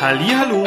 Hallihallo! 0.00 0.64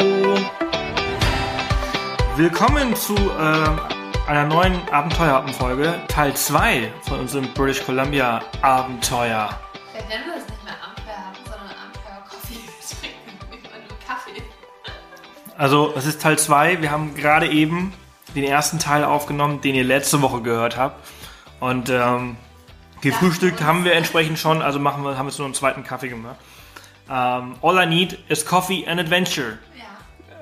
Willkommen 2.36 2.94
zu 2.94 3.14
äh, 3.14 4.28
einer 4.28 4.44
neuen 4.44 4.86
Abenteuerhappen-Folge, 4.90 5.94
Teil 6.08 6.34
2 6.34 6.92
von 7.08 7.20
unserem 7.20 7.48
British 7.54 7.82
Columbia 7.82 8.42
Abenteuer. 8.60 9.58
Vielleicht 9.90 10.08
nennen 10.10 10.24
wir 10.26 10.36
es 10.36 10.46
nicht 10.46 10.62
mehr 10.64 10.74
Abenteuerhappen, 10.84 11.44
sondern 11.46 11.70
Abenteuer-Coffee. 11.70 12.60
Wir 12.60 13.00
trinken 13.00 13.66
immer 13.66 13.88
nur 13.88 13.98
Kaffee. 14.06 14.42
Also, 15.56 15.94
es 15.96 16.04
ist 16.04 16.20
Teil 16.20 16.38
2. 16.38 16.82
Wir 16.82 16.90
haben 16.90 17.14
gerade 17.14 17.48
eben 17.48 17.94
den 18.34 18.44
ersten 18.44 18.78
Teil 18.78 19.02
aufgenommen, 19.02 19.62
den 19.62 19.74
ihr 19.74 19.84
letzte 19.84 20.20
Woche 20.20 20.42
gehört 20.42 20.76
habt. 20.76 21.08
Und 21.58 21.88
ähm, 21.88 22.36
gefrühstückt 23.00 23.62
haben 23.62 23.86
wir 23.86 23.94
entsprechend 23.94 24.38
schon, 24.38 24.60
also 24.60 24.78
machen 24.78 25.02
wir, 25.04 25.16
haben 25.16 25.28
jetzt 25.28 25.38
nur 25.38 25.46
einen 25.46 25.54
zweiten 25.54 25.84
Kaffee 25.84 26.10
gemacht. 26.10 26.36
Ähm, 27.12 27.56
all 27.60 27.78
I 27.78 27.84
need 27.86 28.18
is 28.28 28.44
coffee 28.46 28.86
and 28.86 28.98
adventure. 28.98 29.58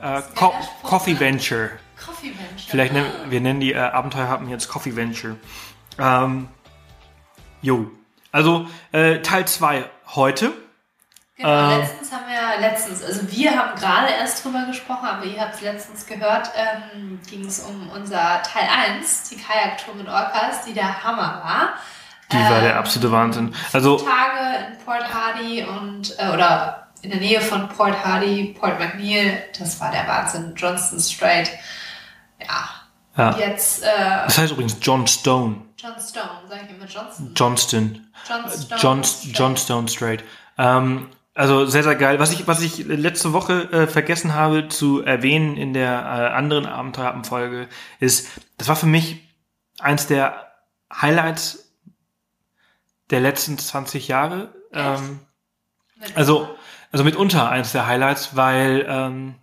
Ja. 0.00 0.18
Äh, 0.18 0.22
Co 0.36 0.54
coffee? 0.84 1.18
Venture. 1.18 1.70
Coffee 2.04 2.28
Mensch. 2.28 2.66
Vielleicht 2.68 2.92
nennen 2.92 3.10
wir 3.28 3.40
nennen 3.40 3.58
die 3.58 3.72
äh, 3.72 3.78
Abenteuerhappen 3.78 4.48
jetzt 4.48 4.68
Coffee 4.68 4.94
Venture. 4.94 5.36
Ähm, 5.98 6.48
jo. 7.60 7.90
Also 8.30 8.66
äh, 8.92 9.18
Teil 9.18 9.46
2 9.48 9.84
heute. 10.14 10.52
Genau, 11.36 11.72
Ähm. 11.72 11.80
letztens 11.80 12.12
haben 12.12 12.24
wir, 12.28 12.60
letztens, 12.60 13.02
also 13.02 13.32
wir 13.32 13.50
haben 13.58 13.76
gerade 13.78 14.12
erst 14.12 14.44
drüber 14.44 14.66
gesprochen, 14.66 15.06
aber 15.06 15.24
ihr 15.24 15.40
habt 15.40 15.54
es 15.54 15.62
letztens 15.62 16.06
gehört, 16.06 16.50
ähm, 16.54 17.18
ging 17.28 17.46
es 17.46 17.60
um 17.60 17.90
unser 17.90 18.42
Teil 18.42 18.68
1, 18.98 19.30
die 19.30 19.36
Kajaktour 19.36 19.94
mit 19.94 20.06
Orcas, 20.06 20.64
die 20.66 20.74
der 20.74 21.02
Hammer 21.02 21.42
war. 21.42 21.74
Die 22.32 22.36
war 22.36 22.60
der 22.60 22.72
Ähm, 22.72 22.78
absolute 22.78 23.12
Wahnsinn. 23.12 23.54
Also 23.72 23.96
Tage 23.98 24.66
in 24.72 24.84
Port 24.84 25.12
Hardy 25.12 25.64
und, 25.64 26.14
äh, 26.18 26.30
oder 26.32 26.88
in 27.02 27.10
der 27.10 27.20
Nähe 27.20 27.40
von 27.40 27.68
Port 27.68 28.04
Hardy, 28.04 28.56
Port 28.58 28.78
McNeil, 28.78 29.42
das 29.58 29.80
war 29.80 29.90
der 29.90 30.06
Wahnsinn. 30.06 30.54
Johnston 30.56 31.00
Strait, 31.00 31.50
ja. 32.40 32.68
Ja. 33.16 33.36
Jetzt, 33.36 33.82
äh, 33.82 33.86
das 34.24 34.38
heißt 34.38 34.52
übrigens 34.52 34.76
John 34.80 35.06
Stone. 35.06 35.56
John 35.76 35.94
Stone, 35.98 36.30
sag 36.48 36.62
ich 36.64 36.70
immer 36.70 36.86
Johnston. 36.86 37.32
Johnston. 37.34 38.06
John 38.28 38.48
Stone. 38.48 38.80
John, 38.80 39.04
Strait. 39.04 39.38
Johnstone 39.38 39.88
Strait. 39.88 40.24
Ähm, 40.58 41.08
also 41.34 41.64
sehr, 41.64 41.82
sehr 41.82 41.96
geil. 41.96 42.18
Was 42.18 42.32
ich, 42.32 42.46
was 42.46 42.60
ich 42.60 42.86
letzte 42.86 43.32
Woche 43.32 43.62
äh, 43.72 43.86
vergessen 43.86 44.34
habe 44.34 44.68
zu 44.68 45.02
erwähnen 45.02 45.56
in 45.56 45.72
der 45.72 45.90
äh, 45.90 46.34
anderen 46.34 46.66
Abenteuerfolge 46.66 47.68
ist, 47.98 48.28
das 48.58 48.68
war 48.68 48.76
für 48.76 48.86
mich 48.86 49.26
eins 49.80 50.06
der 50.06 50.52
Highlights 50.92 51.69
der 53.10 53.20
letzten 53.20 53.58
20 53.58 54.08
Jahre. 54.08 54.54
Ähm, 54.72 55.20
also, 56.14 56.48
also 56.92 57.04
mitunter 57.04 57.48
eins 57.48 57.72
der 57.72 57.86
Highlights, 57.86 58.36
weil 58.36 58.86
ähm, 58.88 59.34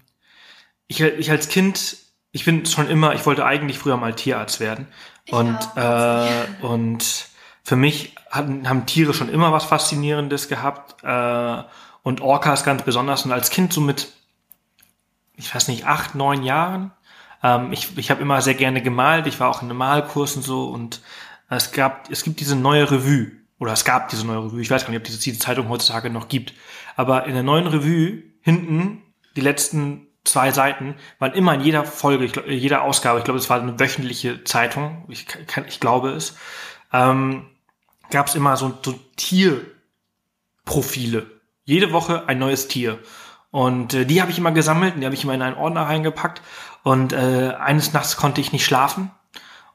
ich, 0.87 1.01
ich 1.01 1.29
als 1.31 1.49
Kind, 1.49 1.97
ich 2.31 2.45
bin 2.45 2.65
schon 2.65 2.89
immer, 2.89 3.13
ich 3.13 3.25
wollte 3.25 3.45
eigentlich 3.45 3.77
früher 3.79 3.97
mal 3.97 4.13
Tierarzt 4.13 4.59
werden. 4.59 4.87
Ich 5.25 5.33
Und, 5.33 5.57
auch. 5.75 5.77
äh, 5.77 6.47
und 6.61 7.27
für 7.63 7.75
mich 7.75 8.15
hatten, 8.29 8.69
haben 8.69 8.85
Tiere 8.85 9.13
schon 9.13 9.29
immer 9.29 9.51
was 9.51 9.65
Faszinierendes 9.65 10.47
gehabt. 10.47 11.03
Äh, 11.03 11.63
und 12.03 12.21
Orcas 12.21 12.63
ganz 12.63 12.83
besonders. 12.83 13.25
Und 13.25 13.33
als 13.33 13.49
Kind 13.49 13.73
so 13.73 13.81
mit, 13.81 14.07
ich 15.35 15.53
weiß 15.53 15.67
nicht, 15.67 15.85
acht, 15.85 16.15
neun 16.15 16.43
Jahren. 16.43 16.93
Ähm, 17.43 17.73
ich 17.73 17.97
ich 17.97 18.09
habe 18.09 18.21
immer 18.21 18.41
sehr 18.41 18.53
gerne 18.53 18.81
gemalt. 18.81 19.27
Ich 19.27 19.41
war 19.41 19.49
auch 19.49 19.61
in 19.61 19.69
einem 19.69 19.77
Malkurs 19.77 20.37
und 20.37 20.43
so. 20.43 20.69
Und 20.69 21.01
es 21.49 21.73
gab, 21.73 22.09
es 22.09 22.23
gibt 22.23 22.39
diese 22.39 22.55
neue 22.55 22.89
Revue. 22.89 23.31
Oder 23.59 23.73
es 23.73 23.85
gab 23.85 24.09
diese 24.09 24.25
neue 24.25 24.45
Revue. 24.45 24.61
Ich 24.61 24.69
weiß 24.69 24.83
gar 24.83 24.91
nicht, 24.91 24.99
ob 24.99 25.05
diese, 25.05 25.19
diese 25.19 25.39
Zeitung 25.39 25.69
heutzutage 25.69 26.09
noch 26.09 26.27
gibt. 26.27 26.53
Aber 26.95 27.25
in 27.25 27.33
der 27.33 27.43
neuen 27.43 27.67
Revue 27.67 28.23
hinten, 28.41 29.01
die 29.35 29.41
letzten 29.41 30.07
zwei 30.23 30.51
Seiten, 30.51 30.95
waren 31.19 31.33
immer 31.33 31.55
in 31.55 31.61
jeder 31.61 31.85
Folge, 31.85 32.25
ich 32.25 32.33
glaub, 32.33 32.47
jeder 32.47 32.83
Ausgabe, 32.83 33.19
ich 33.19 33.25
glaube, 33.25 33.39
es 33.39 33.49
war 33.49 33.61
eine 33.61 33.79
wöchentliche 33.79 34.43
Zeitung, 34.43 35.05
ich, 35.07 35.25
kann, 35.25 35.65
ich 35.67 35.79
glaube 35.79 36.09
es, 36.09 36.35
ähm, 36.93 37.47
gab 38.11 38.27
es 38.27 38.35
immer 38.35 38.57
so, 38.57 38.77
so 38.83 38.99
Tierprofile. 39.15 41.25
Jede 41.65 41.91
Woche 41.91 42.27
ein 42.27 42.39
neues 42.39 42.67
Tier. 42.67 42.99
Und 43.51 43.93
äh, 43.93 44.05
die 44.05 44.21
habe 44.21 44.31
ich 44.31 44.37
immer 44.37 44.51
gesammelt 44.51 44.95
und 44.95 45.01
die 45.01 45.05
habe 45.05 45.15
ich 45.15 45.23
immer 45.23 45.33
in 45.33 45.41
einen 45.41 45.57
Ordner 45.57 45.83
reingepackt. 45.83 46.41
Und 46.83 47.13
äh, 47.13 47.53
eines 47.59 47.93
Nachts 47.93 48.17
konnte 48.17 48.39
ich 48.39 48.51
nicht 48.51 48.65
schlafen. 48.65 49.11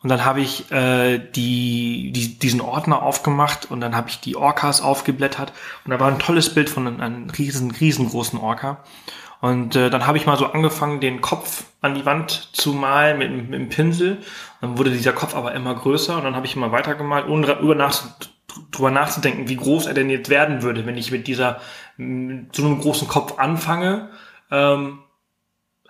Und 0.03 0.09
dann 0.09 0.25
habe 0.25 0.41
ich 0.41 0.71
äh, 0.73 1.19
die, 1.19 2.13
die, 2.13 2.39
diesen 2.39 2.61
Ordner 2.61 3.03
aufgemacht 3.03 3.71
und 3.71 3.81
dann 3.81 3.95
habe 3.95 4.09
ich 4.09 4.21
die 4.21 4.37
Orcas 4.37 4.81
aufgeblättert. 4.81 5.53
Und 5.85 5.93
da 5.93 6.01
war 6.01 6.09
ein 6.09 6.19
tolles 6.19 6.53
Bild 6.53 6.69
von 6.69 6.87
einem, 6.87 7.01
einem 7.01 7.31
riesen, 7.31 7.71
riesengroßen 7.71 8.39
Orca. 8.39 8.83
Und 9.41 9.75
äh, 9.75 9.91
dann 9.91 10.07
habe 10.07 10.19
ich 10.19 10.27
mal 10.27 10.37
so 10.37 10.47
angefangen, 10.47 11.01
den 11.01 11.21
Kopf 11.21 11.65
an 11.81 11.95
die 11.95 12.07
Wand 12.07 12.51
zu 12.53 12.73
malen 12.73 13.19
mit, 13.19 13.51
mit 13.51 13.61
dem 13.61 13.69
Pinsel. 13.69 14.19
Dann 14.61 14.79
wurde 14.79 14.91
dieser 14.91 15.13
Kopf 15.13 15.35
aber 15.35 15.53
immer 15.53 15.75
größer 15.75 16.17
und 16.17 16.25
dann 16.25 16.37
habe 16.37 16.47
ich 16.47 16.55
immer 16.55 16.71
weitergemalt, 16.71 17.29
ohne 17.29 17.47
drüber, 17.47 17.75
nach, 17.75 18.03
drüber 18.71 18.93
nachzudenken, 18.93 19.49
wie 19.49 19.57
groß 19.57 19.87
er 19.87 19.95
denn 19.95 20.11
jetzt 20.11 20.31
werden 20.31 20.63
würde, 20.63 20.87
wenn 20.87 20.97
ich 20.97 21.11
mit 21.11 21.27
dieser 21.27 21.61
mit 21.97 22.55
so 22.55 22.65
einem 22.65 22.81
großen 22.81 23.09
Kopf 23.09 23.39
anfange. 23.39 24.11
Ähm, 24.51 25.01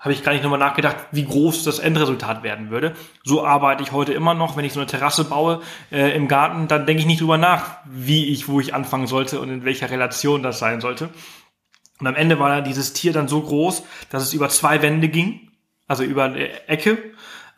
habe 0.02 0.12
ich 0.12 0.24
gar 0.24 0.32
nicht 0.32 0.42
nochmal 0.42 0.58
nachgedacht, 0.58 0.96
wie 1.12 1.24
groß 1.24 1.62
das 1.62 1.78
Endresultat 1.78 2.42
werden 2.42 2.70
würde. 2.70 2.94
So 3.22 3.46
arbeite 3.46 3.84
ich 3.84 3.92
heute 3.92 4.12
immer 4.12 4.34
noch, 4.34 4.56
wenn 4.56 4.64
ich 4.64 4.72
so 4.72 4.80
eine 4.80 4.88
Terrasse 4.88 5.24
baue 5.24 5.62
äh, 5.92 6.14
im 6.16 6.26
Garten, 6.26 6.66
dann 6.66 6.86
denke 6.86 7.00
ich 7.00 7.06
nicht 7.06 7.20
drüber 7.20 7.38
nach, 7.38 7.76
wie 7.84 8.26
ich, 8.26 8.48
wo 8.48 8.58
ich 8.58 8.74
anfangen 8.74 9.06
sollte 9.06 9.41
und 9.41 9.48
in 9.48 9.64
welcher 9.64 9.91
Relation 9.91 10.42
das 10.42 10.58
sein 10.58 10.80
sollte. 10.80 11.08
Und 12.00 12.08
am 12.08 12.16
Ende 12.16 12.41
war 12.41 12.62
dieses 12.62 12.94
Tier 12.94 13.12
dann 13.12 13.28
so 13.28 13.42
groß, 13.42 13.84
dass 14.10 14.24
es 14.24 14.34
über 14.34 14.48
zwei 14.48 14.82
Wände 14.82 15.08
ging, 15.08 15.52
also 15.86 16.02
über 16.02 16.24
eine 16.24 16.68
Ecke. 16.68 16.98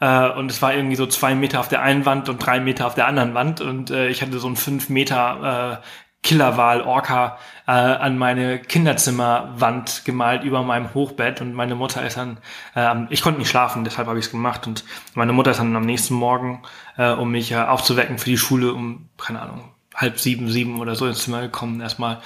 Äh, 0.01 0.29
und 0.33 0.51
es 0.51 0.61
war 0.61 0.75
irgendwie 0.75 0.97
so 0.97 1.07
zwei 1.07 1.35
Meter 1.35 1.61
auf 1.61 1.69
der 1.69 1.81
einen 1.81 2.05
Wand 2.05 2.29
und 2.29 2.45
drei 2.45 2.61
Meter 2.61 2.87
auf 2.87 2.95
der 2.95 3.07
anderen 3.07 3.33
Wand. 3.33 3.63
Und 3.63 3.91
äh, 3.91 4.09
ich 4.09 4.21
hatte 4.21 4.39
so 4.39 4.49
einen 4.49 4.57
fünf 4.57 4.91
Meter 4.91 5.83
äh, 6.25 6.29
Killerwal-Orca 6.29 7.39
äh, 7.67 7.71
an 7.71 8.19
meine 8.19 8.59
Kinderzimmerwand 8.59 10.05
gemalt 10.05 10.43
über 10.45 10.63
meinem 10.63 10.95
Hochbett. 10.95 11.41
Und 11.41 11.55
meine 11.55 11.75
Mutter 11.75 12.05
ist 12.05 12.17
dann, 12.17 12.39
äh, 12.75 12.95
ich 13.11 13.23
konnte 13.23 13.39
nicht 13.39 13.51
schlafen, 13.51 13.85
deshalb 13.85 14.09
habe 14.09 14.19
ich 14.19 14.27
es 14.27 14.31
gemacht. 14.31 14.67
Und 14.67 14.85
meine 15.15 15.33
Mutter 15.33 15.51
ist 15.53 15.59
dann 15.59 15.77
am 15.77 15.87
nächsten 15.87 16.15
Morgen, 16.15 16.63
äh, 16.97 17.11
um 17.11 17.31
mich 17.31 17.53
äh, 17.53 17.57
aufzuwecken 17.57 18.19
für 18.19 18.31
die 18.31 18.39
Schule, 18.39 18.73
um, 18.73 19.09
keine 19.19 19.41
Ahnung, 19.41 19.73
halb 19.95 20.19
sieben, 20.19 20.51
sieben 20.51 20.81
oder 20.81 20.95
so 20.95 21.07
ins 21.07 21.23
Zimmer 21.23 21.43
gekommen. 21.43 21.81
Erstmal 21.81 22.21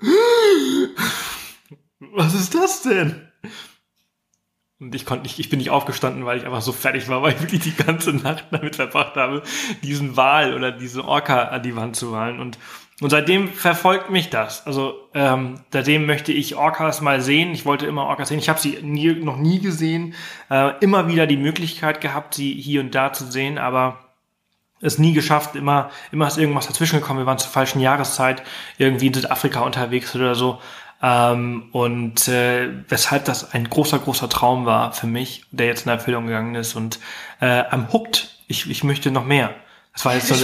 was 1.98 2.34
ist 2.34 2.54
das 2.54 2.82
denn? 2.82 3.28
Und 4.80 4.94
ich 4.94 5.06
konnte 5.06 5.22
nicht, 5.22 5.38
ich 5.38 5.48
bin 5.48 5.58
nicht 5.60 5.70
aufgestanden, 5.70 6.26
weil 6.26 6.36
ich 6.36 6.44
einfach 6.44 6.60
so 6.60 6.72
fertig 6.72 7.08
war, 7.08 7.22
weil 7.22 7.34
ich 7.34 7.40
wirklich 7.40 7.62
die 7.62 7.74
ganze 7.74 8.12
Nacht 8.12 8.46
damit 8.50 8.76
verbracht 8.76 9.16
habe, 9.16 9.42
diesen 9.82 10.16
Wal 10.16 10.52
oder 10.54 10.72
diese 10.72 11.04
Orca 11.04 11.44
an 11.44 11.62
die 11.62 11.76
Wand 11.76 11.96
zu 11.96 12.06
malen. 12.06 12.40
Und, 12.40 12.58
und 13.00 13.10
seitdem 13.10 13.48
verfolgt 13.48 14.10
mich 14.10 14.30
das. 14.30 14.66
Also 14.66 14.94
ähm, 15.14 15.60
seitdem 15.72 16.06
möchte 16.06 16.32
ich 16.32 16.54
Orcas 16.54 17.00
mal 17.00 17.20
sehen. 17.20 17.52
Ich 17.52 17.66
wollte 17.66 17.86
immer 17.86 18.04
Orcas 18.04 18.28
sehen. 18.28 18.38
Ich 18.38 18.48
habe 18.48 18.60
sie 18.60 18.78
nie, 18.82 19.12
noch 19.14 19.36
nie 19.36 19.60
gesehen. 19.60 20.14
Äh, 20.48 20.78
immer 20.80 21.08
wieder 21.08 21.26
die 21.26 21.36
Möglichkeit 21.36 22.00
gehabt, 22.00 22.34
sie 22.34 22.54
hier 22.54 22.80
und 22.80 22.94
da 22.94 23.12
zu 23.12 23.24
sehen, 23.24 23.58
aber 23.58 23.98
es 24.80 24.98
nie 24.98 25.12
geschafft, 25.12 25.56
immer, 25.56 25.90
immer 26.12 26.26
ist 26.26 26.38
irgendwas 26.38 26.66
dazwischen 26.66 27.00
gekommen. 27.00 27.20
Wir 27.20 27.26
waren 27.26 27.38
zur 27.38 27.50
falschen 27.50 27.80
Jahreszeit 27.80 28.42
irgendwie 28.78 29.08
in 29.08 29.14
Südafrika 29.14 29.60
unterwegs 29.60 30.14
oder 30.14 30.34
so. 30.34 30.60
Ähm, 31.02 31.70
und 31.72 32.28
äh, 32.28 32.68
weshalb 32.88 33.24
das 33.24 33.52
ein 33.54 33.68
großer, 33.68 33.98
großer 33.98 34.28
Traum 34.28 34.66
war 34.66 34.92
für 34.92 35.06
mich, 35.06 35.44
der 35.50 35.66
jetzt 35.66 35.86
in 35.86 35.92
Erfüllung 35.92 36.26
gegangen 36.26 36.54
ist. 36.54 36.74
Und 36.74 37.00
äh, 37.40 37.64
am 37.70 37.92
Hooked, 37.92 38.38
ich, 38.46 38.70
ich 38.70 38.84
möchte 38.84 39.10
noch 39.10 39.24
mehr. 39.24 39.54
Das 39.94 40.04
war 40.04 40.14
jetzt 40.14 40.26
so, 40.26 40.34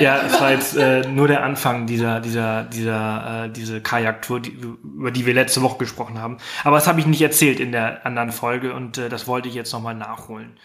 ja, 0.00 0.22
es 0.22 0.40
war 0.40 0.50
jetzt 0.50 0.76
äh, 0.76 1.06
nur 1.06 1.28
der 1.28 1.44
Anfang 1.44 1.86
dieser, 1.86 2.18
dieser, 2.20 2.64
dieser, 2.64 3.44
äh, 3.44 3.50
diese 3.50 3.80
Kajaktour, 3.80 4.40
die, 4.40 4.50
über 4.50 5.12
die 5.12 5.26
wir 5.26 5.32
letzte 5.32 5.62
Woche 5.62 5.78
gesprochen 5.78 6.20
haben. 6.20 6.38
Aber 6.64 6.76
das 6.76 6.88
habe 6.88 6.98
ich 6.98 7.06
nicht 7.06 7.22
erzählt 7.22 7.60
in 7.60 7.70
der 7.70 8.04
anderen 8.04 8.32
Folge 8.32 8.74
und 8.74 8.98
äh, 8.98 9.08
das 9.08 9.28
wollte 9.28 9.48
ich 9.48 9.54
jetzt 9.54 9.72
nochmal 9.72 9.94
nachholen. 9.94 10.58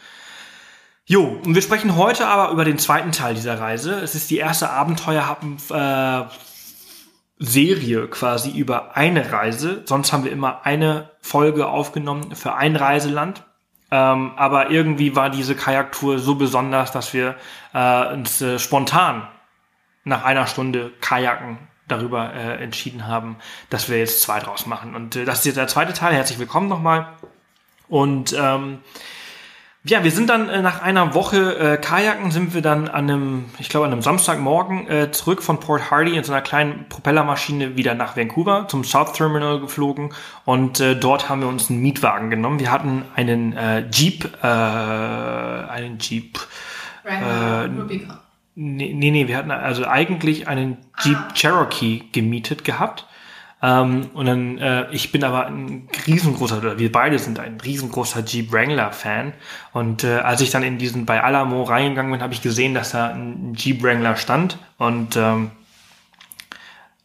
Jo, 1.05 1.39
und 1.45 1.53
wir 1.53 1.61
sprechen 1.61 1.97
heute 1.97 2.25
aber 2.25 2.51
über 2.51 2.65
den 2.65 2.79
zweiten 2.79 3.11
Teil 3.11 3.35
dieser 3.35 3.59
Reise. 3.59 3.99
Es 3.99 4.15
ist 4.15 4.31
die 4.31 4.37
erste 4.37 4.71
Abenteuerhappen 4.71 5.57
äh, 5.69 6.23
Serie 7.37 8.07
quasi 8.07 8.51
über 8.51 8.97
eine 8.97 9.31
Reise. 9.31 9.83
Sonst 9.85 10.11
haben 10.11 10.23
wir 10.23 10.31
immer 10.31 10.65
eine 10.65 11.11
Folge 11.21 11.67
aufgenommen 11.67 12.35
für 12.35 12.55
ein 12.55 12.75
Reiseland. 12.75 13.43
Ähm, 13.91 14.33
aber 14.35 14.69
irgendwie 14.69 15.15
war 15.15 15.29
diese 15.29 15.55
Kajaktour 15.55 16.19
so 16.19 16.35
besonders, 16.35 16.91
dass 16.91 17.13
wir 17.13 17.35
äh, 17.73 18.13
uns 18.13 18.41
äh, 18.41 18.59
spontan 18.59 19.27
nach 20.03 20.23
einer 20.23 20.47
Stunde 20.47 20.91
Kajaken 21.01 21.57
darüber 21.87 22.33
äh, 22.33 22.63
entschieden 22.63 23.07
haben, 23.07 23.37
dass 23.69 23.89
wir 23.89 23.97
jetzt 23.97 24.21
zwei 24.21 24.39
draus 24.39 24.65
machen. 24.65 24.95
Und 24.95 25.15
äh, 25.15 25.25
das 25.25 25.39
ist 25.39 25.45
jetzt 25.45 25.57
der 25.57 25.67
zweite 25.67 25.93
Teil. 25.93 26.13
Herzlich 26.13 26.39
willkommen 26.39 26.69
nochmal. 26.69 27.07
Und 27.87 28.35
ähm, 28.39 28.79
ja, 29.89 30.03
wir 30.03 30.11
sind 30.11 30.29
dann 30.29 30.49
äh, 30.49 30.61
nach 30.61 30.81
einer 30.81 31.13
Woche 31.13 31.57
äh, 31.57 31.77
Kajaken 31.77 32.31
sind 32.31 32.53
wir 32.53 32.61
dann 32.61 32.87
an 32.87 33.09
einem, 33.09 33.45
ich 33.59 33.69
glaube 33.69 33.87
an 33.87 33.91
einem 33.91 34.01
Samstagmorgen 34.01 34.87
äh, 34.87 35.11
zurück 35.11 35.41
von 35.41 35.59
Port 35.59 35.89
Hardy 35.89 36.15
in 36.15 36.23
so 36.23 36.31
einer 36.31 36.41
kleinen 36.41 36.87
Propellermaschine 36.89 37.75
wieder 37.75 37.95
nach 37.95 38.15
Vancouver 38.15 38.67
zum 38.67 38.83
South 38.83 39.13
Terminal 39.13 39.59
geflogen 39.59 40.13
und 40.45 40.79
äh, 40.79 40.95
dort 40.95 41.29
haben 41.29 41.41
wir 41.41 41.47
uns 41.47 41.69
einen 41.69 41.81
Mietwagen 41.81 42.29
genommen. 42.29 42.59
Wir 42.59 42.71
hatten 42.71 43.05
einen 43.15 43.53
äh, 43.57 43.87
Jeep, 43.91 44.29
äh, 44.43 44.47
einen 44.47 45.97
Jeep. 45.99 46.39
Rubicon. 47.05 48.19
Nee, 48.61 48.93
nee, 48.93 49.09
nee, 49.09 49.27
wir 49.29 49.37
hatten 49.37 49.51
also 49.51 49.87
eigentlich 49.87 50.49
einen 50.49 50.77
Jeep 51.01 51.17
Ah. 51.17 51.33
Cherokee 51.33 52.03
gemietet 52.11 52.65
gehabt. 52.65 53.07
Ähm, 53.61 54.09
und 54.13 54.25
dann, 54.25 54.57
äh, 54.57 54.89
ich 54.91 55.11
bin 55.11 55.23
aber 55.23 55.47
ein 55.47 55.89
riesengroßer, 56.07 56.59
oder 56.59 56.79
wir 56.79 56.91
beide 56.91 57.19
sind 57.19 57.39
ein 57.39 57.59
riesengroßer 57.59 58.23
Jeep 58.23 58.51
Wrangler-Fan. 58.53 59.33
Und 59.73 60.03
äh, 60.03 60.19
als 60.19 60.41
ich 60.41 60.49
dann 60.49 60.63
in 60.63 60.77
diesen 60.77 61.05
bei 61.05 61.21
Alamo 61.21 61.63
reingegangen 61.63 62.11
bin, 62.11 62.21
habe 62.21 62.33
ich 62.33 62.41
gesehen, 62.41 62.73
dass 62.73 62.91
da 62.91 63.09
ein 63.09 63.53
Jeep 63.55 63.83
Wrangler 63.83 64.15
stand. 64.15 64.57
Und 64.77 65.17
ähm, 65.17 65.51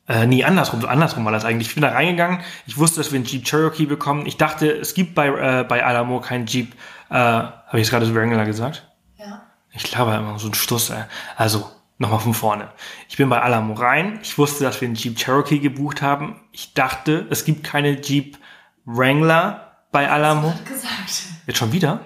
äh, 0.07 0.27
nee, 0.27 0.45
andersrum, 0.45 0.81
so 0.81 0.87
andersrum 0.87 1.25
war 1.25 1.33
das 1.33 1.45
eigentlich. 1.45 1.69
Ich 1.69 1.75
bin 1.75 1.83
da 1.83 1.91
reingegangen, 1.91 2.41
ich 2.67 2.77
wusste, 2.77 3.01
dass 3.01 3.11
wir 3.11 3.17
einen 3.17 3.27
Jeep 3.27 3.45
Cherokee 3.45 3.87
bekommen. 3.87 4.27
Ich 4.27 4.37
dachte, 4.37 4.71
es 4.71 4.95
gibt 4.95 5.15
bei, 5.15 5.29
äh, 5.29 5.65
bei 5.65 5.85
Alamo 5.85 6.21
keinen 6.21 6.47
Jeep, 6.47 6.75
äh, 7.11 7.15
habe 7.15 7.59
ich 7.73 7.81
jetzt 7.81 7.91
gerade 7.91 8.15
Wrangler 8.15 8.45
gesagt? 8.45 8.87
Ja. 9.19 9.43
Ich 9.73 9.85
glaube 9.85 10.15
immer 10.15 10.39
so 10.39 10.49
ein 10.49 10.55
Stuss. 10.55 10.91
Ey. 10.91 11.05
Also, 11.37 11.71
nochmal 11.99 12.21
von 12.21 12.35
vorne. 12.35 12.73
Ich 13.09 13.17
bin 13.17 13.29
bei 13.29 13.41
Alamo 13.41 13.75
rein. 13.75 14.19
Ich 14.23 14.37
wusste, 14.39 14.65
dass 14.65 14.81
wir 14.81 14.87
einen 14.87 14.97
Jeep 14.97 15.17
Cherokee 15.17 15.59
gebucht 15.59 16.03
haben. 16.03 16.41
Ich 16.53 16.75
dachte, 16.75 17.27
es 17.31 17.45
gibt 17.45 17.65
keine 17.65 18.01
Jeep 18.01 18.39
Wrangler 18.85 19.79
bei 19.93 20.11
Alamo. 20.11 20.51
Hat 20.51 20.67
gesagt. 20.67 21.25
Jetzt 21.47 21.59
schon 21.59 21.73
wieder? 21.73 22.01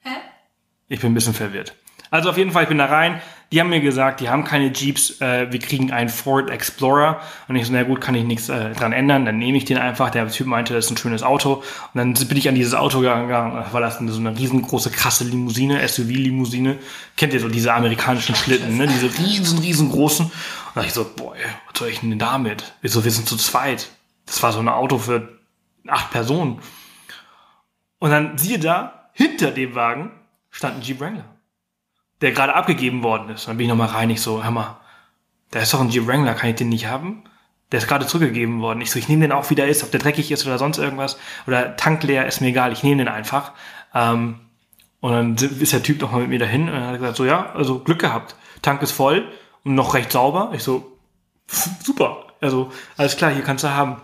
Hä? 0.00 0.10
Ich 0.88 1.00
bin 1.00 1.12
ein 1.12 1.14
bisschen 1.14 1.34
verwirrt. 1.34 1.74
Also 2.10 2.30
auf 2.30 2.38
jeden 2.38 2.50
Fall, 2.52 2.64
ich 2.64 2.68
bin 2.68 2.78
da 2.78 2.86
rein. 2.86 3.20
Die 3.52 3.58
haben 3.58 3.68
mir 3.68 3.80
gesagt, 3.80 4.20
die 4.20 4.28
haben 4.28 4.44
keine 4.44 4.72
Jeeps. 4.72 5.20
Äh, 5.20 5.50
wir 5.50 5.58
kriegen 5.58 5.90
einen 5.90 6.08
Ford 6.08 6.50
Explorer. 6.50 7.20
Und 7.48 7.56
ich 7.56 7.66
so, 7.66 7.72
na 7.72 7.82
gut, 7.82 8.00
kann 8.00 8.14
ich 8.14 8.24
nichts 8.24 8.48
äh, 8.48 8.70
dran 8.74 8.92
ändern. 8.92 9.24
Dann 9.24 9.38
nehme 9.38 9.58
ich 9.58 9.64
den 9.64 9.76
einfach. 9.76 10.10
Der 10.10 10.28
Typ 10.28 10.46
meinte, 10.46 10.72
das 10.72 10.84
ist 10.86 10.92
ein 10.92 10.96
schönes 10.96 11.22
Auto. 11.24 11.54
Und 11.54 11.64
dann 11.94 12.14
bin 12.14 12.36
ich 12.36 12.48
an 12.48 12.54
dieses 12.54 12.74
Auto 12.74 13.00
gegangen. 13.00 13.28
Da 13.28 13.66
war 13.72 13.80
das 13.80 13.98
so 13.98 14.20
eine 14.20 14.38
riesengroße, 14.38 14.90
krasse 14.90 15.24
Limousine, 15.24 15.86
SUV-Limousine. 15.86 16.78
Kennt 17.16 17.32
ihr 17.32 17.40
so 17.40 17.48
diese 17.48 17.74
amerikanischen 17.74 18.36
Schlitten, 18.36 18.76
ne? 18.76 18.86
Diese 18.86 19.06
riesen, 19.18 19.58
riesengroßen. 19.58 20.26
Und 20.26 20.32
da 20.74 20.82
ich 20.82 20.92
so, 20.92 21.04
boah, 21.16 21.34
was 21.34 21.78
soll 21.78 21.88
ich 21.88 22.00
denn 22.00 22.18
damit? 22.18 22.74
Wieso, 22.82 23.02
wir 23.04 23.10
sind 23.10 23.28
zu 23.28 23.36
zweit. 23.36 23.88
Das 24.26 24.40
war 24.44 24.52
so 24.52 24.60
ein 24.60 24.68
Auto 24.68 24.98
für 24.98 25.40
acht 25.88 26.12
Personen. 26.12 26.60
Und 27.98 28.10
dann 28.10 28.38
siehe 28.38 28.58
da, 28.58 29.10
hinter 29.12 29.50
dem 29.50 29.74
Wagen 29.74 30.12
stand 30.50 30.76
ein 30.76 30.82
Jeep 30.82 31.00
Wrangler, 31.00 31.24
der 32.20 32.32
gerade 32.32 32.54
abgegeben 32.54 33.02
worden 33.02 33.30
ist. 33.30 33.48
Dann 33.48 33.56
bin 33.56 33.66
ich 33.66 33.70
nochmal 33.70 33.88
rein, 33.88 34.10
ich 34.10 34.20
so, 34.20 34.38
mal, 34.38 34.80
da 35.50 35.60
ist 35.60 35.72
doch 35.72 35.80
ein 35.80 35.90
Jeep 35.90 36.06
Wrangler, 36.06 36.34
kann 36.34 36.50
ich 36.50 36.56
den 36.56 36.68
nicht 36.68 36.86
haben? 36.86 37.24
Der 37.72 37.78
ist 37.78 37.88
gerade 37.88 38.06
zurückgegeben 38.06 38.60
worden. 38.60 38.80
Ich 38.80 38.90
so, 38.90 38.98
ich 38.98 39.08
nehme 39.08 39.22
den 39.22 39.32
auch, 39.32 39.48
wie 39.50 39.54
der 39.54 39.68
ist, 39.68 39.84
ob 39.84 39.90
der 39.90 40.00
dreckig 40.00 40.30
ist 40.30 40.44
oder 40.46 40.58
sonst 40.58 40.78
irgendwas. 40.78 41.18
Oder 41.46 41.76
tankleer, 41.76 42.26
ist 42.26 42.40
mir 42.40 42.48
egal, 42.48 42.72
ich 42.72 42.82
nehme 42.82 43.04
den 43.04 43.08
einfach. 43.08 43.52
Ähm, 43.94 44.40
und 45.00 45.12
dann 45.12 45.34
ist 45.34 45.72
der 45.72 45.82
Typ 45.82 46.00
noch 46.00 46.12
mal 46.12 46.20
mit 46.20 46.28
mir 46.30 46.38
dahin 46.38 46.68
und 46.68 46.80
hat 46.80 46.98
gesagt, 46.98 47.16
so 47.16 47.24
ja, 47.24 47.52
also 47.54 47.78
Glück 47.78 48.00
gehabt. 48.00 48.34
Tank 48.60 48.82
ist 48.82 48.92
voll 48.92 49.26
und 49.64 49.74
noch 49.74 49.94
recht 49.94 50.12
sauber. 50.12 50.50
Ich 50.52 50.62
so, 50.62 50.98
super. 51.82 52.26
Also 52.40 52.70
alles 52.96 53.16
klar, 53.16 53.30
hier 53.30 53.42
kannst 53.42 53.64
du 53.64 53.70
haben. 53.70 53.96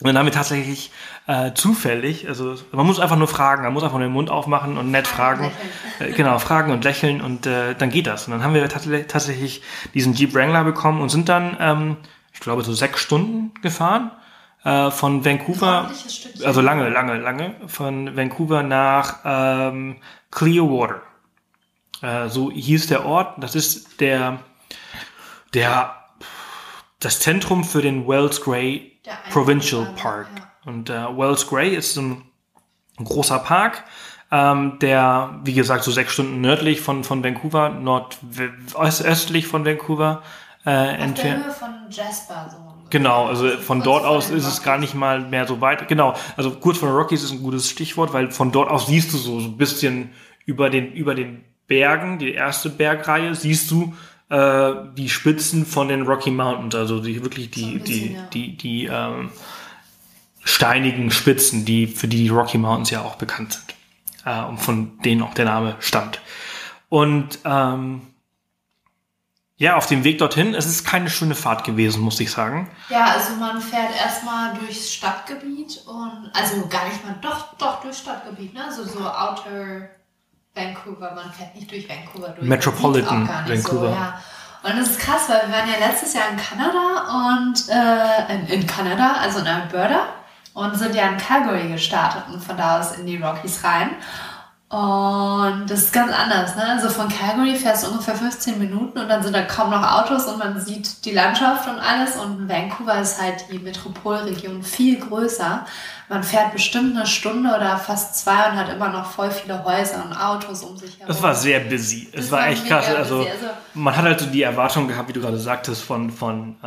Und 0.00 0.06
dann 0.06 0.16
haben 0.18 0.24
wir 0.26 0.32
tatsächlich 0.32 0.90
äh, 1.26 1.52
zufällig, 1.52 2.26
also 2.26 2.54
man 2.72 2.86
muss 2.86 2.98
einfach 2.98 3.16
nur 3.16 3.28
fragen, 3.28 3.64
man 3.64 3.72
muss 3.74 3.82
einfach 3.82 3.98
nur 3.98 4.08
den 4.08 4.12
Mund 4.12 4.30
aufmachen 4.30 4.78
und 4.78 4.90
nett 4.90 5.06
fragen. 5.06 5.50
Äh, 5.98 6.12
genau, 6.12 6.38
fragen 6.38 6.72
und 6.72 6.84
lächeln 6.84 7.20
und 7.20 7.44
äh, 7.46 7.74
dann 7.74 7.90
geht 7.90 8.06
das. 8.06 8.26
Und 8.26 8.32
dann 8.32 8.42
haben 8.42 8.54
wir 8.54 8.66
tatsächlich, 8.68 9.60
diesen 9.92 10.14
Jeep 10.14 10.34
Wrangler 10.34 10.64
bekommen 10.64 11.02
und 11.02 11.10
sind 11.10 11.28
dann, 11.28 11.56
ähm, 11.60 11.96
ich 12.32 12.40
glaube, 12.40 12.62
so 12.62 12.72
sechs 12.72 13.00
Stunden 13.00 13.52
gefahren 13.60 14.10
äh, 14.64 14.90
von 14.90 15.22
Vancouver. 15.24 15.90
Also 16.44 16.62
lange, 16.62 16.88
lange, 16.88 17.18
lange. 17.18 17.54
Von 17.66 18.16
Vancouver 18.16 18.62
nach 18.62 19.18
ähm, 19.24 19.96
Clearwater. 20.30 21.02
Äh, 22.00 22.28
so 22.30 22.50
hieß 22.50 22.86
der 22.86 23.04
Ort. 23.04 23.34
Das 23.42 23.54
ist 23.54 24.00
der, 24.00 24.38
der, 25.52 25.94
das 27.00 27.20
Zentrum 27.20 27.64
für 27.64 27.82
den 27.82 28.08
Wells 28.08 28.46
eine- 28.48 28.80
Provincial 29.30 29.86
Park. 29.96 30.28
Und 30.64 30.90
äh, 30.90 30.94
Wells 31.16 31.46
Gray 31.46 31.74
ist 31.74 31.96
ein, 31.96 32.22
ein 32.98 33.04
großer 33.04 33.38
Park, 33.38 33.84
ähm, 34.30 34.78
der, 34.80 35.40
wie 35.44 35.54
gesagt, 35.54 35.84
so 35.84 35.90
sechs 35.90 36.12
Stunden 36.12 36.40
nördlich 36.40 36.80
von, 36.80 37.02
von 37.04 37.24
Vancouver, 37.24 37.70
nordöstlich 37.70 39.46
von 39.46 39.64
Vancouver 39.64 40.22
äh, 40.64 40.70
Auf 40.70 40.86
der 40.86 40.98
entfernt. 40.98 41.44
Höhe 41.44 41.52
von 41.52 41.68
Jasper 41.90 42.48
so. 42.50 42.70
Genau, 42.90 43.26
also 43.26 43.48
von 43.48 43.82
dort 43.82 44.04
aus 44.04 44.30
ist 44.30 44.46
es 44.46 44.62
gar 44.62 44.76
nicht 44.76 44.94
mal 44.94 45.20
mehr 45.20 45.46
so 45.46 45.60
weit. 45.60 45.86
Genau, 45.86 46.14
also 46.36 46.50
kurz 46.50 46.78
vor 46.78 46.88
den 46.88 46.96
Rockies 46.96 47.22
ist 47.22 47.30
ein 47.30 47.40
gutes 47.40 47.70
Stichwort, 47.70 48.12
weil 48.12 48.32
von 48.32 48.50
dort 48.50 48.68
aus 48.68 48.88
siehst 48.88 49.12
du 49.12 49.16
so, 49.16 49.38
so 49.38 49.46
ein 49.46 49.56
bisschen 49.56 50.10
über 50.44 50.70
den, 50.70 50.92
über 50.92 51.14
den 51.14 51.44
Bergen, 51.68 52.18
die 52.18 52.32
erste 52.32 52.68
Bergreihe, 52.68 53.34
siehst 53.36 53.70
du 53.70 53.94
äh, 54.30 54.72
die 54.96 55.08
Spitzen 55.08 55.66
von 55.66 55.88
den 55.88 56.02
Rocky 56.02 56.30
Mountains, 56.30 56.74
also 56.74 57.00
die 57.00 57.22
wirklich 57.22 57.50
die, 57.50 57.60
So 57.60 57.78
bisschen, 57.78 57.84
die, 57.84 58.12
ja. 58.12 58.22
die, 58.32 58.56
die 58.56 58.84
ähm, 58.86 59.30
steinigen 60.44 61.10
Spitzen, 61.10 61.64
die, 61.64 61.86
für 61.86 62.08
die 62.08 62.24
die 62.24 62.28
Rocky 62.28 62.56
Mountains 62.56 62.90
ja 62.90 63.02
auch 63.02 63.16
bekannt 63.16 63.52
sind. 63.52 63.74
Äh, 64.24 64.44
und 64.44 64.58
von 64.58 64.98
denen 65.02 65.22
auch 65.22 65.34
der 65.34 65.46
Name 65.46 65.76
stammt. 65.80 66.20
Und 66.88 67.40
ähm, 67.44 68.02
ja, 69.56 69.76
auf 69.76 69.86
dem 69.86 70.04
Weg 70.04 70.18
dorthin, 70.18 70.54
es 70.54 70.64
ist 70.64 70.86
keine 70.86 71.10
schöne 71.10 71.34
Fahrt 71.34 71.64
gewesen, 71.64 72.00
muss 72.00 72.18
ich 72.20 72.30
sagen. 72.30 72.70
Ja, 72.88 73.06
also 73.06 73.34
man 73.34 73.60
fährt 73.60 73.94
erstmal 73.94 74.54
durchs 74.54 74.94
Stadtgebiet 74.94 75.82
und 75.86 76.30
also 76.32 76.66
gar 76.68 76.88
nicht 76.88 77.04
mal, 77.04 77.16
doch, 77.20 77.54
doch 77.58 77.82
durchs 77.82 77.98
Stadtgebiet, 77.98 78.54
ne? 78.54 78.64
Also 78.64 78.84
so 78.84 79.00
Outer 79.00 79.90
Vancouver, 80.54 81.12
man 81.14 81.32
fährt 81.32 81.54
nicht 81.54 81.70
durch 81.70 81.88
Vancouver 81.88 82.28
durch. 82.30 82.48
Metropolitan 82.48 83.24
Man 83.24 83.26
sieht's 83.26 83.30
auch 83.30 83.44
gar 83.44 83.48
nicht 83.48 83.64
Vancouver. 83.64 83.88
So, 83.88 83.94
ja. 83.94 84.20
Und 84.62 84.78
das 84.78 84.90
ist 84.90 84.98
krass, 85.00 85.22
weil 85.28 85.48
wir 85.48 85.56
waren 85.56 85.68
ja 85.68 85.88
letztes 85.88 86.12
Jahr 86.12 86.28
in 86.30 86.36
Kanada 86.36 87.38
und 87.38 87.68
äh, 87.68 88.34
in, 88.34 88.60
in 88.60 88.66
Kanada, 88.66 89.14
also 89.20 89.38
in 89.38 89.46
Alberta, 89.46 90.08
und 90.52 90.76
sind 90.76 90.94
ja 90.94 91.08
in 91.08 91.16
Calgary 91.16 91.68
gestartet 91.68 92.24
und 92.32 92.42
von 92.42 92.56
da 92.56 92.80
aus 92.80 92.98
in 92.98 93.06
die 93.06 93.16
Rockies 93.16 93.64
rein. 93.64 93.90
Und 94.72 95.64
das 95.68 95.80
ist 95.80 95.92
ganz 95.92 96.12
anders, 96.12 96.54
ne? 96.54 96.64
Also 96.64 96.90
von 96.90 97.08
Calgary 97.08 97.56
fährst 97.56 97.84
du 97.84 97.90
ungefähr 97.90 98.14
15 98.14 98.56
Minuten 98.56 99.00
und 99.00 99.08
dann 99.08 99.20
sind 99.20 99.34
da 99.34 99.42
kaum 99.42 99.70
noch 99.70 99.82
Autos 99.82 100.26
und 100.26 100.38
man 100.38 100.60
sieht 100.60 101.04
die 101.04 101.10
Landschaft 101.10 101.68
und 101.68 101.80
alles. 101.80 102.14
Und 102.14 102.48
Vancouver 102.48 103.00
ist 103.00 103.20
halt 103.20 103.46
die 103.50 103.58
Metropolregion 103.58 104.62
viel 104.62 105.00
größer. 105.00 105.66
Man 106.08 106.22
fährt 106.22 106.52
bestimmt 106.52 106.96
eine 106.96 107.04
Stunde 107.04 107.48
oder 107.52 107.78
fast 107.78 108.14
zwei 108.14 108.48
und 108.48 108.54
hat 108.56 108.68
immer 108.72 108.90
noch 108.90 109.10
voll 109.10 109.32
viele 109.32 109.64
Häuser 109.64 110.04
und 110.04 110.12
Autos 110.16 110.62
um 110.62 110.76
sich 110.76 110.92
herum. 111.00 111.08
Das 111.08 111.20
war 111.20 111.34
sehr 111.34 111.58
busy. 111.60 112.08
Es 112.12 112.22
Das 112.26 112.30
war 112.30 112.38
war 112.42 112.46
echt 112.48 112.64
krass. 112.68 112.86
Also. 112.94 113.18
Also- 113.22 113.28
man 113.74 113.96
hat 113.96 114.04
halt 114.04 114.20
so 114.20 114.26
die 114.26 114.42
Erwartung 114.42 114.86
gehabt, 114.86 115.08
wie 115.08 115.12
du 115.14 115.20
gerade 115.20 115.38
sagtest, 115.38 115.82
von, 115.82 116.10
von, 116.10 116.54
äh, 116.62 116.66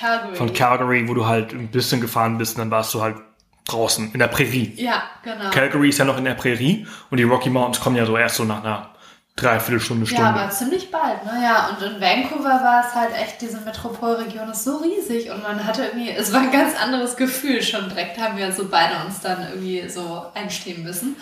Calgary. 0.00 0.36
von 0.36 0.52
Calgary, 0.54 1.06
wo 1.06 1.12
du 1.12 1.26
halt 1.26 1.52
ein 1.52 1.70
bisschen 1.70 2.00
gefahren 2.00 2.38
bist 2.38 2.56
und 2.56 2.60
dann 2.60 2.70
warst 2.70 2.94
du 2.94 3.02
halt 3.02 3.16
draußen 3.66 4.12
in 4.12 4.18
der 4.18 4.28
Prärie. 4.28 4.74
Ja, 4.76 5.02
genau. 5.22 5.50
Calgary 5.50 5.88
ist 5.88 5.98
ja 5.98 6.04
noch 6.04 6.18
in 6.18 6.24
der 6.24 6.34
Prärie 6.34 6.86
und 7.10 7.18
die 7.18 7.24
Rocky 7.24 7.50
Mountains 7.50 7.80
kommen 7.80 7.96
ja 7.96 8.06
so 8.06 8.16
erst 8.16 8.36
so 8.36 8.44
nach 8.44 8.62
einer 8.62 8.92
Dreiviertelstunde, 9.36 10.06
Stunde. 10.06 10.22
Ja, 10.22 10.30
aber 10.30 10.50
ziemlich 10.50 10.90
bald, 10.90 11.24
ne? 11.24 11.42
Ja, 11.42 11.68
und 11.68 11.82
in 11.82 12.00
Vancouver 12.00 12.62
war 12.62 12.84
es 12.86 12.94
halt 12.94 13.14
echt, 13.14 13.40
diese 13.40 13.60
Metropolregion 13.60 14.50
ist 14.50 14.64
so 14.64 14.76
riesig 14.76 15.30
und 15.30 15.42
man 15.42 15.64
hatte 15.64 15.84
irgendwie, 15.84 16.10
es 16.10 16.32
war 16.34 16.40
ein 16.42 16.52
ganz 16.52 16.78
anderes 16.78 17.16
Gefühl. 17.16 17.62
Schon 17.62 17.88
direkt 17.88 18.18
haben 18.20 18.36
wir 18.36 18.52
so 18.52 18.68
beide 18.68 18.92
uns 19.06 19.20
dann 19.20 19.40
irgendwie 19.48 19.88
so 19.88 20.26
einstehen 20.34 20.82
müssen. 20.82 21.16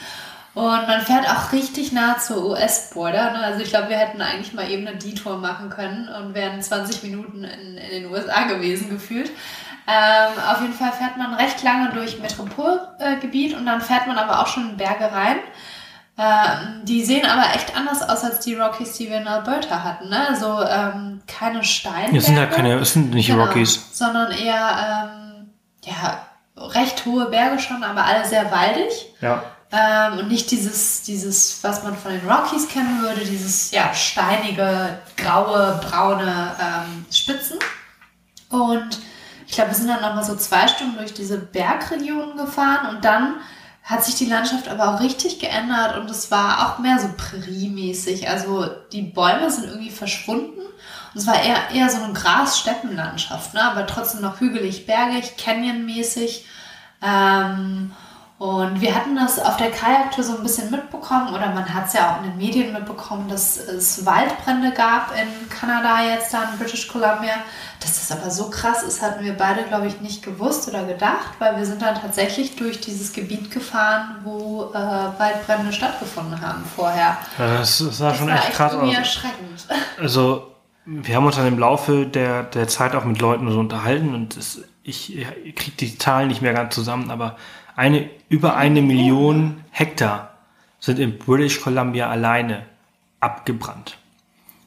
Und 0.55 0.89
man 0.89 1.03
fährt 1.03 1.29
auch 1.29 1.53
richtig 1.53 1.93
nah 1.93 2.19
zur 2.19 2.45
US-Border. 2.47 3.31
Ne? 3.31 3.39
Also 3.39 3.61
ich 3.61 3.71
glaube, 3.71 3.91
wir 3.91 3.97
hätten 3.97 4.21
eigentlich 4.21 4.53
mal 4.53 4.69
eben 4.69 4.87
eine 4.87 4.99
Detour 4.99 5.39
machen 5.39 5.71
können 5.71 6.09
und 6.09 6.35
wären 6.35 6.61
20 6.61 7.05
Minuten 7.05 7.45
in, 7.45 7.79
in 7.79 7.91
den 7.91 8.13
USA 8.13 8.45
gewesen 8.49 8.91
gefühlt. 8.91 9.31
Ähm, 9.91 10.33
auf 10.49 10.61
jeden 10.61 10.75
Fall 10.75 10.93
fährt 10.93 11.17
man 11.17 11.35
recht 11.35 11.63
lange 11.65 11.91
durch 11.91 12.21
Metropolgebiet 12.21 13.57
und 13.57 13.67
dann 13.67 13.81
fährt 13.81 14.07
man 14.07 14.19
aber 14.19 14.41
auch 14.41 14.47
schon 14.47 14.71
in 14.71 14.77
Berge 14.77 15.11
rein. 15.11 15.39
Ähm, 16.17 16.85
die 16.85 17.03
sehen 17.05 17.27
aber 17.27 17.55
echt 17.55 17.75
anders 17.75 18.03
aus 18.03 18.23
als 18.23 18.41
die 18.41 18.55
Rockies, 18.55 18.93
die 18.93 19.09
wir 19.09 19.17
in 19.17 19.27
Alberta 19.27 19.83
hatten. 19.83 20.11
Ne? 20.11 20.29
Also 20.29 20.63
ähm, 20.63 21.23
keine 21.27 21.65
Steinberge. 21.65 22.19
Es 22.19 22.27
sind 22.27 22.37
ja 22.37 22.47
keine, 22.47 22.75
es 22.79 22.93
sind 22.93 23.11
nicht 23.11 23.29
Genau, 23.29 23.45
Rockies. 23.45 23.81
Sondern 23.93 24.31
eher 24.31 25.11
ähm, 25.11 25.51
ja, 25.85 26.27
recht 26.57 27.05
hohe 27.07 27.27
Berge 27.27 27.59
schon, 27.59 27.83
aber 27.83 28.05
alle 28.05 28.25
sehr 28.25 28.51
waldig. 28.53 28.93
Ja. 29.21 29.43
Ähm, 29.73 30.19
und 30.19 30.29
nicht 30.29 30.51
dieses, 30.51 31.03
dieses, 31.03 31.65
was 31.65 31.83
man 31.83 31.97
von 31.97 32.13
den 32.13 32.29
Rockies 32.29 32.69
kennen 32.69 33.01
würde, 33.03 33.25
dieses 33.25 33.71
ja, 33.71 33.93
steinige, 33.95 34.99
graue, 35.17 35.81
braune 35.83 36.55
ähm, 36.61 37.07
Spitzen. 37.11 37.59
Und 38.51 39.01
ich 39.51 39.57
glaube, 39.57 39.73
wir 39.73 39.77
sind 39.77 39.89
dann 39.89 40.01
nochmal 40.01 40.23
so 40.23 40.37
zwei 40.37 40.69
Stunden 40.69 40.97
durch 40.97 41.13
diese 41.13 41.37
Bergregionen 41.37 42.37
gefahren 42.37 42.95
und 42.95 43.05
dann 43.05 43.35
hat 43.83 44.05
sich 44.05 44.15
die 44.15 44.27
Landschaft 44.27 44.69
aber 44.69 44.95
auch 44.95 45.01
richtig 45.01 45.41
geändert 45.41 45.99
und 45.99 46.09
es 46.09 46.31
war 46.31 46.69
auch 46.69 46.79
mehr 46.79 47.01
so 47.01 47.09
Prärie-mäßig. 47.17 48.29
Also 48.29 48.71
die 48.93 49.03
Bäume 49.03 49.51
sind 49.51 49.65
irgendwie 49.65 49.91
verschwunden 49.91 50.61
und 50.61 51.21
es 51.21 51.27
war 51.27 51.43
eher, 51.43 51.69
eher 51.75 51.91
so 51.91 52.01
eine 52.01 52.13
Gras-Steppenlandschaft, 52.13 53.53
ne? 53.53 53.65
aber 53.65 53.89
trotzdem 53.89 54.21
noch 54.21 54.39
hügelig, 54.39 54.87
bergig, 54.87 55.37
Canyon-mäßig. 55.37 56.45
Ähm, 57.03 57.91
und 58.41 58.81
wir 58.81 58.95
hatten 58.95 59.17
das 59.17 59.39
auf 59.39 59.59
der 59.59 59.71
Kajaktour 59.71 60.25
so 60.25 60.35
ein 60.35 60.43
bisschen 60.43 60.71
mitbekommen, 60.71 61.29
oder 61.35 61.51
man 61.51 61.75
hat 61.75 61.89
es 61.89 61.93
ja 61.93 62.11
auch 62.11 62.25
in 62.25 62.31
den 62.31 62.39
Medien 62.39 62.73
mitbekommen, 62.73 63.29
dass 63.29 63.59
es 63.59 64.07
Waldbrände 64.07 64.73
gab 64.73 65.13
in 65.13 65.51
Kanada, 65.51 66.03
jetzt 66.03 66.33
da 66.33 66.45
in 66.45 66.59
British 66.59 66.89
Columbia. 66.89 67.35
Dass 67.81 67.97
das 67.97 68.19
aber 68.19 68.31
so 68.31 68.49
krass 68.49 68.83
ist, 68.83 69.03
hatten 69.03 69.23
wir 69.23 69.37
beide, 69.37 69.65
glaube 69.65 69.89
ich, 69.89 70.01
nicht 70.01 70.23
gewusst 70.23 70.67
oder 70.71 70.85
gedacht, 70.85 71.33
weil 71.39 71.59
wir 71.59 71.67
sind 71.67 71.83
dann 71.83 72.01
tatsächlich 72.01 72.57
durch 72.57 72.81
dieses 72.81 73.13
Gebiet 73.13 73.51
gefahren, 73.51 74.17
wo 74.25 74.71
äh, 74.73 74.75
Waldbrände 74.75 75.71
stattgefunden 75.71 76.41
haben 76.41 76.65
vorher. 76.75 77.19
Ja, 77.39 77.59
das, 77.59 77.77
das 77.77 77.99
sah 77.99 78.09
das 78.09 78.17
schon 78.17 78.29
war 78.29 78.37
echt 78.37 78.53
krass 78.55 78.73
aus. 78.75 78.95
erschreckend. 78.95 79.67
Also, 80.01 80.55
wir 80.87 81.15
haben 81.15 81.27
uns 81.27 81.37
dann 81.37 81.47
im 81.47 81.59
Laufe 81.59 82.07
der, 82.07 82.45
der 82.45 82.69
Zeit 82.69 82.95
auch 82.95 83.05
mit 83.05 83.21
Leuten 83.21 83.53
so 83.53 83.61
unterhalten 83.61 84.15
und 84.15 84.39
das, 84.39 84.63
ich, 84.83 85.15
ich 85.19 85.55
kriege 85.55 85.77
die 85.79 85.99
Zahlen 85.99 86.29
nicht 86.29 86.41
mehr 86.41 86.55
ganz 86.55 86.75
zusammen, 86.75 87.11
aber 87.11 87.37
eine, 87.77 88.11
über 88.29 88.57
eine 88.57 88.83
Million 88.83 89.65
Hektar 89.71 90.35
sind 90.79 90.99
in 90.99 91.19
British 91.19 91.61
Columbia 91.61 92.09
alleine 92.09 92.65
abgebrannt. 93.21 93.99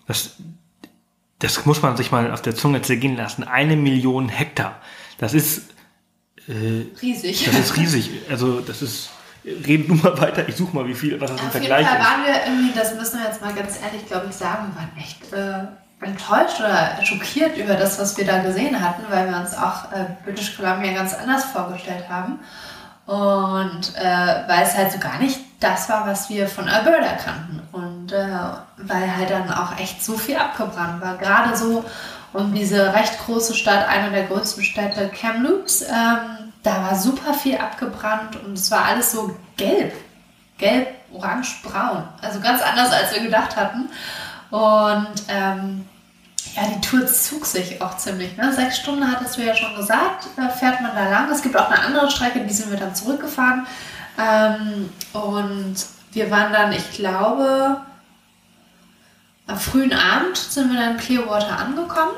Das, 0.08 0.36
das 1.40 1.66
muss 1.66 1.82
man 1.82 1.98
sich 1.98 2.12
mal 2.12 2.32
auf 2.32 2.42
der 2.42 2.56
Zunge 2.56 2.82
zergehen 2.82 3.18
lassen. 3.18 3.44
Eine 3.44 3.76
Million 3.76 4.30
Hektar. 4.30 4.76
Das 5.18 5.34
ist 5.34 5.74
äh, 6.48 6.86
riesig. 7.02 7.46
Das 7.46 7.58
ist 7.58 7.78
riesig. 7.78 8.12
Also 8.30 8.62
das 8.62 8.82
ist. 8.82 9.10
Reden 9.46 9.90
du 9.90 9.96
mal 9.96 10.18
weiter. 10.22 10.48
Ich 10.48 10.56
suche 10.56 10.74
mal, 10.74 10.88
wie 10.88 10.94
viel, 10.94 11.20
was 11.20 11.30
das 11.30 11.42
im 11.42 11.52
Vergleich 11.52 11.86
ist. 11.86 11.92
Waren 11.92 12.24
wir 12.24 12.46
irgendwie, 12.46 12.74
das 12.74 12.96
müssen 12.96 13.20
wir 13.20 13.28
jetzt 13.28 13.42
mal 13.42 13.54
ganz 13.54 13.78
ehrlich, 13.82 14.06
glaube 14.08 14.28
ich, 14.30 14.36
sagen, 14.36 14.74
waren 14.74 14.90
echt 14.98 15.34
äh, 15.34 15.66
enttäuscht 16.06 16.62
oder 16.62 16.98
schockiert 17.04 17.58
über 17.58 17.74
das, 17.74 18.00
was 18.00 18.18
wir 18.18 18.26
da 18.26 18.42
gesehen 18.42 18.80
hatten, 18.80 19.04
weil 19.10 19.30
wir 19.30 19.38
uns 19.38 19.54
auch 19.54 19.92
äh, 19.92 20.06
British 20.24 20.56
Columbia 20.56 20.94
ganz 20.94 21.14
anders 21.14 21.44
vorgestellt 21.46 22.08
haben. 22.08 22.40
Und 23.06 23.96
äh, 23.96 24.48
weil 24.48 24.64
es 24.64 24.78
halt 24.78 24.92
so 24.92 25.00
gar 25.00 25.20
nicht 25.20 25.40
das 25.60 25.90
war, 25.90 26.06
was 26.08 26.30
wir 26.30 26.48
von 26.48 26.68
Alberta 26.68 27.16
kannten. 27.16 27.62
Und 27.72 28.12
äh, 28.12 28.38
weil 28.78 29.16
halt 29.16 29.30
dann 29.30 29.52
auch 29.52 29.78
echt 29.78 30.04
so 30.04 30.18
viel 30.18 30.38
abgebrannt 30.38 31.02
war. 31.02 31.18
Gerade 31.18 31.56
so 31.56 31.84
um 32.34 32.54
diese 32.54 32.94
recht 32.94 33.18
große 33.26 33.54
Stadt, 33.54 33.88
eine 33.88 34.12
der 34.12 34.26
größten 34.26 34.64
Städte, 34.64 35.10
Kamloops, 35.10 35.84
ähm, 35.84 36.52
da 36.64 36.84
war 36.84 36.96
super 36.96 37.34
viel 37.34 37.58
abgebrannt 37.58 38.38
und 38.44 38.54
es 38.54 38.72
war 38.72 38.86
alles 38.86 39.12
so 39.12 39.36
gelb. 39.58 39.94
Gelb, 40.58 40.88
orange, 41.12 41.62
braun. 41.64 42.04
Also 42.22 42.40
ganz 42.40 42.62
anders, 42.62 42.92
als 42.92 43.14
wir 43.14 43.22
gedacht 43.22 43.56
hatten. 43.56 43.90
Und 44.50 45.14
ähm, 45.28 45.88
ja, 46.56 46.64
die 46.68 46.82
Tour 46.82 47.06
zog 47.08 47.46
sich 47.46 47.82
auch 47.82 47.98
ziemlich. 47.98 48.38
Ne? 48.38 48.54
Sechs 48.54 48.78
Stunden 48.78 49.10
hattest 49.10 49.38
du 49.38 49.42
ja 49.44 49.56
schon 49.56 49.76
gesagt, 49.76 50.28
da 50.36 50.50
fährt 50.50 50.82
man 50.82 50.96
da 50.96 51.10
lang. 51.10 51.32
Es 51.32 51.42
gibt 51.42 51.58
auch 51.58 51.70
eine 51.70 51.82
andere 51.82 52.12
Strecke, 52.12 52.42
die 52.42 52.54
sind 52.54 52.70
wir 52.70 52.78
dann 52.78 52.94
zurückgefahren. 52.94 53.66
Ähm, 54.20 54.90
und 55.14 55.76
wir 56.12 56.30
waren 56.30 56.54
dann, 56.54 56.72
ich 56.72 56.92
glaube, 56.92 57.82
am 59.48 59.60
frühen 59.60 59.94
Abend 59.94 60.38
sind 60.38 60.72
wir 60.72 60.80
dann 60.80 60.92
in 60.92 60.98
Clearwater 60.98 61.58
angekommen 61.58 62.14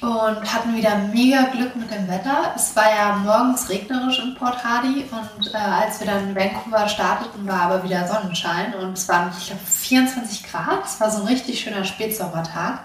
und 0.00 0.54
hatten 0.54 0.74
wieder 0.74 0.96
mega 1.12 1.42
Glück 1.52 1.76
mit 1.76 1.90
dem 1.90 2.08
Wetter. 2.08 2.52
Es 2.56 2.74
war 2.74 2.90
ja 2.90 3.16
morgens 3.16 3.68
regnerisch 3.68 4.18
in 4.18 4.34
Port 4.34 4.64
Hardy 4.64 5.04
und 5.10 5.52
äh, 5.52 5.56
als 5.56 6.00
wir 6.00 6.06
dann 6.06 6.30
in 6.30 6.36
Vancouver 6.36 6.88
starteten, 6.88 7.46
war 7.46 7.62
aber 7.62 7.84
wieder 7.84 8.06
Sonnenschein 8.06 8.74
und 8.74 8.96
es 8.96 9.08
waren, 9.08 9.30
ich 9.38 9.46
glaube, 9.46 9.62
24 9.62 10.50
Grad. 10.50 10.84
Es 10.86 11.00
war 11.00 11.10
so 11.10 11.20
ein 11.22 11.28
richtig 11.28 11.60
schöner 11.60 11.84
Spätsommertag. 11.84 12.80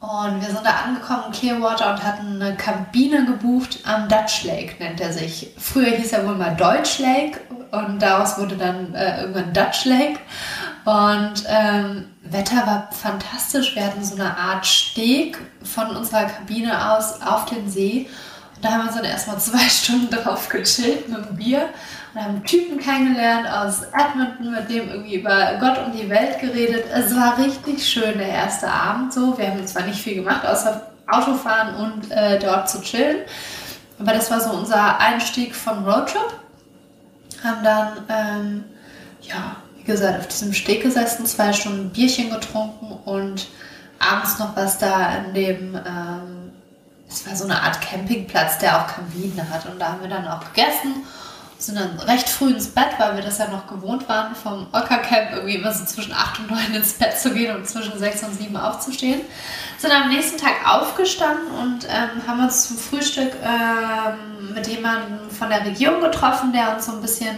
Und 0.00 0.40
wir 0.40 0.48
sind 0.48 0.64
da 0.64 0.84
angekommen 0.86 1.24
in 1.26 1.32
Clearwater 1.32 1.92
und 1.92 2.04
hatten 2.04 2.40
eine 2.40 2.56
Kabine 2.56 3.26
gebucht 3.26 3.80
am 3.84 4.08
Dutch 4.08 4.44
Lake, 4.44 4.76
nennt 4.78 5.00
er 5.00 5.12
sich. 5.12 5.50
Früher 5.58 5.90
hieß 5.90 6.12
er 6.12 6.26
wohl 6.26 6.36
mal 6.36 6.54
Deutsch 6.54 7.00
Lake 7.00 7.40
und 7.72 8.00
daraus 8.00 8.38
wurde 8.38 8.56
dann 8.56 8.94
äh, 8.94 9.22
irgendwann 9.22 9.52
Dutch 9.52 9.84
Lake. 9.86 10.20
Und 10.88 11.44
ähm, 11.46 12.06
Wetter 12.22 12.66
war 12.66 12.88
fantastisch. 12.92 13.74
Wir 13.76 13.84
hatten 13.84 14.02
so 14.02 14.14
eine 14.14 14.34
Art 14.34 14.64
Steg 14.64 15.36
von 15.62 15.94
unserer 15.94 16.24
Kabine 16.24 16.92
aus 16.92 17.20
auf 17.20 17.44
den 17.44 17.68
See. 17.68 18.08
Und 18.56 18.64
da 18.64 18.70
haben 18.70 18.78
wir 18.78 18.86
uns 18.86 18.96
dann 18.96 19.04
erstmal 19.04 19.38
zwei 19.38 19.68
Stunden 19.68 20.08
drauf 20.08 20.48
gechillt 20.48 21.10
mit 21.10 21.26
dem 21.26 21.36
Bier 21.36 21.68
und 22.14 22.22
haben 22.22 22.36
einen 22.36 22.44
Typen 22.44 22.78
kennengelernt 22.78 23.46
aus 23.46 23.82
Edmonton, 23.82 24.50
mit 24.50 24.70
dem 24.70 24.88
irgendwie 24.88 25.16
über 25.16 25.58
Gott 25.60 25.76
und 25.84 25.92
die 25.92 26.08
Welt 26.08 26.40
geredet. 26.40 26.86
Es 26.90 27.14
war 27.14 27.36
richtig 27.36 27.86
schön, 27.86 28.16
der 28.16 28.30
erste 28.30 28.70
Abend 28.70 29.12
so. 29.12 29.36
Wir 29.36 29.48
haben 29.48 29.66
zwar 29.66 29.82
nicht 29.82 30.00
viel 30.00 30.14
gemacht, 30.14 30.46
außer 30.46 30.90
Autofahren 31.06 31.74
und 31.74 32.10
äh, 32.10 32.38
dort 32.38 32.70
zu 32.70 32.80
chillen. 32.80 33.18
Aber 33.98 34.14
das 34.14 34.30
war 34.30 34.40
so 34.40 34.52
unser 34.52 34.98
Einstieg 34.98 35.54
von 35.54 35.84
Roadtrip. 35.84 36.32
Haben 37.44 37.62
dann, 37.62 37.88
ähm, 38.08 38.64
ja, 39.20 39.56
wie 39.88 39.92
gesagt, 39.92 40.18
auf 40.18 40.28
diesem 40.28 40.52
Steg 40.52 40.82
gesessen, 40.82 41.24
zwei 41.24 41.52
Stunden 41.54 41.88
Bierchen 41.88 42.28
getrunken 42.28 42.92
und 43.06 43.48
abends 43.98 44.38
noch 44.38 44.54
was 44.54 44.76
da 44.76 45.16
in 45.16 45.32
dem, 45.34 45.74
ähm, 45.74 46.52
es 47.08 47.26
war 47.26 47.34
so 47.34 47.44
eine 47.44 47.62
Art 47.62 47.80
Campingplatz, 47.80 48.58
der 48.58 48.76
auch 48.76 48.86
Kabinen 48.86 49.48
hat. 49.50 49.64
Und 49.64 49.78
da 49.80 49.92
haben 49.92 50.02
wir 50.02 50.10
dann 50.10 50.28
auch 50.28 50.40
gegessen 50.52 51.06
sind 51.58 51.76
dann 51.76 51.98
recht 51.98 52.28
früh 52.28 52.50
ins 52.50 52.68
Bett, 52.68 52.90
weil 52.98 53.16
wir 53.16 53.22
das 53.22 53.38
ja 53.38 53.48
noch 53.48 53.66
gewohnt 53.66 54.08
waren, 54.08 54.34
vom 54.36 54.68
Ockercamp 54.72 55.32
irgendwie 55.32 55.56
immer 55.56 55.72
so 55.72 55.84
zwischen 55.84 56.12
8 56.12 56.38
und 56.40 56.50
9 56.52 56.74
ins 56.74 56.92
Bett 56.92 57.18
zu 57.18 57.34
gehen 57.34 57.54
und 57.54 57.68
zwischen 57.68 57.98
6 57.98 58.22
und 58.22 58.34
7 58.34 58.56
aufzustehen. 58.56 59.22
Sind 59.76 59.90
am 59.90 60.08
nächsten 60.08 60.38
Tag 60.38 60.52
aufgestanden 60.64 61.50
und 61.60 61.84
ähm, 61.86 62.26
haben 62.28 62.44
uns 62.44 62.68
zum 62.68 62.78
Frühstück 62.78 63.32
ähm, 63.42 64.54
mit 64.54 64.68
jemandem 64.68 65.28
von 65.30 65.48
der 65.48 65.64
Regierung 65.64 66.00
getroffen, 66.00 66.52
der 66.52 66.76
uns 66.76 66.86
so 66.86 66.92
ein 66.92 67.02
bisschen 67.02 67.36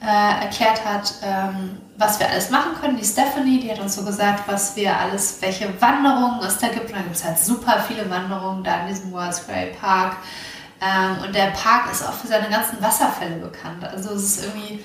äh, 0.00 0.44
erklärt 0.44 0.84
hat, 0.84 1.14
ähm, 1.22 1.80
was 1.96 2.20
wir 2.20 2.28
alles 2.28 2.50
machen 2.50 2.72
können. 2.80 2.96
Die 2.96 3.04
Stephanie, 3.04 3.60
die 3.60 3.70
hat 3.70 3.80
uns 3.80 3.96
so 3.96 4.04
gesagt, 4.04 4.44
was 4.46 4.76
wir 4.76 4.96
alles, 4.96 5.38
welche 5.40 5.68
Wanderungen 5.80 6.40
es 6.42 6.58
da 6.58 6.68
gibt. 6.68 6.90
Und 6.90 6.96
da 6.96 7.02
gibt 7.02 7.16
es 7.16 7.24
halt 7.24 7.38
super 7.38 7.84
viele 7.86 8.08
Wanderungen 8.08 8.62
da 8.62 8.82
in 8.82 8.88
diesem 8.88 9.12
World's 9.12 9.44
Grey 9.46 9.72
Park. 9.80 10.16
Ähm, 10.80 11.24
und 11.24 11.34
der 11.34 11.46
Park 11.50 11.90
ist 11.90 12.06
auch 12.06 12.12
für 12.12 12.28
seine 12.28 12.48
ganzen 12.48 12.80
Wasserfälle 12.80 13.36
bekannt. 13.36 13.84
Also 13.84 14.10
es 14.10 14.22
ist 14.22 14.44
irgendwie 14.44 14.84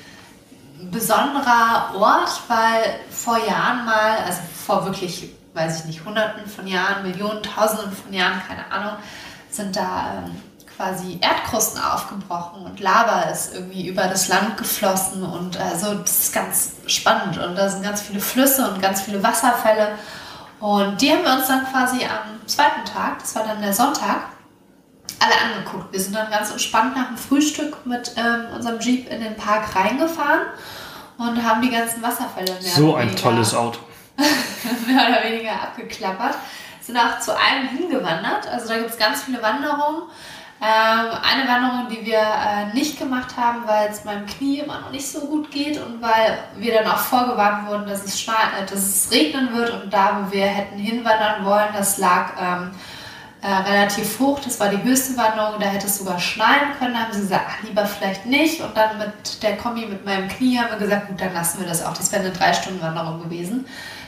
ein 0.82 0.90
besonderer 0.90 1.94
Ort, 1.96 2.42
weil 2.48 3.00
vor 3.12 3.38
Jahren 3.38 3.86
mal, 3.86 4.18
also 4.26 4.40
vor 4.66 4.86
wirklich, 4.86 5.32
weiß 5.54 5.82
ich 5.82 5.86
nicht, 5.86 6.06
hunderten 6.06 6.48
von 6.48 6.66
Jahren, 6.66 7.04
Millionen, 7.04 7.44
tausenden 7.44 7.92
von 7.92 8.12
Jahren, 8.12 8.42
keine 8.48 8.72
Ahnung, 8.72 8.98
sind 9.52 9.76
da 9.76 10.24
ähm, 10.26 10.32
quasi 10.76 11.20
Erdkrusten 11.22 11.82
aufgebrochen 11.82 12.66
und 12.66 12.80
Lava 12.80 13.22
ist 13.24 13.54
irgendwie 13.54 13.88
über 13.88 14.04
das 14.04 14.28
Land 14.28 14.58
geflossen 14.58 15.24
und 15.24 15.58
also 15.58 15.94
das 15.96 16.20
ist 16.20 16.34
ganz 16.34 16.72
spannend 16.88 17.38
und 17.38 17.56
da 17.56 17.70
sind 17.70 17.84
ganz 17.84 18.02
viele 18.02 18.20
Flüsse 18.20 18.70
und 18.70 18.82
ganz 18.82 19.02
viele 19.02 19.22
Wasserfälle 19.22 19.90
und 20.60 21.02
die 21.02 21.12
haben 21.12 21.24
wir 21.24 21.34
uns 21.34 21.48
dann 21.48 21.66
quasi 21.66 22.06
am 22.06 22.48
zweiten 22.48 22.86
Tag, 22.86 23.20
das 23.20 23.36
war 23.36 23.44
dann 23.44 23.62
der 23.62 23.74
Sonntag, 23.74 24.22
alle 25.20 25.34
angeguckt. 25.40 25.92
Wir 25.92 26.00
sind 26.00 26.16
dann 26.16 26.32
ganz 26.32 26.52
entspannt 26.52 26.96
nach 26.96 27.08
dem 27.08 27.18
Frühstück 27.18 27.86
mit 27.86 28.14
ähm, 28.16 28.46
unserem 28.56 28.80
Jeep 28.80 29.10
in 29.10 29.22
den 29.22 29.36
Park 29.36 29.76
reingefahren 29.76 30.42
und 31.18 31.44
haben 31.44 31.62
die 31.62 31.70
ganzen 31.70 32.02
Wasserfälle 32.02 32.54
mehr 32.62 32.72
So 32.72 32.96
ein 32.96 33.16
tolles 33.16 33.54
Auto. 33.54 33.80
mehr 34.88 35.08
oder 35.10 35.24
weniger 35.24 35.52
abgeklappert. 35.52 36.36
Sind 36.82 36.98
auch 36.98 37.20
zu 37.20 37.38
einem 37.38 37.68
hingewandert. 37.68 38.48
Also 38.48 38.70
da 38.70 38.78
gibt 38.78 38.92
es 38.92 38.98
ganz 38.98 39.24
viele 39.24 39.42
Wanderungen. 39.42 40.04
Ähm, 40.66 41.08
eine 41.22 41.46
Wanderung, 41.46 41.90
die 41.90 42.06
wir 42.06 42.20
äh, 42.20 42.74
nicht 42.74 42.98
gemacht 42.98 43.36
haben, 43.36 43.68
weil 43.68 43.90
es 43.90 44.06
meinem 44.06 44.26
Knie 44.26 44.60
immer 44.60 44.80
noch 44.80 44.92
nicht 44.92 45.06
so 45.06 45.20
gut 45.20 45.52
geht 45.52 45.78
und 45.78 46.02
weil 46.02 46.38
wir 46.56 46.74
dann 46.74 46.90
auch 46.90 47.00
vorgewarnt 47.00 47.68
wurden, 47.68 47.86
dass 47.86 48.06
es, 48.06 48.26
äh, 48.26 48.32
dass 48.70 48.80
es 48.80 49.12
regnen 49.12 49.54
wird 49.54 49.72
und 49.72 49.94
da, 49.94 50.22
wo 50.22 50.32
wir 50.32 50.46
hätten 50.46 50.78
hinwandern 50.78 51.44
wollen, 51.44 51.68
das 51.74 51.98
lag 51.98 52.32
ähm, 52.40 52.72
äh, 53.42 53.48
relativ 53.48 54.18
hoch. 54.20 54.40
Das 54.40 54.58
war 54.62 54.70
die 54.70 54.82
höchste 54.82 55.18
Wanderung, 55.18 55.60
da 55.60 55.66
hätte 55.66 55.88
es 55.88 55.98
sogar 55.98 56.18
schneien 56.18 56.72
können. 56.80 56.94
Da 56.94 57.00
haben 57.02 57.14
sie 57.14 57.20
gesagt, 57.20 57.46
ach, 57.46 57.64
lieber 57.64 57.86
vielleicht 57.86 58.26
nicht. 58.26 58.62
Und 58.62 58.78
dann 58.78 58.98
mit 58.98 59.44
der 59.44 59.58
Kombi 59.58 59.86
mit 59.86 60.06
meinem 60.06 60.30
Knie 60.30 60.60
haben 60.60 60.70
wir 60.70 60.78
gesagt, 60.78 61.10
gut, 61.10 61.20
dann 61.20 61.34
lassen 61.34 61.60
wir 61.60 61.68
das 61.68 61.84
auch. 61.84 61.94
Das 61.94 62.10
wäre 62.14 62.24
eine 62.24 62.32
drei 62.32 62.54
Stunden 62.54 62.82
Wanderung 62.82 63.22
gewesen 63.22 63.66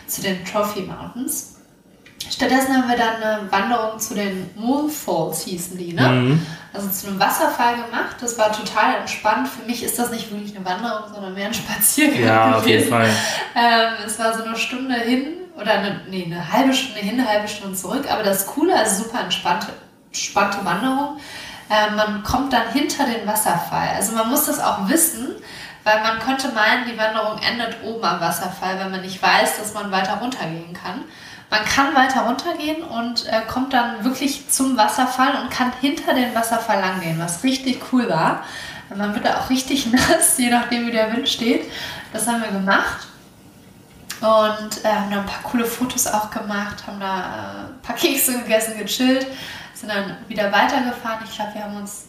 zu 0.07 0.21
den 0.21 0.45
Trophy 0.45 0.83
Mountains. 0.83 1.54
Stattdessen 2.29 2.75
haben 2.75 2.89
wir 2.89 2.97
dann 2.97 3.21
eine 3.21 3.51
Wanderung 3.51 3.99
zu 3.99 4.15
den 4.15 4.49
Moon 4.55 4.89
Falls, 4.89 5.43
hießen 5.43 5.77
die, 5.77 5.93
ne? 5.93 6.07
Mhm. 6.09 6.45
Also 6.73 6.89
zu 6.89 7.07
einem 7.07 7.19
Wasserfall 7.19 7.75
gemacht. 7.75 8.17
Das 8.19 8.37
war 8.37 8.51
total 8.51 8.95
entspannt. 8.95 9.47
Für 9.47 9.65
mich 9.65 9.83
ist 9.83 9.97
das 9.97 10.11
nicht 10.11 10.31
wirklich 10.31 10.55
eine 10.55 10.65
Wanderung, 10.65 11.13
sondern 11.13 11.33
mehr 11.33 11.47
ein 11.47 11.53
Spaziergang. 11.53 12.19
Ja, 12.19 12.47
gewesen. 12.47 12.55
auf 12.57 12.67
jeden 12.67 12.89
Fall. 12.89 13.09
Ähm, 13.55 13.93
es 14.05 14.19
war 14.19 14.37
so 14.37 14.43
eine 14.43 14.57
Stunde 14.57 14.95
hin 14.95 15.27
oder 15.55 15.71
eine, 15.71 16.01
nee, 16.09 16.25
eine 16.25 16.51
halbe 16.51 16.73
Stunde 16.73 16.99
hin, 16.99 17.19
eine 17.19 17.29
halbe 17.29 17.47
Stunde 17.47 17.77
zurück. 17.77 18.05
Aber 18.11 18.23
das 18.23 18.45
Coole, 18.47 18.77
also 18.77 19.03
super 19.03 19.21
entspannte, 19.21 19.67
entspannte 20.07 20.65
Wanderung. 20.65 21.17
Äh, 21.69 21.95
man 21.95 22.23
kommt 22.23 22.51
dann 22.51 22.71
hinter 22.73 23.05
den 23.05 23.25
Wasserfall. 23.25 23.89
Also 23.95 24.13
man 24.13 24.29
muss 24.29 24.45
das 24.45 24.59
auch 24.59 24.89
wissen, 24.89 25.29
weil 25.83 26.01
man 26.01 26.19
könnte 26.19 26.49
meinen, 26.49 26.85
die 26.91 26.97
Wanderung 26.97 27.39
endet 27.39 27.77
oben 27.83 28.03
am 28.03 28.19
Wasserfall, 28.19 28.79
wenn 28.79 28.91
man 28.91 29.01
nicht 29.01 29.21
weiß, 29.21 29.59
dass 29.59 29.73
man 29.73 29.91
weiter 29.91 30.15
runtergehen 30.15 30.73
kann. 30.73 31.05
Man 31.49 31.63
kann 31.63 31.95
weiter 31.95 32.21
runtergehen 32.21 32.83
und 32.83 33.27
äh, 33.27 33.41
kommt 33.47 33.73
dann 33.73 34.03
wirklich 34.03 34.49
zum 34.49 34.75
Wasserfall 34.77 35.41
und 35.41 35.51
kann 35.51 35.71
hinter 35.79 36.13
den 36.13 36.33
Wasserfall 36.33 36.79
langgehen, 36.79 37.19
was 37.19 37.43
richtig 37.43 37.81
cool 37.91 38.09
war. 38.09 38.43
Man 38.95 39.13
wird 39.13 39.25
da 39.25 39.39
auch 39.39 39.49
richtig 39.49 39.85
nass, 39.91 40.37
je 40.37 40.49
nachdem 40.49 40.87
wie 40.87 40.91
der 40.91 41.13
Wind 41.13 41.29
steht. 41.29 41.71
Das 42.13 42.27
haben 42.27 42.41
wir 42.41 42.49
gemacht. 42.49 43.07
Und 44.21 44.83
äh, 44.83 44.87
haben 44.87 45.11
da 45.11 45.19
ein 45.19 45.25
paar 45.25 45.43
coole 45.43 45.65
Fotos 45.65 46.07
auch 46.07 46.31
gemacht, 46.31 46.87
haben 46.87 46.99
da 46.99 47.17
äh, 47.17 47.67
ein 47.67 47.81
paar 47.81 47.95
Kekse 47.95 48.39
gegessen, 48.39 48.77
gechillt, 48.77 49.27
sind 49.73 49.89
dann 49.89 50.17
wieder 50.27 50.51
weitergefahren. 50.51 51.19
Ich 51.29 51.35
glaube, 51.35 51.53
wir 51.53 51.63
haben 51.63 51.77
uns 51.77 52.05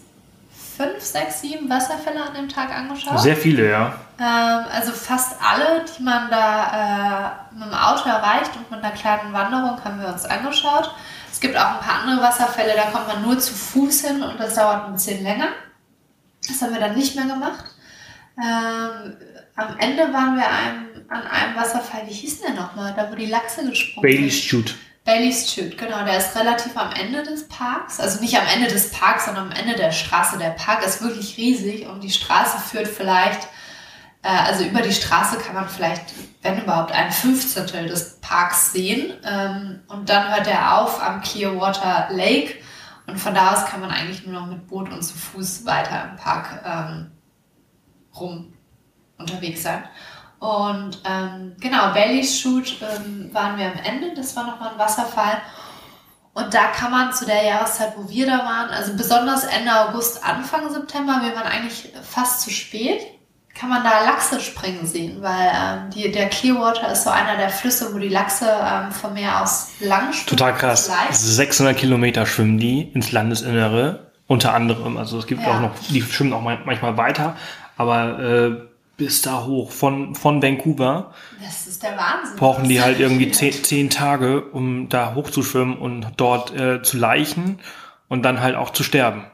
fünf, 0.77 1.01
sechs, 1.01 1.41
sieben 1.41 1.69
Wasserfälle 1.69 2.23
an 2.23 2.35
dem 2.35 2.49
Tag 2.49 2.71
angeschaut. 2.71 3.21
Sehr 3.21 3.37
viele, 3.37 3.69
ja. 3.69 3.99
Ähm, 4.19 4.65
also 4.73 4.93
fast 4.93 5.37
alle, 5.43 5.85
die 5.85 6.03
man 6.03 6.31
da 6.31 7.49
äh, 7.53 7.55
mit 7.55 7.67
dem 7.67 7.75
Auto 7.75 8.09
erreicht 8.09 8.51
und 8.57 8.71
mit 8.71 8.83
einer 8.83 8.95
kleinen 8.95 9.33
Wanderung 9.33 9.83
haben 9.85 10.01
wir 10.01 10.09
uns 10.09 10.25
angeschaut. 10.25 10.95
Es 11.31 11.41
gibt 11.41 11.57
auch 11.57 11.75
ein 11.75 11.81
paar 11.81 12.01
andere 12.03 12.23
Wasserfälle, 12.23 12.73
da 12.75 12.85
kommt 12.91 13.09
man 13.09 13.23
nur 13.23 13.39
zu 13.39 13.53
Fuß 13.53 14.07
hin 14.07 14.23
und 14.23 14.41
das 14.41 14.55
dauert 14.55 14.87
ein 14.87 14.95
bisschen 14.95 15.23
länger. 15.23 15.49
Das 16.49 16.63
haben 16.63 16.73
wir 16.73 16.81
dann 16.81 16.95
nicht 16.95 17.15
mehr 17.15 17.27
gemacht. 17.27 17.65
Ähm, 18.39 19.17
am 19.55 19.79
Ende 19.79 20.13
waren 20.13 20.37
wir 20.37 20.47
einem, 20.47 21.05
an 21.09 21.27
einem 21.27 21.57
Wasserfall, 21.57 22.07
wie 22.07 22.13
hieß 22.13 22.43
der 22.43 22.55
nochmal, 22.55 22.95
da 22.97 23.11
wo 23.11 23.15
die 23.15 23.27
Lachse 23.27 23.69
gesprungen 23.69 24.03
Bailey's 24.03 24.39
Shoot. 24.39 24.75
Bailey's 25.05 25.53
Shoot, 25.53 25.77
genau, 25.77 26.05
der 26.05 26.19
ist 26.19 26.35
relativ 26.37 26.77
am 26.77 26.93
Ende 26.93 27.23
des 27.23 27.49
Parks. 27.49 28.01
Also 28.01 28.21
nicht 28.21 28.39
am 28.39 28.47
Ende 28.47 28.69
des 28.69 28.91
Parks, 28.91 29.27
sondern 29.27 29.51
am 29.51 29.53
Ende 29.53 29.75
der 29.75 29.93
Straße. 29.93 30.39
Der 30.39 30.51
Park 30.51 30.85
ist 30.85 31.03
wirklich 31.03 31.37
riesig 31.37 31.87
und 31.87 32.03
die 32.03 32.11
Straße 32.11 32.59
führt 32.59 32.89
vielleicht, 32.89 33.49
äh, 34.27 34.49
also 34.49 34.65
über 34.65 34.83
die 34.83 34.93
Straße 34.93 35.39
kann 35.39 35.55
man 35.55 35.69
vielleicht, 35.69 36.13
wenn 36.43 36.61
überhaupt, 36.61 36.91
ein 36.91 37.13
Fünfzehntel 37.13 37.87
des 37.87 38.19
Parks 38.21 38.73
sehen. 38.73 39.15
Ähm, 39.25 39.81
und 39.89 40.09
dann 40.09 40.35
hört 40.35 40.49
er 40.49 40.81
auf 40.81 41.01
am 41.01 41.21
Clearwater 41.21 42.09
Lake. 42.11 42.55
Und 43.07 43.21
von 43.21 43.35
da 43.35 43.53
aus 43.53 43.67
kann 43.67 43.81
man 43.81 43.91
eigentlich 43.91 44.27
nur 44.27 44.41
noch 44.41 44.49
mit 44.49 44.67
Boot 44.67 44.91
und 44.91 45.03
zu 45.03 45.17
Fuß 45.17 45.65
weiter 45.65 46.11
im 46.11 46.17
Park 46.17 46.61
ähm, 46.65 47.13
rum 48.19 48.53
unterwegs 49.17 49.63
sein. 49.63 49.85
Und 50.41 51.01
ähm, 51.05 51.55
genau, 51.61 51.93
Bailey's 51.93 52.39
Shoot 52.39 52.77
ähm, 52.83 53.33
waren 53.33 53.57
wir 53.59 53.67
am 53.67 53.79
Ende, 53.85 54.13
das 54.15 54.35
war 54.35 54.45
nochmal 54.45 54.73
ein 54.73 54.79
Wasserfall. 54.79 55.41
Und 56.35 56.53
da 56.53 56.67
kann 56.67 56.91
man 56.91 57.13
zu 57.13 57.25
der 57.25 57.45
Jahreszeit, 57.45 57.95
wo 57.97 58.11
wir 58.11 58.27
da 58.27 58.39
waren, 58.39 58.71
also 58.71 58.95
besonders 58.95 59.45
Ende 59.45 59.73
August, 59.73 60.23
Anfang 60.23 60.71
September, 60.71 61.21
wir 61.23 61.35
waren 61.35 61.47
eigentlich 61.47 61.93
fast 62.03 62.43
zu 62.43 62.51
spät, 62.51 63.16
kann 63.59 63.71
man 63.71 63.83
da 63.83 64.05
Lachse 64.05 64.41
springen 64.41 64.87
sehen, 64.87 65.23
weil 65.23 65.51
ähm, 65.55 65.91
die, 65.91 66.11
der 66.13 66.29
Clearwater 66.29 66.93
ist 66.93 67.05
so 67.05 67.11
einer 67.11 67.37
der 67.37 67.49
Flüsse, 67.49 67.95
wo 67.95 67.99
die 67.99 68.09
Lachse 68.09 68.47
ähm, 68.47 68.93
vom 68.93 69.15
Meer 69.15 69.43
aus 69.43 69.69
lang 69.81 70.13
schwimmen. 70.13 70.27
Total 70.27 70.55
krass. 70.55 70.91
600 71.11 71.77
Kilometer 71.77 72.27
schwimmen 72.27 72.59
die 72.59 72.83
ins 72.83 73.13
Landesinnere, 73.13 74.13
unter 74.27 74.53
anderem. 74.53 74.99
Also 74.99 75.19
es 75.19 75.27
gibt 75.27 75.43
ja. 75.43 75.49
auch 75.57 75.61
noch, 75.61 75.71
die 75.89 76.03
schwimmen 76.03 76.35
auch 76.35 76.43
manchmal 76.43 76.97
weiter, 76.97 77.37
aber 77.77 78.19
äh, 78.19 78.51
bis 78.97 79.23
da 79.23 79.45
hoch 79.45 79.71
von, 79.71 80.15
von 80.15 80.43
Vancouver. 80.43 81.13
Das 81.43 81.67
ist 81.67 81.83
der 81.83 81.97
Wahnsinn. 81.97 82.37
Brauchen 82.37 82.69
die 82.69 82.83
halt 82.83 83.01
irgendwie 83.01 83.31
zehn, 83.31 83.53
zehn 83.53 83.91
Tage, 83.91 84.43
um 84.43 84.89
da 84.89 85.15
hochzuschwimmen 85.15 85.79
und 85.79 86.13
dort 86.17 86.55
äh, 86.55 86.83
zu 86.83 86.97
leichen 86.99 87.59
und 88.09 88.23
dann 88.23 88.41
halt 88.41 88.55
auch 88.55 88.71
zu 88.71 88.83
sterben. 88.83 89.25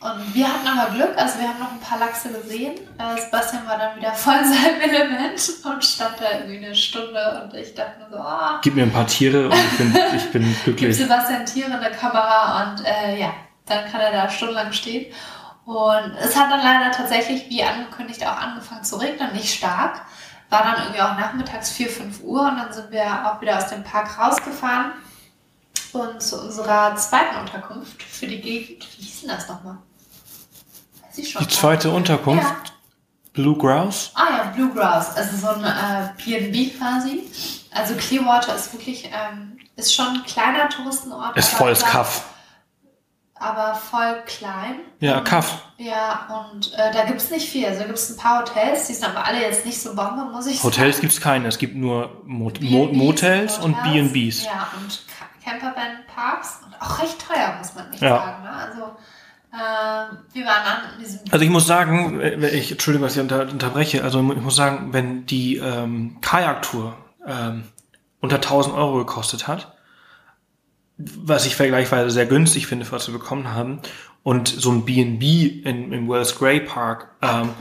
Und 0.00 0.34
wir 0.34 0.48
hatten 0.48 0.66
aber 0.66 0.94
Glück, 0.94 1.12
also 1.18 1.38
wir 1.38 1.48
haben 1.48 1.58
noch 1.58 1.72
ein 1.72 1.80
paar 1.80 1.98
Lachse 1.98 2.30
gesehen. 2.30 2.72
Äh, 2.96 3.20
Sebastian 3.20 3.66
war 3.66 3.76
dann 3.76 3.96
wieder 3.96 4.14
voll 4.14 4.34
in 4.42 4.50
seinem 4.50 4.80
Element 4.80 5.52
und 5.62 5.84
stand 5.84 6.18
da 6.18 6.38
irgendwie 6.38 6.64
eine 6.64 6.74
Stunde 6.74 7.42
und 7.44 7.54
ich 7.54 7.74
dachte 7.74 8.00
nur 8.00 8.08
so, 8.08 8.16
oh. 8.18 8.58
Gib 8.62 8.76
mir 8.76 8.84
ein 8.84 8.92
paar 8.92 9.06
Tiere 9.06 9.50
und 9.50 9.54
ich 9.54 9.76
bin, 9.76 9.94
ich 10.16 10.32
bin 10.32 10.56
glücklich. 10.64 10.96
Gib 10.96 11.06
Sebastian 11.06 11.44
Tiere 11.44 11.74
in 11.74 11.80
der 11.80 11.90
Kamera 11.90 12.72
und 12.72 12.82
äh, 12.82 13.20
ja, 13.20 13.34
dann 13.66 13.90
kann 13.90 14.00
er 14.00 14.12
da 14.12 14.30
stundenlang 14.30 14.72
stehen. 14.72 15.12
Und 15.66 16.16
es 16.18 16.34
hat 16.34 16.50
dann 16.50 16.62
leider 16.62 16.90
tatsächlich, 16.92 17.50
wie 17.50 17.62
angekündigt, 17.62 18.26
auch 18.26 18.38
angefangen 18.38 18.82
zu 18.82 18.96
regnen, 18.96 19.34
nicht 19.34 19.54
stark. 19.54 20.00
War 20.48 20.62
dann 20.62 20.82
irgendwie 20.82 21.02
auch 21.02 21.18
nachmittags 21.18 21.72
4, 21.72 21.90
5 21.90 22.22
Uhr 22.22 22.40
und 22.40 22.56
dann 22.56 22.72
sind 22.72 22.90
wir 22.90 23.04
auch 23.30 23.40
wieder 23.42 23.58
aus 23.58 23.68
dem 23.68 23.84
Park 23.84 24.18
rausgefahren 24.18 24.92
und 25.92 26.22
zu 26.22 26.40
unserer 26.40 26.96
zweiten 26.96 27.36
Unterkunft 27.36 28.02
für 28.02 28.26
die 28.26 28.40
Gegend. 28.40 28.86
Wie 28.96 29.02
hieß 29.04 29.20
denn 29.20 29.30
das 29.30 29.46
nochmal? 29.46 29.76
Die 31.16 31.48
zweite 31.48 31.90
Unterkunft? 31.90 32.44
Ja. 32.44 32.72
Blue 33.32 33.56
Grouse? 33.56 34.12
Ah 34.14 34.26
ja, 34.30 34.52
Blue 34.54 34.70
Grouse. 34.72 35.10
Also 35.16 35.36
so 35.36 35.48
ein 35.48 35.64
äh, 35.64 36.08
B&B 36.24 36.70
quasi. 36.70 37.24
Also 37.72 37.94
Clearwater 37.94 38.56
ist 38.56 38.72
wirklich, 38.72 39.06
ähm, 39.06 39.58
ist 39.76 39.94
schon 39.94 40.06
ein 40.06 40.24
kleiner 40.24 40.68
Touristenort. 40.68 41.36
Ist 41.36 41.50
volles 41.50 41.84
Kaff 41.84 42.24
aber 43.40 43.74
voll 43.74 44.22
klein. 44.26 44.80
Ja, 45.00 45.20
Kaff. 45.20 45.64
Ja, 45.78 46.46
und 46.46 46.74
äh, 46.74 46.92
da 46.92 47.04
gibt 47.06 47.22
es 47.22 47.30
nicht 47.30 47.48
viel. 47.48 47.66
Also 47.66 47.80
da 47.80 47.86
gibt 47.86 47.98
es 47.98 48.10
ein 48.10 48.18
paar 48.18 48.42
Hotels, 48.42 48.86
die 48.86 48.92
sind 48.92 49.08
aber 49.08 49.26
alle 49.26 49.40
jetzt 49.40 49.64
nicht 49.64 49.80
so 49.80 49.96
Bombe, 49.96 50.26
muss 50.30 50.46
ich 50.46 50.60
sagen. 50.60 50.74
Hotels 50.74 51.00
gibt 51.00 51.14
es 51.14 51.20
keine, 51.20 51.48
es 51.48 51.56
gibt 51.56 51.74
nur 51.74 52.20
Mot 52.26 52.60
Motels, 52.60 52.96
Motels 52.96 53.58
und 53.58 53.82
B&Bs. 53.82 54.44
Ja, 54.44 54.68
und 54.78 55.02
Campervan 55.42 56.04
Parks 56.14 56.58
und 56.66 56.80
auch 56.82 56.98
recht 57.00 57.16
teuer, 57.26 57.54
muss 57.58 57.74
man 57.74 57.88
nicht 57.90 58.02
ja. 58.02 58.18
sagen. 58.18 58.42
Ne? 58.42 58.50
Also 58.50 58.96
wir 59.52 60.44
waren 60.46 60.64
dann 60.64 60.94
in 60.94 61.04
diesem... 61.04 61.20
Also 61.30 61.44
ich 61.44 61.50
muss 61.50 61.66
sagen, 61.66 62.20
ich, 62.20 62.72
Entschuldigung, 62.72 63.06
dass 63.06 63.16
ich 63.16 63.22
unter, 63.22 63.42
unterbreche, 63.42 64.04
also 64.04 64.20
ich 64.20 64.40
muss 64.40 64.56
sagen, 64.56 64.92
wenn 64.92 65.26
die 65.26 65.56
ähm, 65.56 66.18
Kajaktour 66.20 66.96
ähm, 67.26 67.64
unter 68.20 68.36
1000 68.36 68.74
Euro 68.76 68.98
gekostet 68.98 69.48
hat, 69.48 69.76
was 70.98 71.46
ich 71.46 71.56
vergleichsweise 71.56 72.10
sehr 72.10 72.26
günstig 72.26 72.66
finde, 72.66 72.90
was 72.92 73.08
wir 73.08 73.18
bekommen 73.18 73.52
haben. 73.52 73.80
Und 74.22 74.48
so 74.48 74.70
ein 74.70 74.84
B&B 74.84 75.46
in, 75.46 75.92
im 75.92 76.06
Wells 76.06 76.36
Grey 76.36 76.60
Park 76.60 77.08
ähm, 77.22 77.54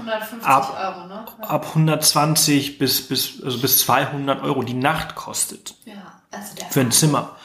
ab, 0.44 0.78
Euro, 0.78 1.08
ne? 1.08 1.26
ab 1.40 1.68
120 1.70 2.78
bis, 2.78 3.08
bis, 3.08 3.42
also 3.42 3.60
bis 3.60 3.80
200 3.80 4.44
Euro 4.44 4.64
die 4.64 4.74
Nacht 4.74 5.16
kostet. 5.16 5.76
Ja, 5.86 5.94
also 6.32 6.56
der 6.56 6.66
für 6.66 6.82
ein 6.82 6.92
Zimmer. 6.92 7.38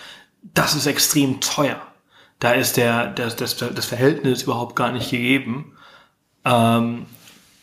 Das 0.43 0.75
ist 0.75 0.87
extrem 0.87 1.41
teuer. 1.41 1.81
Da 2.45 2.53
ist 2.53 2.77
der, 2.77 3.07
das, 3.07 3.37
das, 3.37 3.57
das 3.57 3.87
Verhältnis 3.87 4.43
überhaupt 4.43 4.77
gar 4.77 4.93
nicht 4.93 5.11
gegeben. 5.11 5.75
Ähm, 6.45 7.07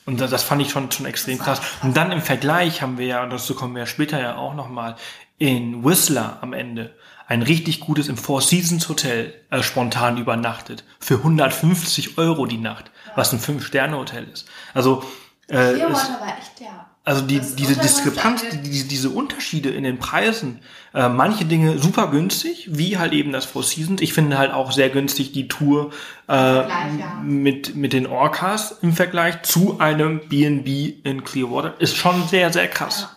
und 0.08 0.20
das, 0.20 0.32
das 0.32 0.42
fand 0.42 0.60
ich 0.64 0.72
schon, 0.72 0.90
schon 0.90 1.06
extrem 1.06 1.38
krass. 1.38 1.62
Und 1.84 1.96
dann 1.96 2.12
im 2.12 2.20
Vergleich 2.20 2.82
haben 2.82 2.98
wir 2.98 3.06
ja, 3.06 3.22
und 3.22 3.30
dazu 3.30 3.54
kommen 3.54 3.76
wir 3.76 3.82
ja 3.82 3.86
später 3.86 4.20
ja 4.20 4.38
auch 4.38 4.56
nochmal, 4.56 4.96
in 5.38 5.86
Whistler 5.86 6.40
am 6.42 6.54
Ende 6.54 6.96
ein 7.28 7.44
richtig 7.44 7.80
gutes 7.80 8.08
im 8.08 8.18
Four 8.18 8.42
Seasons 8.42 8.90
Hotel 8.90 9.36
äh, 9.52 9.62
spontan 9.62 10.18
übernachtet. 10.18 10.84
Für 11.00 11.18
150 11.18 12.18
Euro 12.18 12.48
die 12.48 12.58
Nacht, 12.58 12.90
was 13.16 13.32
ein 13.34 13.40
Fünf-Sterne-Hotel 13.40 14.30
ist. 14.34 14.48
Also, 14.74 15.04
äh, 15.48 15.74
ist, 15.74 15.84
war 15.84 16.38
echt, 16.40 16.60
ja. 16.60 16.91
Also 17.04 17.24
die, 17.24 17.40
diese 17.40 17.76
Diskrepanz, 17.76 18.44
die, 18.64 18.88
diese 18.88 19.10
Unterschiede 19.10 19.70
in 19.70 19.84
den 19.84 19.98
Preisen, 19.98 20.60
äh, 20.94 21.10
manche 21.10 21.46
Dinge 21.46 21.80
super 21.80 22.12
günstig, 22.12 22.68
wie 22.72 23.00
halt 23.00 23.14
eben 23.14 23.32
das 23.32 23.46
Four 23.46 23.64
Seasons. 23.64 24.02
Ich 24.02 24.14
finde 24.14 24.38
halt 24.38 24.52
auch 24.52 24.72
sehr 24.72 24.90
günstig 24.90 25.32
die 25.32 25.48
Tour 25.48 25.92
äh, 26.30 26.34
ja. 26.34 27.20
mit, 27.24 27.76
mit 27.76 27.94
den 27.94 28.06
Orcas 28.06 28.78
im 28.84 28.94
Vergleich 28.94 29.42
zu 29.42 29.80
einem 29.80 30.22
B&B 30.30 30.94
in 31.04 31.24
Clearwater. 31.24 31.74
Ist 31.82 31.98
schon 31.98 32.28
sehr, 32.28 32.54
sehr 32.54 32.68
krass. 32.68 33.10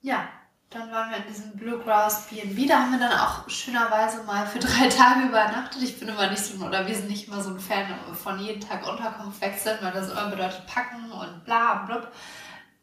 Ja. 0.00 0.14
ja. 0.14 0.28
Dann 0.72 0.90
waren 0.90 1.10
wir 1.10 1.18
in 1.18 1.26
diesem 1.28 1.56
Bluegrass 1.56 2.28
B&B. 2.28 2.66
Da 2.66 2.78
haben 2.80 2.92
wir 2.92 2.98
dann 2.98 3.12
auch 3.18 3.48
schönerweise 3.48 4.22
mal 4.22 4.46
für 4.46 4.58
drei 4.58 4.88
Tage 4.88 5.26
übernachtet. 5.26 5.82
Ich 5.82 5.98
bin 5.98 6.08
immer 6.08 6.30
nicht 6.30 6.42
so, 6.42 6.64
oder 6.64 6.86
wir 6.86 6.94
sind 6.94 7.10
nicht 7.10 7.28
immer 7.28 7.42
so 7.42 7.50
ein 7.50 7.60
Fan 7.60 7.86
von 8.14 8.38
jeden 8.38 8.60
Tag 8.60 8.88
Unterkunft 8.88 9.40
wechseln, 9.40 9.78
weil 9.82 9.92
das 9.92 10.10
immer 10.10 10.28
bedeutet 10.28 10.66
packen 10.66 11.12
und 11.12 11.44
bla 11.44 11.80
und 11.80 11.86
blub. 11.86 12.08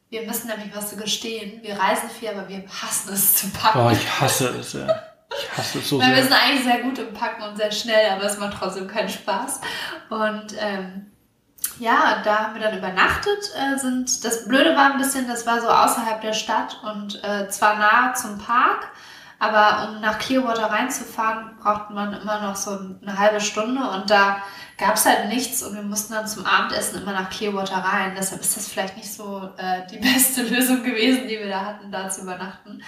Wir 0.10 0.24
müssen 0.24 0.48
nämlich 0.48 0.76
was 0.76 0.90
zu 0.90 0.98
gestehen. 0.98 1.64
Wir 1.64 1.80
reisen 1.80 2.10
viel, 2.10 2.30
aber 2.30 2.48
wir 2.48 2.64
hassen 2.68 3.14
es 3.14 3.36
zu 3.36 3.50
packen. 3.50 3.80
Oh, 3.80 3.90
ich 3.90 4.22
hasse 4.22 4.50
es, 4.50 4.74
ja. 4.74 4.88
Ich 5.32 5.58
hasse 5.58 5.80
es 5.80 5.90
so 5.90 6.00
Weil 6.00 6.08
sehr. 6.08 6.16
wir 6.16 6.24
sind 6.24 6.34
eigentlich 6.34 6.64
sehr 6.64 6.80
gut 6.80 6.98
im 7.00 7.14
Packen 7.14 7.44
und 7.44 7.56
sehr 7.56 7.72
schnell, 7.72 8.10
aber 8.12 8.24
es 8.24 8.38
macht 8.38 8.58
trotzdem 8.58 8.88
keinen 8.88 9.10
Spaß. 9.10 9.62
Und 10.10 10.56
ähm, 10.60 11.12
ja, 11.80 12.22
da 12.24 12.40
haben 12.40 12.56
wir 12.56 12.62
dann 12.62 12.78
übernachtet. 12.78 13.52
Äh, 13.56 13.78
sind, 13.78 14.24
das 14.24 14.48
Blöde 14.48 14.76
war 14.76 14.92
ein 14.92 14.98
bisschen, 14.98 15.28
das 15.28 15.46
war 15.46 15.62
so 15.62 15.70
außerhalb 15.70 16.22
der 16.22 16.34
Stadt 16.34 16.80
und 16.84 17.24
äh, 17.24 17.50
zwar 17.50 17.78
nahe 17.78 18.14
zum 18.14 18.38
Park, 18.38 18.90
aber 19.40 19.90
um 19.90 20.02
nach 20.02 20.20
Clearwater 20.20 20.70
reinzufahren, 20.70 21.52
brauchte 21.62 21.94
man 21.94 22.14
immer 22.14 22.42
noch 22.42 22.58
so 22.58 22.72
eine 23.02 23.18
halbe 23.18 23.40
Stunde 23.40 23.82
und 23.90 24.10
da 24.10 24.42
gab 24.78 24.96
es 24.96 25.06
halt 25.06 25.30
nichts 25.30 25.64
und 25.64 25.76
wir 25.76 25.82
mussten 25.82 26.14
dann 26.14 26.28
zum 26.28 26.46
Abendessen 26.46 27.02
immer 27.02 27.14
nach 27.14 27.30
Clearwater 27.30 27.78
rein. 27.78 28.14
Deshalb 28.18 28.42
ist 28.42 28.58
das 28.58 28.68
vielleicht 28.68 28.98
nicht 28.98 29.12
so 29.12 29.50
äh, 29.58 29.88
die 29.90 29.98
beste 30.14 30.44
Lösung 30.44 30.84
gewesen, 30.84 31.28
die 31.28 31.40
wir 31.40 31.50
da 31.50 31.66
hatten, 31.66 31.92
da 31.92 32.10
zu 32.10 32.22
übernachten. 32.22 32.82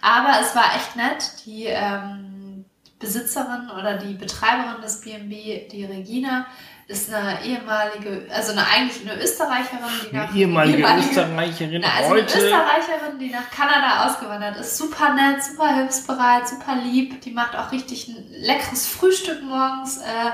Aber 0.00 0.40
es 0.40 0.54
war 0.54 0.74
echt 0.76 0.96
nett. 0.96 1.44
Die 1.44 1.66
ähm, 1.66 2.64
Besitzerin 2.98 3.70
oder 3.70 3.96
die 3.96 4.14
Betreiberin 4.14 4.82
des 4.82 5.00
B&B, 5.00 5.68
die 5.68 5.84
Regina, 5.84 6.46
ist 6.88 7.12
eine 7.12 7.44
ehemalige, 7.44 8.26
also 8.34 8.52
eine 8.52 8.66
eigentlich 8.66 9.02
eine 9.08 9.22
Österreicherin, 9.22 9.78
die 10.10 10.16
nach 10.16 10.28
Eine 10.30 10.38
ehemalige, 10.38 10.78
ehemalige- 10.78 11.08
Österreicherin 11.10 11.80
Na, 11.82 11.88
also 11.98 12.10
eine 12.14 12.22
heute. 12.22 12.38
Österreicherin, 12.38 13.18
die 13.20 13.30
nach 13.30 13.50
Kanada 13.54 14.06
ausgewandert 14.06 14.56
ist. 14.56 14.76
Super 14.78 15.12
nett, 15.14 15.44
super 15.44 15.74
hilfsbereit, 15.74 16.48
super 16.48 16.76
lieb. 16.82 17.20
Die 17.20 17.30
macht 17.32 17.54
auch 17.56 17.70
richtig 17.72 18.08
ein 18.08 18.24
leckeres 18.40 18.86
Frühstück 18.88 19.42
morgens 19.42 19.98
äh, 19.98 20.30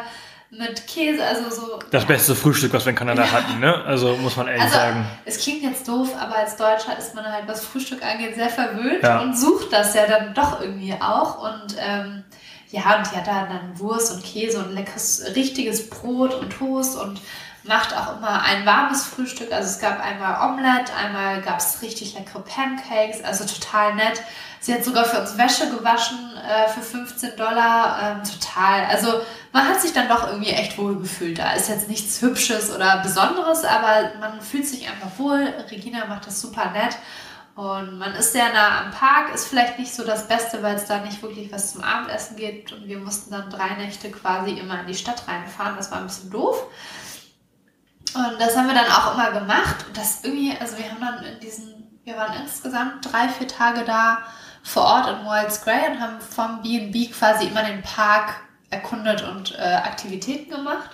mit 0.57 0.87
Käse, 0.87 1.25
also 1.27 1.51
so. 1.51 1.81
Das 1.91 2.05
beste 2.05 2.37
Frühstück, 2.37 2.73
was 2.73 2.85
wir 2.87 2.91
in 2.91 2.97
Kanada 2.97 3.25
hatten, 3.33 3.59
ne? 3.59 3.83
Also 3.85 4.15
muss 4.19 4.37
man 4.37 4.47
ehrlich 4.47 4.63
Also, 4.63 4.77
sagen. 4.77 5.05
es 5.25 5.39
klingt 5.41 5.65
jetzt 5.65 5.89
doof, 5.89 6.11
aber 6.21 6.37
als 6.37 6.55
Deutscher 6.57 6.97
ist 6.97 7.17
man 7.17 7.25
halt, 7.25 7.49
was 7.49 7.65
Frühstück 7.65 8.05
angeht, 8.05 8.37
sehr 8.37 8.49
verwöhnt 8.49 9.03
Ja. 9.03 9.19
und 9.23 9.37
sucht 9.37 9.73
das 9.73 9.93
ja 9.97 10.07
dann 10.07 10.33
doch 10.35 10.61
irgendwie 10.61 10.95
auch. 11.01 11.43
Und 11.43 11.75
ähm, 11.81 12.23
ja, 12.75 12.97
und 12.99 13.09
die 13.09 13.17
hat 13.17 13.29
da 13.29 13.47
dann 13.47 13.79
Wurst 13.79 14.13
und 14.13 14.25
Käse 14.25 14.59
und 14.59 14.73
leckeres, 14.73 15.23
richtiges 15.37 15.89
Brot 15.89 16.35
und 16.35 16.51
Toast 16.51 16.97
und 16.99 17.21
macht 17.63 17.97
auch 17.97 18.19
immer 18.19 18.43
ein 18.43 18.67
warmes 18.67 19.05
Frühstück. 19.05 19.53
Also 19.53 19.69
es 19.69 19.79
gab 19.79 20.05
einmal 20.05 20.51
Omelette, 20.51 20.93
einmal 20.93 21.41
gab 21.41 21.61
es 21.61 21.81
richtig 21.83 22.15
leckere 22.15 22.41
Pancakes, 22.41 23.23
also 23.23 23.45
total 23.45 23.95
nett. 23.95 24.21
Sie 24.59 24.75
hat 24.75 24.85
sogar 24.85 25.05
für 25.05 25.21
uns 25.21 25.39
Wäsche 25.39 25.71
gewaschen 25.71 26.19
äh, 26.37 26.69
für 26.69 26.81
15 26.81 27.37
Dollar. 27.37 27.99
Ähm, 28.03 28.25
total. 28.25 28.87
Also 28.87 29.21
man 29.53 29.69
hat 29.69 29.81
sich 29.81 29.93
dann 29.93 30.09
doch 30.09 30.27
irgendwie 30.27 30.51
echt 30.51 30.77
wohl 30.77 30.99
gefühlt. 30.99 31.39
Da 31.39 31.53
ist 31.53 31.69
jetzt 31.69 31.89
nichts 31.89 32.21
Hübsches 32.21 32.75
oder 32.75 33.03
Besonderes, 33.03 33.63
aber 33.65 34.11
man 34.19 34.41
fühlt 34.41 34.67
sich 34.67 34.89
einfach 34.89 35.17
wohl. 35.19 35.53
Regina 35.71 36.07
macht 36.07 36.27
das 36.27 36.41
super 36.41 36.73
nett. 36.73 36.97
Und 37.55 37.99
man 37.99 38.15
ist 38.15 38.33
sehr 38.33 38.53
nah 38.53 38.81
am 38.81 38.91
Park, 38.91 39.33
ist 39.33 39.47
vielleicht 39.47 39.79
nicht 39.79 39.95
so 39.95 40.05
das 40.05 40.27
Beste, 40.27 40.63
weil 40.63 40.75
es 40.75 40.87
da 40.87 40.99
nicht 40.99 41.23
wirklich 41.23 41.53
was 41.53 41.73
zum 41.73 41.85
Abendessen 41.85 42.37
gibt. 42.37 42.73
Und 42.73 42.89
wir 42.89 42.99
mussten 42.99 43.31
dann 43.31 43.49
drei 43.49 43.75
Nächte 43.77 44.11
quasi 44.11 44.53
immer 44.53 44.81
in 44.81 44.89
die 44.89 44.95
Stadt 44.95 45.29
reinfahren. 45.29 45.77
Das 45.77 45.91
war 45.93 45.99
ein 45.99 46.07
bisschen 46.07 46.31
doof. 46.31 46.67
Und 48.15 48.41
das 48.41 48.57
haben 48.57 48.67
wir 48.67 48.75
dann 48.75 48.91
auch 48.91 49.15
immer 49.15 49.31
gemacht. 49.31 49.87
Und 49.87 49.97
das 49.97 50.25
irgendwie, 50.25 50.57
also 50.59 50.77
wir 50.79 50.91
haben 50.91 51.01
dann 51.01 51.25
in 51.25 51.41
diesen, 51.41 52.01
wir 52.03 52.17
waren 52.17 52.43
insgesamt 52.43 53.13
drei, 53.13 53.29
vier 53.29 53.47
Tage 53.47 53.85
da 53.85 54.19
vor 54.65 54.83
Ort 54.83 55.09
in 55.09 55.27
Wilds 55.27 55.63
Grey 55.63 55.91
und 55.91 56.01
haben 56.01 56.21
vom 56.21 56.63
B&B 56.63 57.07
quasi 57.09 57.47
immer 57.47 57.63
den 57.63 57.83
Park 57.83 58.35
erkundet 58.71 59.23
und 59.23 59.57
äh, 59.57 59.63
Aktivitäten 59.63 60.51
gemacht. 60.51 60.91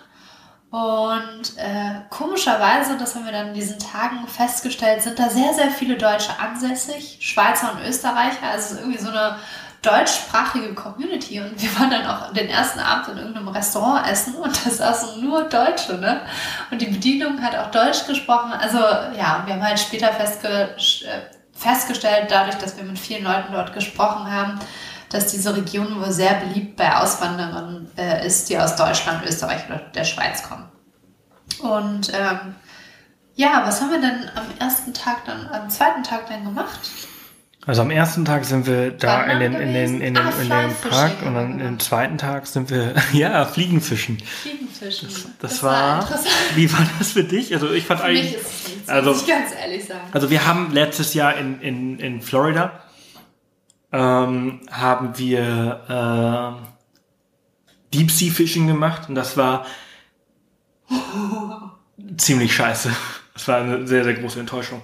Und 0.70 1.56
äh, 1.56 2.00
komischerweise, 2.10 2.96
das 2.96 3.16
haben 3.16 3.24
wir 3.24 3.32
dann 3.32 3.48
in 3.48 3.54
diesen 3.54 3.78
Tagen 3.80 4.26
festgestellt, 4.28 5.02
sind 5.02 5.18
da 5.18 5.28
sehr, 5.28 5.52
sehr 5.52 5.70
viele 5.70 5.96
Deutsche 5.96 6.30
ansässig, 6.38 7.18
Schweizer 7.20 7.72
und 7.72 7.84
Österreicher. 7.84 8.46
Also 8.52 8.66
es 8.66 8.70
ist 8.72 8.78
irgendwie 8.80 8.98
so 8.98 9.10
eine 9.10 9.36
deutschsprachige 9.82 10.74
Community. 10.74 11.40
Und 11.40 11.60
wir 11.60 11.78
waren 11.78 11.90
dann 11.90 12.06
auch 12.06 12.32
den 12.32 12.48
ersten 12.48 12.78
Abend 12.78 13.08
in 13.08 13.18
irgendeinem 13.18 13.48
Restaurant 13.48 14.06
essen 14.06 14.34
und 14.34 14.66
da 14.66 14.70
saßen 14.70 15.20
nur 15.24 15.44
Deutsche, 15.44 15.94
ne? 15.94 16.20
Und 16.70 16.80
die 16.80 16.86
Bedienung 16.86 17.42
hat 17.42 17.56
auch 17.56 17.70
Deutsch 17.70 18.06
gesprochen. 18.06 18.52
Also 18.52 18.78
ja, 18.78 19.42
wir 19.44 19.54
haben 19.54 19.64
halt 19.64 19.80
später 19.80 20.12
festge 20.12 20.48
äh, 20.48 21.20
festgestellt, 21.52 22.30
dadurch, 22.30 22.56
dass 22.56 22.76
wir 22.76 22.84
mit 22.84 22.98
vielen 22.98 23.24
Leuten 23.24 23.52
dort 23.52 23.74
gesprochen 23.74 24.30
haben, 24.32 24.58
dass 25.10 25.26
diese 25.26 25.54
Region 25.56 26.00
wohl 26.00 26.12
sehr 26.12 26.34
beliebt 26.34 26.76
bei 26.76 26.96
Auswanderern 26.96 27.88
äh, 27.96 28.26
ist, 28.26 28.48
die 28.48 28.58
aus 28.58 28.76
Deutschland, 28.76 29.24
Österreich 29.26 29.66
oder 29.68 29.78
der 29.78 30.04
Schweiz 30.04 30.42
kommen. 30.42 30.64
Und 31.58 32.10
ähm, 32.14 32.54
ja, 33.34 33.62
was 33.66 33.80
haben 33.80 33.90
wir 33.90 34.00
denn 34.00 34.30
am 34.34 34.46
ersten 34.58 34.94
Tag 34.94 35.24
dann, 35.26 35.46
am 35.48 35.68
zweiten 35.68 36.02
Tag 36.02 36.28
dann 36.28 36.44
gemacht? 36.44 36.80
Also 37.66 37.82
am 37.82 37.90
ersten 37.90 38.24
Tag 38.24 38.44
sind 38.46 38.66
wir 38.66 38.90
da 38.92 39.24
in 39.24 39.38
den, 39.40 39.54
in 39.54 39.74
den, 39.74 40.00
in 40.00 40.14
den? 40.14 40.16
Ah, 40.16 40.30
in 40.40 40.48
den 40.48 40.74
Park 40.90 41.22
und 41.26 41.34
dann 41.34 41.60
im 41.60 41.78
zweiten 41.78 42.16
Tag 42.16 42.46
sind 42.46 42.70
wir, 42.70 42.94
ja, 43.12 43.44
Fliegenfischen. 43.44 44.18
Fliegenfischen. 44.18 45.08
Das, 45.40 45.62
war, 45.62 46.00
interessant. 46.00 46.34
wie 46.54 46.72
war 46.72 46.86
das 46.98 47.12
für 47.12 47.24
dich? 47.24 47.52
Also 47.52 47.70
ich 47.72 47.84
fand 47.84 48.00
Für 48.00 48.08
mich 48.08 48.20
eigentlich, 48.20 48.34
ist 48.36 48.46
es 48.46 48.68
nichts, 48.68 48.88
also- 48.88 49.10
muss 49.10 49.22
ich 49.22 49.28
ganz 49.28 49.52
ehrlich 49.60 49.84
sagen. 49.84 50.08
also 50.12 50.30
wir 50.30 50.46
haben 50.46 50.72
letztes 50.72 51.12
Jahr 51.12 51.36
in, 51.36 51.60
in, 51.60 51.98
in 51.98 52.22
Florida, 52.22 52.80
ähm, 53.92 54.60
haben 54.70 55.18
wir 55.18 55.80
ähm, 55.88 56.66
Deep 57.92 58.10
Sea 58.10 58.32
Fishing 58.32 58.66
gemacht 58.66 59.08
und 59.08 59.14
das 59.14 59.36
war 59.36 59.66
ziemlich 62.16 62.54
scheiße. 62.54 62.90
Das 63.34 63.48
war 63.48 63.58
eine 63.58 63.86
sehr, 63.86 64.04
sehr 64.04 64.14
große 64.14 64.38
Enttäuschung. 64.38 64.82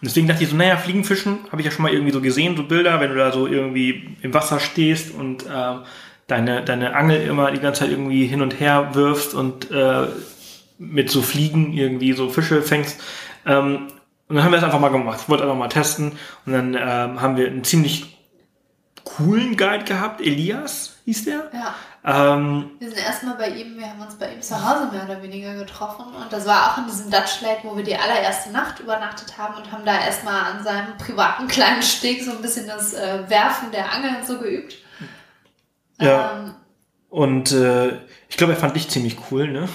Und 0.00 0.10
deswegen 0.10 0.28
dachte 0.28 0.44
ich 0.44 0.50
so, 0.50 0.56
naja, 0.56 0.76
Fliegenfischen 0.76 1.38
habe 1.50 1.60
ich 1.60 1.66
ja 1.66 1.70
schon 1.70 1.82
mal 1.82 1.92
irgendwie 1.92 2.12
so 2.12 2.20
gesehen, 2.20 2.56
so 2.56 2.64
Bilder, 2.64 3.00
wenn 3.00 3.10
du 3.10 3.16
da 3.16 3.32
so 3.32 3.46
irgendwie 3.46 4.16
im 4.20 4.34
Wasser 4.34 4.60
stehst 4.60 5.14
und 5.14 5.46
ähm, 5.52 5.80
deine, 6.26 6.62
deine 6.64 6.94
Angel 6.94 7.22
immer 7.22 7.50
die 7.50 7.60
ganze 7.60 7.80
Zeit 7.80 7.90
irgendwie 7.90 8.26
hin 8.26 8.42
und 8.42 8.60
her 8.60 8.90
wirfst 8.94 9.34
und 9.34 9.70
äh, 9.70 10.06
mit 10.78 11.10
so 11.10 11.22
Fliegen 11.22 11.72
irgendwie 11.72 12.12
so 12.12 12.28
Fische 12.28 12.62
fängst. 12.62 13.00
Ähm, 13.46 13.88
und 14.28 14.36
dann 14.36 14.44
haben 14.44 14.50
wir 14.50 14.56
das 14.56 14.64
einfach 14.64 14.80
mal 14.80 14.88
gemacht. 14.88 15.20
Ich 15.22 15.28
wollte 15.28 15.44
einfach 15.44 15.56
mal 15.56 15.68
testen. 15.68 16.18
Und 16.46 16.52
dann 16.52 16.74
ähm, 16.74 17.20
haben 17.20 17.36
wir 17.36 17.46
einen 17.46 17.64
ziemlich 17.64 18.18
coolen 19.04 19.56
Guide 19.56 19.84
gehabt. 19.84 20.20
Elias 20.20 20.96
hieß 21.04 21.24
der. 21.26 21.50
Ja. 21.52 21.74
Ähm, 22.04 22.70
Wir 22.78 22.88
sind 22.88 22.98
erstmal 22.98 23.36
bei 23.36 23.48
ihm, 23.50 23.78
wir 23.78 23.88
haben 23.88 24.00
uns 24.00 24.16
bei 24.16 24.32
ihm 24.32 24.42
zu 24.42 24.54
Hause 24.54 24.90
mehr 24.92 25.04
oder 25.04 25.22
weniger 25.22 25.54
getroffen 25.54 26.06
und 26.14 26.32
das 26.32 26.46
war 26.46 26.70
auch 26.70 26.78
in 26.78 26.86
diesem 26.86 27.10
Dutch 27.10 27.40
Lake, 27.40 27.60
wo 27.64 27.76
wir 27.76 27.82
die 27.82 27.96
allererste 27.96 28.52
Nacht 28.52 28.78
übernachtet 28.78 29.36
haben 29.36 29.56
und 29.56 29.72
haben 29.72 29.84
da 29.84 29.98
erstmal 29.98 30.52
an 30.52 30.62
seinem 30.62 30.96
privaten 30.98 31.48
kleinen 31.48 31.82
Steg 31.82 32.22
so 32.22 32.30
ein 32.30 32.42
bisschen 32.42 32.68
das 32.68 32.94
äh, 32.94 33.28
Werfen 33.28 33.72
der 33.72 33.92
Angeln 33.92 34.24
so 34.24 34.38
geübt. 34.38 34.76
Ja. 36.00 36.32
Ähm, 36.32 36.54
und 37.10 37.50
äh, 37.50 37.98
ich 38.28 38.36
glaube, 38.36 38.52
er 38.52 38.58
fand 38.58 38.76
dich 38.76 38.88
ziemlich 38.88 39.16
cool, 39.30 39.48
ne? 39.48 39.68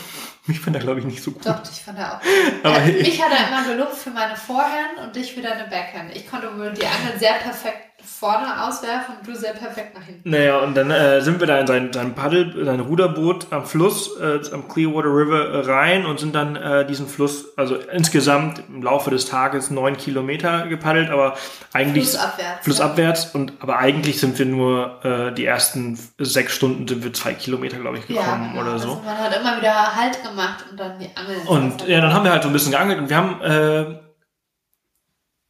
Mich 0.47 0.59
fand 0.59 0.75
er, 0.75 0.81
glaube 0.81 0.99
ich, 0.99 1.05
nicht 1.05 1.21
so 1.21 1.31
cool. 1.31 1.37
doch, 1.43 1.61
ich 1.63 1.81
fand 1.81 1.99
er 1.99 2.15
auch. 2.15 2.19
Aber 2.63 2.83
ich- 2.85 3.05
mich 3.07 3.21
hat 3.23 3.31
er 3.31 3.47
immer 3.47 3.63
gelobt 3.73 3.95
für 3.95 4.09
meine 4.09 4.35
Vorhand 4.35 4.97
und 5.03 5.15
dich 5.15 5.33
für 5.33 5.41
deine 5.41 5.65
Backhand. 5.69 6.15
Ich 6.15 6.27
konnte 6.29 6.57
wohl 6.57 6.71
die 6.73 6.85
Angeln 6.85 7.19
sehr 7.19 7.33
perfekt 7.33 7.90
vorne 8.05 8.63
auswerfen 8.63 9.15
und 9.19 9.27
du 9.27 9.35
sehr 9.35 9.53
perfekt 9.53 9.95
nach 9.97 10.03
hinten. 10.03 10.29
Naja, 10.29 10.59
und 10.59 10.75
dann 10.75 10.91
äh, 10.91 11.21
sind 11.21 11.39
wir 11.39 11.47
da 11.47 11.57
in 11.59 11.67
sein, 11.67 11.91
sein 11.93 12.13
Paddel, 12.15 12.65
sein 12.65 12.79
Ruderboot 12.79 13.47
am 13.51 13.65
Fluss, 13.65 14.17
äh, 14.19 14.39
am 14.53 14.67
Clearwater 14.67 15.09
River 15.09 15.49
äh, 15.49 15.71
rein 15.71 16.05
und 16.05 16.19
sind 16.19 16.33
dann 16.35 16.55
äh, 16.55 16.85
diesen 16.85 17.07
Fluss, 17.07 17.57
also 17.57 17.75
insgesamt 17.75 18.61
im 18.69 18.83
Laufe 18.83 19.09
des 19.11 19.25
Tages 19.25 19.71
neun 19.71 19.97
Kilometer 19.97 20.67
gepaddelt, 20.67 21.09
aber 21.09 21.35
eigentlich 21.73 22.09
Flussabwärts. 22.09 22.63
flussabwärts 22.65 23.25
und 23.35 23.53
aber 23.59 23.77
eigentlich 23.77 24.19
sind 24.19 24.37
wir 24.39 24.45
nur 24.45 25.03
äh, 25.05 25.33
die 25.33 25.45
ersten 25.45 25.97
sechs 26.17 26.53
Stunden 26.53 26.87
sind 26.87 27.03
wir 27.03 27.13
zwei 27.13 27.33
Kilometer, 27.33 27.77
glaube 27.79 27.97
ich, 27.99 28.09
Ja, 28.09 28.21
gekommen 28.21 28.49
genau. 28.51 28.61
oder 28.63 28.71
Also 28.73 28.87
so. 28.89 29.01
man 29.05 29.17
hat 29.17 29.35
immer 29.39 29.57
wieder 29.57 29.95
Halt 29.95 30.21
gemacht 30.23 30.65
und 30.69 30.79
dann 30.79 30.99
die 30.99 31.09
Angeln. 31.15 31.47
Und 31.47 31.87
ja, 31.87 32.01
dann 32.01 32.13
haben 32.13 32.23
wir 32.23 32.31
halt 32.31 32.43
so 32.43 32.49
ein 32.49 32.53
bisschen 32.53 32.71
geangelt 32.71 32.99
und 32.99 33.09
wir 33.09 33.15
haben 33.17 33.41
äh, 33.41 33.99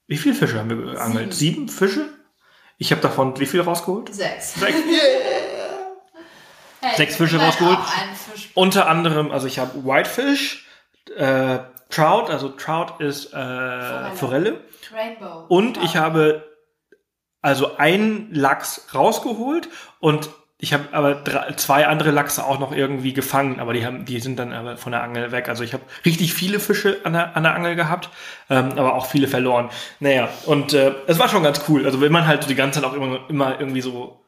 wie 0.08 0.18
viele 0.18 0.36
Fische 0.36 0.60
haben 0.60 0.70
wir 0.70 0.94
geangelt? 0.94 1.34
Sieben, 1.34 1.70
Fische? 1.70 2.06
Ich 2.82 2.89
habe 2.91 3.00
davon 3.00 3.39
wie 3.39 3.46
viel 3.46 3.62
rausgeholt? 3.62 4.12
Sechs. 4.13 4.56
Sechs. 4.56 4.76
Hey, 6.84 6.98
Sechs 6.98 7.15
Fische 7.15 7.39
rausgeholt. 7.39 7.78
Unter 8.56 8.88
anderem, 8.88 9.30
also 9.32 9.46
ich 9.46 9.60
habe 9.60 9.86
Whitefish, 9.86 10.65
äh, 11.15 11.60
Trout, 11.91 12.32
also 12.32 12.50
Trout 12.50 12.96
ist 12.98 13.32
äh, 13.36 14.12
Forelle. 14.15 14.62
Rainbow. 14.91 15.46
Und 15.48 15.78
Wow. 15.78 15.84
ich 15.86 15.96
habe 15.98 16.44
also 17.44 17.78
einen 17.78 18.34
Lachs 18.34 18.88
rausgeholt 18.96 19.70
und 20.00 20.32
ich 20.63 20.74
habe 20.74 20.86
aber 20.91 21.15
drei, 21.15 21.54
zwei 21.54 21.88
andere 21.88 22.12
Lachse 22.12 22.45
auch 22.45 22.60
noch 22.60 22.71
irgendwie 22.71 23.13
gefangen, 23.13 23.60
aber 23.60 23.74
die 23.74 23.84
haben, 23.84 24.06
die 24.06 24.19
sind 24.19 24.38
dann 24.38 24.54
aber 24.54 24.78
von 24.78 24.91
der 24.91 25.02
Angel 25.02 25.32
weg. 25.32 25.50
Also 25.50 25.63
ich 25.63 25.74
habe 25.74 25.82
richtig 26.06 26.36
viele 26.36 26.60
Fische 26.60 27.00
an 27.04 27.13
der, 27.13 27.36
an 27.36 27.41
der 27.41 27.56
Angel 27.56 27.76
gehabt, 27.76 28.12
ähm, 28.47 28.74
aber 28.78 28.93
auch 28.93 29.08
viele 29.08 29.28
verloren. 29.28 29.71
Naja, 30.00 30.30
und 30.45 30.74
äh, 30.74 30.93
es 31.08 31.17
war 31.17 31.30
schon 31.30 31.41
ganz 31.41 31.63
cool. 31.67 31.84
Also 31.88 32.00
wenn 32.00 32.12
man 32.12 32.28
halt 32.28 32.43
so 32.43 32.47
die 32.47 32.54
ganze 32.54 32.80
Zeit 32.80 32.88
auch 32.88 32.93
immer, 32.93 33.21
immer 33.28 33.60
irgendwie 33.60 33.82
so 33.82 34.24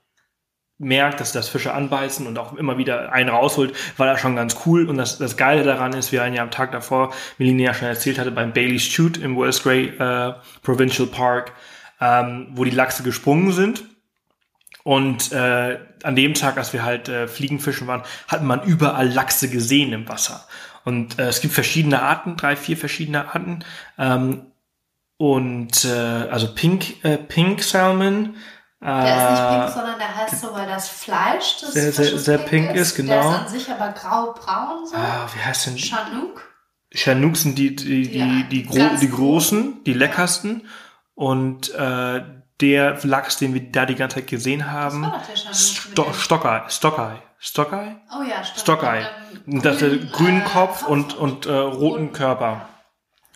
merkt, 0.79 1.19
dass 1.19 1.33
das 1.33 1.49
Fische 1.49 1.71
anbeißen 1.71 2.25
und 2.25 2.39
auch 2.39 2.55
immer 2.55 2.79
wieder 2.79 3.13
einen 3.13 3.29
rausholt, 3.29 3.75
war 3.97 4.07
das 4.07 4.19
schon 4.19 4.35
ganz 4.35 4.57
cool. 4.65 4.89
Und 4.89 4.97
das, 4.97 5.19
das 5.19 5.37
Geile 5.37 5.63
daran 5.63 5.93
ist, 5.93 6.11
wie 6.11 6.19
ein 6.19 6.33
Jahr 6.33 6.45
am 6.45 6.51
Tag 6.51 6.71
davor 6.71 7.13
Melina 7.37 7.61
ja 7.65 7.73
schon 7.75 7.89
erzählt 7.89 8.17
hatte, 8.17 8.31
beim 8.31 8.53
Bailey's 8.53 8.81
Shoot 8.81 9.17
im 9.17 9.37
Wells 9.37 9.61
Gray 9.61 9.89
äh, 9.99 10.33
Provincial 10.63 11.07
Park, 11.07 11.51
ähm, 12.01 12.47
wo 12.53 12.63
die 12.63 12.71
Lachse 12.71 13.03
gesprungen 13.03 13.51
sind. 13.51 13.83
Und 14.83 15.31
äh, 15.31 15.79
an 16.03 16.15
dem 16.15 16.33
Tag, 16.33 16.57
als 16.57 16.73
wir 16.73 16.83
halt 16.83 17.07
äh, 17.07 17.27
Fliegenfischen 17.27 17.87
waren, 17.87 18.03
hat 18.27 18.43
man 18.43 18.63
überall 18.63 19.07
Lachse 19.09 19.49
gesehen 19.49 19.93
im 19.93 20.09
Wasser. 20.09 20.45
Und 20.83 21.17
äh, 21.19 21.27
es 21.27 21.39
gibt 21.39 21.53
verschiedene 21.53 22.01
Arten, 22.01 22.35
drei, 22.35 22.55
vier 22.57 22.75
verschiedene 22.75 23.27
Arten. 23.33 23.63
Ähm, 23.97 24.47
und 25.17 25.85
äh, 25.85 25.89
also 26.29 26.53
Pink, 26.53 27.03
äh, 27.05 27.17
Pink 27.17 27.63
Salmon. 27.63 28.35
Der 28.81 28.99
ist 28.99 29.31
nicht 29.31 29.39
äh, 29.39 29.59
pink, 29.61 29.69
sondern 29.73 29.97
der 29.99 30.15
heißt 30.17 30.41
so, 30.41 30.53
weil 30.53 30.67
das 30.67 30.89
Fleisch 30.89 31.59
des 31.61 31.71
Sehr, 31.71 31.91
sehr- 31.93 32.17
sehr 32.17 32.37
pink 32.39 32.75
ist, 32.75 32.97
Der 32.97 33.05
genau. 33.05 33.29
ist 33.31 33.37
an 33.39 33.47
sich 33.47 33.69
aber 33.71 33.93
grau-braun 33.93 34.85
so. 34.85 34.97
Ah, 34.97 35.29
wie 35.33 35.39
heißt 35.39 35.67
denn? 35.67 35.77
Chanook. 35.77 36.49
Chanooks 36.93 37.43
sind 37.43 37.57
die, 37.57 37.73
die, 37.77 38.09
die, 38.09 38.19
Ja, 38.19 38.43
die, 38.51 38.63
gro 38.65 38.77
die 38.99 39.09
großen, 39.09 39.83
die 39.85 39.93
leckersten. 39.93 40.67
Und 41.15 41.73
äh, 41.73 42.21
der 42.61 42.97
Lachs, 43.03 43.37
den 43.37 43.53
wir 43.53 43.71
da 43.71 43.85
die 43.85 43.95
ganze 43.95 44.17
Zeit 44.17 44.27
gesehen 44.27 44.71
haben. 44.71 45.11
Sto 45.53 46.13
Stockeye. 46.13 46.63
Stockeye. 46.69 47.21
Stockeye? 47.39 47.97
Oh 48.17 48.23
ja. 48.23 48.41
Und, 48.65 49.05
ähm, 49.47 49.61
Das 49.61 49.79
grünen, 49.79 50.11
grünen 50.11 50.41
äh, 50.41 50.45
Kopf 50.45 50.83
und, 50.83 51.15
und 51.15 51.45
äh, 51.45 51.51
roten 51.51 51.77
roten 51.77 52.13
Körper. 52.13 52.69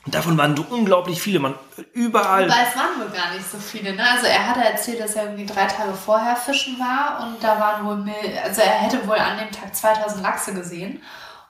Davon 0.05 0.37
waren 0.37 0.55
so 0.55 0.65
unglaublich 0.69 1.21
viele. 1.21 1.39
Man, 1.39 1.55
überall. 1.93 2.45
Wobei 2.45 2.63
es 2.69 2.75
waren 2.77 2.99
wohl 2.99 3.09
gar 3.09 3.33
nicht 3.33 3.49
so 3.49 3.57
viele. 3.57 3.93
Ne? 3.93 4.09
Also 4.09 4.25
er 4.25 4.47
hatte 4.47 4.63
erzählt, 4.63 5.01
dass 5.01 5.15
er 5.15 5.23
irgendwie 5.25 5.45
drei 5.45 5.65
Tage 5.65 5.93
vorher 5.93 6.37
fischen 6.37 6.79
war 6.79 7.27
und 7.27 7.43
da 7.43 7.59
waren 7.59 7.85
wohl, 7.85 8.13
also 8.41 8.61
er 8.61 8.69
hätte 8.69 9.05
wohl 9.05 9.17
an 9.17 9.37
dem 9.37 9.51
Tag 9.51 9.75
2000 9.75 10.23
Lachse 10.23 10.53
gesehen. 10.53 11.01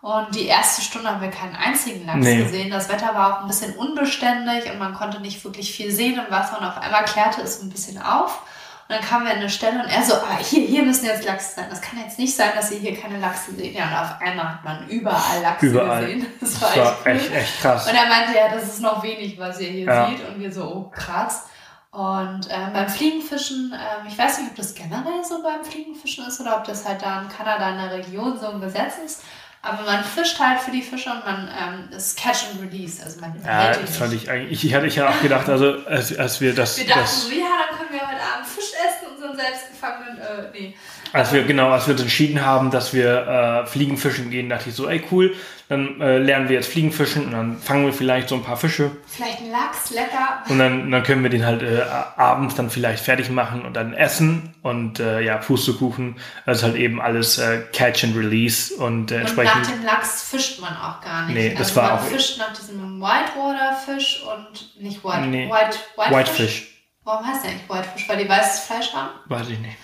Und 0.02 0.36
die 0.36 0.46
erste 0.46 0.82
Stunde 0.82 1.10
haben 1.10 1.22
wir 1.22 1.32
keinen 1.32 1.56
einzigen 1.56 2.06
Lachs 2.06 2.20
Nee. 2.20 2.44
gesehen. 2.44 2.70
Das 2.70 2.88
Wetter 2.88 3.14
war 3.16 3.34
auch 3.38 3.42
ein 3.42 3.48
bisschen 3.48 3.76
unbeständig 3.76 4.70
und 4.72 4.78
man 4.80 4.94
konnte 4.94 5.20
nicht 5.20 5.44
wirklich 5.44 5.74
viel 5.74 5.92
sehen 5.92 6.20
im 6.24 6.32
Wasser 6.32 6.60
und 6.60 6.66
auf 6.66 6.78
einmal 6.78 7.04
klärte 7.06 7.42
es 7.42 7.62
ein 7.62 7.70
bisschen 7.70 8.02
auf. 8.02 8.42
Und 8.90 8.96
dann 8.96 9.04
kamen 9.04 9.26
wir 9.26 9.32
an 9.34 9.40
eine 9.40 9.50
Stelle 9.50 9.84
und 9.84 9.90
er 9.90 10.02
so, 10.02 10.14
ah, 10.14 10.38
hier, 10.40 10.66
hier 10.66 10.84
müssen 10.84 11.06
jetzt 11.08 11.26
Lachse 11.26 11.56
sein. 11.56 11.66
Das 11.70 11.82
kann 11.82 12.00
jetzt 12.00 12.18
nicht 12.20 12.34
sein, 12.34 12.52
dass 12.56 12.72
ihr 12.72 12.78
hier 12.78 12.98
keine 12.98 13.20
Lachse 13.20 13.54
seht. 13.54 13.76
Ja, 13.76 13.86
und 13.86 13.94
auf 13.96 14.22
einmal 14.22 14.48
hat 14.54 14.64
man 14.64 14.88
überall 14.88 15.42
Lachse 15.42 15.66
Überall. 15.66 16.06
gesehen. 16.06 16.26
Das 16.40 16.62
war, 16.62 16.70
Das 16.74 16.78
war 17.06 17.08
echt, 17.08 17.24
echt, 17.26 17.34
echt 17.34 17.60
krass. 17.62 17.90
Und 17.90 17.96
er 17.96 18.06
meinte, 18.08 18.38
ja, 18.38 18.48
das 18.54 18.64
ist 18.64 18.82
noch 18.82 19.04
wenig, 19.04 19.38
was 19.38 19.60
ihr 19.60 19.70
hier 19.72 19.86
Ja. 19.88 20.08
seht. 20.10 20.26
Und 20.30 20.40
wir 20.40 20.54
so, 20.54 20.64
oh 20.64 20.90
krass. 20.90 21.48
Und 21.92 22.48
ähm, 22.50 22.72
beim 22.74 22.88
Fliegenfischen, 22.88 23.74
ähm, 23.74 24.08
ich 24.08 24.18
weiß 24.18 24.38
nicht, 24.40 24.52
ob 24.52 24.56
das 24.56 24.74
generell 24.76 25.24
so 25.28 25.42
beim 25.44 25.66
Fliegenfischen 25.66 26.26
ist 26.28 26.40
oder 26.40 26.56
ob 26.58 26.64
das 26.64 26.88
halt 26.88 27.02
da 27.02 27.24
in 27.24 27.28
Kanada 27.30 27.70
in 27.72 27.78
der 27.80 27.92
Region 27.98 28.40
so 28.40 28.48
ein 28.52 28.62
Gesetz 28.62 28.94
ist. 29.04 29.24
Aber 29.62 29.84
man 29.84 30.04
fischt 30.04 30.40
halt 30.40 30.60
für 30.62 30.72
die 30.72 30.82
Fische 30.82 31.10
und 31.10 31.26
man 31.26 31.48
ähm, 31.50 31.90
das 31.92 32.16
Catch 32.16 32.46
and 32.52 32.62
Release. 32.62 33.04
Also 33.04 33.20
man 33.20 33.34
Ja, 33.44 33.70
das 33.70 33.82
nicht. 33.82 33.94
fand 33.96 34.14
ich 34.14 34.30
eigentlich. 34.30 34.64
Ich 34.64 34.74
hatte, 34.74 34.86
ich 34.88 34.98
hatte 35.00 35.10
auch 35.10 35.22
gedacht, 35.22 35.50
also 35.50 35.86
als, 35.88 36.18
als 36.18 36.40
wir 36.40 36.54
das, 36.56 36.78
Wir 36.78 36.86
dachten 36.88 37.00
das 37.02 37.24
so, 37.24 37.32
ja, 37.32 37.46
dann 37.70 37.78
können 37.78 37.92
wir 37.92 38.02
heute 38.08 38.22
Abend 38.22 38.48
Fisch 38.48 38.72
essen, 38.74 39.07
selbstgefangenen, 39.38 40.18
äh, 40.18 40.52
nee. 40.60 40.76
als 41.14 41.32
wir 41.32 41.44
genau, 41.44 41.70
als 41.72 41.88
wir 41.88 41.94
uns 41.94 42.02
entschieden 42.02 42.44
haben, 42.46 42.72
dass 42.72 42.94
wir 42.94 43.64
äh, 43.66 43.68
Fliegenfischen 43.68 44.30
gehen, 44.32 44.50
dachte 44.50 44.70
ich 44.70 44.76
so, 44.76 44.88
ey 44.90 45.04
cool, 45.12 45.34
dann 45.70 46.00
äh, 46.00 46.18
lernen 46.20 46.48
wir 46.48 46.56
jetzt 46.56 46.70
Fliegenfischen 46.72 47.26
und 47.26 47.32
dann 47.34 47.58
fangen 47.60 47.86
wir 47.86 47.92
vielleicht 47.94 48.30
so 48.30 48.36
ein 48.36 48.44
paar 48.44 48.56
Fische 48.56 48.92
Vielleicht 49.06 49.42
ein 49.42 49.52
Lachs, 49.52 49.90
lecker. 49.92 50.44
und 50.48 50.60
dann, 50.60 50.90
dann 50.90 51.04
können 51.04 51.24
wir 51.24 51.30
den 51.30 51.46
halt 51.46 51.62
äh, 51.62 51.82
abends 52.16 52.56
dann 52.56 52.70
vielleicht 52.70 53.04
fertig 53.04 53.30
machen 53.30 53.66
und 53.66 53.74
dann 53.76 53.94
essen 53.94 54.56
und 54.64 55.00
äh, 55.02 55.20
ja, 55.22 55.38
Pustekuchen, 55.38 56.16
das 56.46 56.60
ist 56.60 56.64
halt 56.64 56.76
eben 56.78 57.02
alles 57.02 57.38
äh, 57.38 57.64
Catch 57.74 58.06
and 58.06 58.16
Release 58.16 58.74
und 58.76 59.12
äh, 59.12 59.26
Und 59.26 59.38
nach 59.44 59.68
dem 59.68 59.84
Lachs 59.84 60.24
fischt 60.30 60.62
man 60.62 60.74
auch 60.78 61.02
gar 61.02 61.26
nicht. 61.26 61.36
Nee, 61.36 61.50
das 61.50 61.68
also 61.70 61.76
war 61.82 61.90
man 61.96 62.00
auch- 62.00 62.04
fischt 62.04 62.38
nach 62.38 62.54
diesem 62.54 63.02
Whitewater-Fisch 63.02 64.24
und 64.24 64.82
nicht 64.82 65.04
White, 65.04 65.28
Nee. 65.28 65.50
White, 65.50 65.78
Whitefish. 65.98 66.16
Whitefish, 66.16 66.77
Warum 67.08 67.26
heißt 67.26 67.46
der 67.46 67.52
eigentlich 67.52 67.70
Whitefish? 67.70 68.10
Weil 68.10 68.18
die 68.24 68.28
weißes 68.30 68.60
Fleisch 68.66 68.94
haben? 68.94 69.12
weiß 69.28 69.48
ich 69.48 69.60
nicht. 69.60 69.78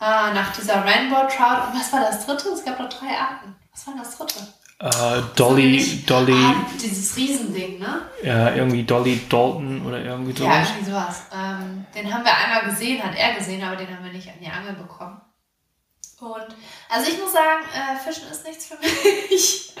Ah, 0.00 0.32
nach 0.34 0.52
dieser 0.52 0.84
Rainbow 0.84 1.22
Trout. 1.28 1.68
Und 1.70 1.78
was 1.80 1.92
war 1.92 2.00
das 2.00 2.26
dritte? 2.26 2.48
Es 2.48 2.64
gab 2.64 2.78
doch 2.78 2.88
drei 2.88 3.16
Arten. 3.16 3.54
Was 3.72 3.86
war 3.86 3.94
das 3.96 4.18
dritte? 4.18 4.40
Äh, 4.80 5.22
Dolly, 5.36 5.70
Nicht- 5.70 6.10
Dolly, 6.10 6.34
Ah, 6.34 6.66
dieses 6.82 7.16
Riesending, 7.16 7.78
ne? 7.78 8.02
ja, 8.24 8.50
irgendwie 8.54 8.82
Dolly 8.82 9.20
Dalton 9.28 9.86
oder 9.86 9.98
irgendwie 10.02 10.32
Ja, 10.32 10.38
sowas. 10.38 10.68
irgendwie 10.70 10.90
sowas. 10.90 11.22
Ähm, 11.32 11.86
den 11.94 12.12
haben 12.12 12.24
wir 12.24 12.36
einmal 12.36 12.64
gesehen, 12.68 13.02
hat 13.02 13.14
er 13.16 13.34
gesehen, 13.34 13.62
aber 13.62 13.76
den 13.76 13.88
haben 13.96 14.04
wir 14.04 14.12
nicht 14.12 14.28
an 14.28 14.34
die 14.40 14.48
Angel 14.50 14.72
bekommen. 14.74 15.20
Und 16.20 16.56
also 16.88 17.08
ich 17.10 17.18
muss 17.20 17.32
sagen, 17.32 17.62
äh, 17.72 17.96
Fischen 17.98 18.28
ist 18.30 18.44
nichts 18.44 18.66
für 18.66 18.76
mich. 18.82 19.72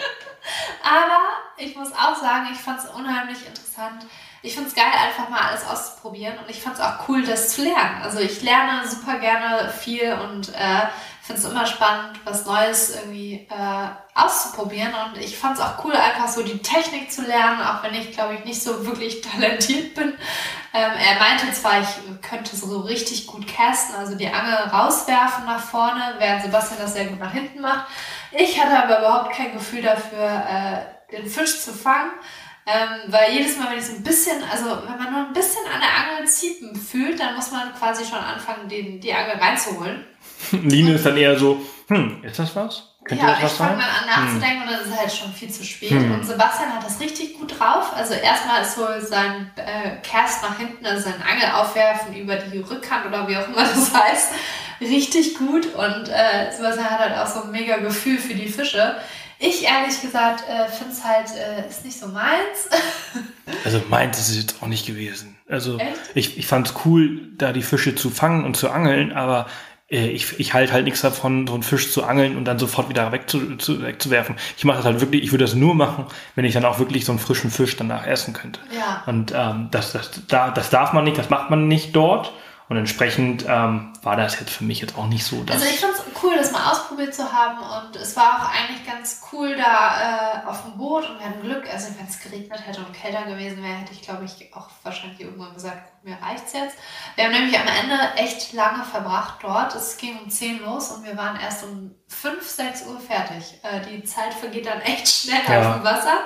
aber 0.82 1.20
ich 1.58 1.74
muss 1.76 1.90
auch 1.92 2.14
sagen, 2.16 2.46
ich 2.52 2.58
fand 2.58 2.78
es 2.78 2.86
unheimlich 2.90 3.44
interessant. 3.46 4.06
Ich 4.44 4.52
finde 4.52 4.68
es 4.68 4.74
geil, 4.74 4.84
einfach 4.84 5.30
mal 5.30 5.40
alles 5.40 5.66
auszuprobieren. 5.66 6.36
Und 6.38 6.50
ich 6.50 6.60
fand 6.60 6.74
es 6.74 6.82
auch 6.82 7.08
cool, 7.08 7.24
das 7.24 7.48
zu 7.48 7.62
lernen. 7.62 8.02
Also 8.02 8.18
ich 8.18 8.42
lerne 8.42 8.86
super 8.86 9.18
gerne 9.18 9.70
viel 9.70 10.12
und 10.12 10.50
äh, 10.50 10.82
finde 11.22 11.40
es 11.40 11.50
immer 11.50 11.64
spannend, 11.64 12.20
was 12.24 12.44
Neues 12.44 12.94
irgendwie 12.94 13.48
äh, 13.48 13.88
auszuprobieren. 14.14 14.92
Und 15.06 15.18
ich 15.18 15.38
fand 15.38 15.56
es 15.56 15.64
auch 15.64 15.82
cool, 15.82 15.94
einfach 15.94 16.28
so 16.28 16.42
die 16.42 16.58
Technik 16.58 17.10
zu 17.10 17.22
lernen, 17.22 17.62
auch 17.62 17.82
wenn 17.84 17.94
ich, 17.94 18.12
glaube 18.12 18.34
ich, 18.34 18.44
nicht 18.44 18.62
so 18.62 18.86
wirklich 18.86 19.20
talentiert 19.22 19.94
bin. 19.94 20.08
Ähm, 20.74 20.92
er 20.92 21.18
meinte 21.18 21.50
zwar, 21.54 21.80
ich 21.80 22.20
könnte 22.20 22.54
so 22.54 22.80
richtig 22.80 23.26
gut 23.26 23.46
casten, 23.46 23.94
also 23.94 24.14
die 24.14 24.28
Angel 24.28 24.68
rauswerfen 24.70 25.46
nach 25.46 25.64
vorne, 25.64 26.16
während 26.18 26.42
Sebastian 26.42 26.80
das 26.80 26.92
sehr 26.92 27.06
gut 27.06 27.18
nach 27.18 27.32
hinten 27.32 27.62
macht. 27.62 27.86
Ich 28.30 28.62
hatte 28.62 28.78
aber 28.78 28.98
überhaupt 28.98 29.32
kein 29.32 29.54
Gefühl 29.54 29.80
dafür, 29.80 30.20
äh, 30.20 31.16
den 31.16 31.26
Fisch 31.26 31.62
zu 31.62 31.72
fangen. 31.72 32.10
Ähm, 32.66 33.12
weil 33.12 33.32
jedes 33.32 33.58
Mal, 33.58 33.70
wenn 33.70 33.78
ich 33.78 33.84
so 33.84 33.92
ein 33.94 34.02
bisschen, 34.02 34.42
also 34.50 34.64
wenn 34.64 34.98
man 34.98 35.12
nur 35.12 35.26
ein 35.26 35.32
bisschen 35.34 35.64
an 35.72 35.80
der 35.80 36.14
Angel 36.14 36.26
ziepen 36.26 36.74
fühlt, 36.74 37.20
dann 37.20 37.34
muss 37.34 37.50
man 37.50 37.74
quasi 37.74 38.04
schon 38.04 38.18
anfangen, 38.18 38.68
den, 38.68 39.00
die 39.00 39.12
Angel 39.12 39.36
reinzuholen. 39.36 40.04
Line 40.50 40.94
ist 40.94 41.04
dann 41.04 41.16
eher 41.16 41.38
so, 41.38 41.60
hm, 41.88 42.24
ist 42.24 42.38
das 42.38 42.56
was? 42.56 42.94
Könnte 43.04 43.22
ja, 43.22 43.36
das 43.38 43.52
ich 43.52 43.58
fange 43.58 43.82
dann 43.82 43.82
an 43.82 44.06
nachzudenken 44.06 44.62
und 44.62 44.72
dann 44.72 44.80
ist 44.80 44.86
es 44.86 44.98
halt 44.98 45.12
schon 45.12 45.30
viel 45.30 45.50
zu 45.50 45.62
spät. 45.62 45.90
Hm. 45.90 46.14
Und 46.14 46.24
Sebastian 46.24 46.74
hat 46.74 46.86
das 46.86 46.98
richtig 47.00 47.38
gut 47.38 47.60
drauf. 47.60 47.92
Also 47.94 48.14
erstmal 48.14 48.62
ist 48.62 48.76
so 48.76 48.86
sein 49.00 49.50
äh, 49.56 49.96
Cast 50.02 50.42
nach 50.42 50.56
hinten, 50.56 50.86
also 50.86 51.02
sein 51.02 51.22
Angel 51.30 51.50
aufwerfen 51.50 52.14
über 52.14 52.36
die 52.36 52.60
Rückhand 52.60 53.04
oder 53.04 53.28
wie 53.28 53.36
auch 53.36 53.46
immer 53.46 53.56
das 53.74 53.92
heißt, 53.92 54.32
richtig 54.80 55.36
gut. 55.36 55.66
Und 55.74 56.08
äh, 56.08 56.50
Sebastian 56.50 56.90
hat 56.90 56.98
halt 56.98 57.18
auch 57.18 57.26
so 57.26 57.42
ein 57.42 57.50
mega 57.50 57.76
Gefühl 57.76 58.16
für 58.16 58.34
die 58.34 58.48
Fische. 58.48 58.96
Ich 59.38 59.64
ehrlich 59.64 60.00
gesagt 60.00 60.44
äh, 60.48 60.68
finde 60.68 60.92
es 60.92 61.04
halt, 61.04 61.28
äh, 61.34 61.68
ist 61.68 61.84
nicht 61.84 61.98
so 61.98 62.08
meins. 62.08 62.68
Also 63.64 63.80
meins 63.88 64.18
ist 64.18 64.30
es 64.30 64.36
jetzt 64.36 64.62
auch 64.62 64.66
nicht 64.66 64.86
gewesen. 64.86 65.36
Also 65.48 65.78
Echt? 65.78 66.00
ich, 66.14 66.38
ich 66.38 66.46
fand 66.46 66.66
es 66.66 66.74
cool, 66.84 67.30
da 67.36 67.52
die 67.52 67.62
Fische 67.62 67.94
zu 67.94 68.10
fangen 68.10 68.44
und 68.44 68.56
zu 68.56 68.70
angeln, 68.70 69.12
aber 69.12 69.46
äh, 69.90 70.08
ich, 70.08 70.38
ich 70.40 70.54
halte 70.54 70.72
halt 70.72 70.84
nichts 70.84 71.02
davon, 71.02 71.46
so 71.46 71.54
einen 71.54 71.62
Fisch 71.62 71.92
zu 71.92 72.04
angeln 72.04 72.36
und 72.36 72.44
dann 72.46 72.58
sofort 72.58 72.88
wieder 72.88 73.12
wegzu, 73.12 73.56
zu, 73.56 73.82
wegzuwerfen. 73.82 74.36
Ich 74.56 74.64
mache 74.64 74.78
das 74.78 74.86
halt 74.86 75.00
wirklich, 75.00 75.22
ich 75.22 75.32
würde 75.32 75.44
das 75.44 75.54
nur 75.54 75.74
machen, 75.74 76.06
wenn 76.34 76.44
ich 76.44 76.54
dann 76.54 76.64
auch 76.64 76.78
wirklich 76.78 77.04
so 77.04 77.12
einen 77.12 77.18
frischen 77.18 77.50
Fisch 77.50 77.76
danach 77.76 78.06
essen 78.06 78.34
könnte. 78.34 78.60
ja. 78.76 79.02
Und 79.06 79.32
ähm, 79.34 79.68
das, 79.70 79.92
das, 79.92 80.10
da, 80.28 80.50
das 80.50 80.70
darf 80.70 80.92
man 80.92 81.04
nicht, 81.04 81.18
das 81.18 81.30
macht 81.30 81.50
man 81.50 81.68
nicht 81.68 81.94
dort. 81.94 82.32
Und 82.66 82.78
entsprechend 82.78 83.44
ähm, 83.46 83.92
war 84.02 84.16
das 84.16 84.40
jetzt 84.40 84.50
für 84.52 84.64
mich 84.64 84.80
jetzt 84.80 84.96
auch 84.96 85.06
nicht 85.06 85.24
so, 85.24 85.44
dass. 85.44 85.56
Also 85.56 85.68
ich 85.68 85.80
fand 85.80 85.92
es 85.94 86.02
cool, 86.22 86.34
das 86.34 86.50
mal 86.50 86.70
ausprobiert 86.72 87.14
zu 87.14 87.30
haben 87.30 87.58
und 87.58 87.96
es 87.96 88.16
war 88.16 88.38
auch 88.42 88.48
eigentlich 88.54 88.86
ganz 88.86 89.20
cool 89.32 89.54
da 89.54 90.40
äh, 90.42 90.46
auf 90.46 90.62
dem 90.62 90.78
Boot 90.78 91.08
und 91.08 91.18
wir 91.18 91.26
hatten 91.26 91.42
Glück. 91.42 91.70
Also 91.70 91.88
wenn 91.98 92.06
es 92.06 92.18
geregnet 92.20 92.66
hätte 92.66 92.80
und 92.80 92.94
kälter 92.94 93.24
gewesen 93.24 93.62
wäre, 93.62 93.74
hätte 93.74 93.92
ich 93.92 94.00
glaube 94.00 94.24
ich 94.24 94.54
auch 94.54 94.68
wahrscheinlich 94.82 95.20
irgendwann 95.20 95.52
gesagt, 95.52 96.02
mir 96.04 96.16
reicht's 96.22 96.54
jetzt. 96.54 96.76
Wir 97.16 97.24
haben 97.24 97.32
nämlich 97.32 97.58
am 97.58 97.66
Ende 97.66 97.98
echt 98.16 98.54
lange 98.54 98.82
verbracht 98.84 99.34
dort. 99.42 99.74
Es 99.74 99.98
ging 99.98 100.18
um 100.18 100.30
10 100.30 100.64
los 100.64 100.90
und 100.90 101.04
wir 101.04 101.18
waren 101.18 101.38
erst 101.38 101.64
um 101.64 101.94
5, 102.08 102.42
6 102.48 102.86
Uhr 102.86 102.98
fertig. 102.98 103.58
Äh, 103.62 103.80
die 103.90 104.04
Zeit 104.04 104.32
vergeht 104.32 104.64
dann 104.64 104.80
echt 104.80 105.06
schnell 105.06 105.40
Ja. 105.48 105.68
auf 105.68 105.74
dem 105.76 105.84
Wasser. 105.84 106.16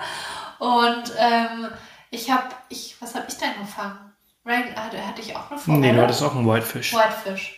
Und 0.61 1.13
ähm, 1.19 1.69
ich 2.11 2.31
habe, 2.31 2.45
ich, 2.69 2.97
was 3.01 3.17
habe 3.17 3.27
ich 3.29 3.37
denn 3.39 3.59
gefangen? 3.61 3.99
Rain, 4.45 4.75
hatte, 4.77 5.07
hatte 5.07 5.21
ich 5.21 5.37
auch 5.37 5.51
eine 5.51 5.61
Forelle? 5.61 5.81
nee, 5.81 5.93
du 5.93 6.03
hattest 6.03 6.23
auch 6.23 6.35
einen 6.35 6.47
Whitefish. 6.49 6.95
Whitefish. 6.95 7.55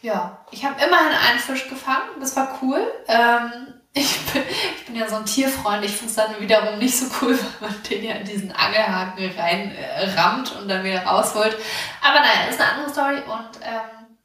Ja, 0.00 0.44
ich 0.50 0.64
habe 0.64 0.74
immerhin 0.84 1.12
einen 1.28 1.38
Fisch 1.38 1.68
gefangen. 1.68 2.08
Das 2.20 2.34
war 2.36 2.58
cool. 2.62 2.80
Ähm, 3.06 3.74
ich, 3.94 4.18
bin, 4.32 4.42
ich 4.76 4.86
bin 4.86 4.96
ja 4.96 5.08
so 5.08 5.16
ein 5.16 5.26
Tierfreund. 5.26 5.84
Ich 5.84 5.92
finde 5.92 6.10
es 6.10 6.16
dann 6.16 6.40
wiederum 6.40 6.78
nicht 6.78 6.98
so 6.98 7.06
cool, 7.20 7.38
wenn 7.60 7.70
man 7.70 7.82
den 7.84 8.04
ja 8.04 8.14
in 8.14 8.24
diesen 8.24 8.52
Angelhaken 8.52 9.30
rein 9.38 9.74
äh, 9.76 10.58
und 10.58 10.68
dann 10.68 10.82
wieder 10.82 11.04
rausholt. 11.04 11.56
Aber 12.02 12.20
naja, 12.20 12.48
ist 12.50 12.60
eine 12.60 12.70
andere 12.72 12.90
Story. 12.90 13.16
Und 13.16 13.60
ähm, 13.62 14.16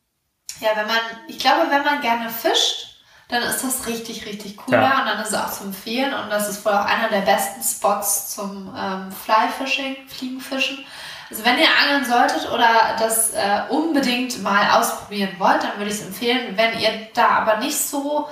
ja, 0.61 0.69
wenn 0.75 0.87
man, 0.87 0.97
ich 1.27 1.37
glaube, 1.37 1.69
wenn 1.69 1.83
man 1.83 2.01
gerne 2.01 2.29
fischt, 2.29 2.85
dann 3.29 3.43
ist 3.43 3.61
das 3.61 3.85
richtig, 3.87 4.25
richtig 4.25 4.57
cool 4.67 4.73
Ja. 4.73 5.01
und 5.01 5.05
dann 5.05 5.19
ist 5.19 5.27
es 5.29 5.35
auch 5.35 5.51
zu 5.51 5.65
empfehlen. 5.65 6.13
Und 6.13 6.29
das 6.29 6.47
ist 6.49 6.65
wohl 6.65 6.71
auch 6.71 6.85
einer 6.85 7.09
der 7.09 7.21
besten 7.21 7.61
Spots 7.61 8.33
zum 8.33 8.73
ähm, 8.75 9.11
Fly-Fishing, 9.11 10.07
Fliegenfischen. 10.07 10.85
Also 11.29 11.43
wenn 11.43 11.57
ihr 11.57 11.67
angeln 11.67 12.05
solltet 12.05 12.49
oder 12.51 12.95
das 12.99 13.33
äh, 13.33 13.61
unbedingt 13.69 14.41
mal 14.41 14.79
ausprobieren 14.79 15.35
wollt, 15.37 15.63
dann 15.63 15.77
würde 15.77 15.91
ich 15.91 15.97
es 15.99 16.05
empfehlen. 16.05 16.55
Wenn 16.55 16.79
ihr 16.79 17.09
da 17.13 17.27
aber 17.39 17.57
nicht 17.57 17.77
so 17.77 18.29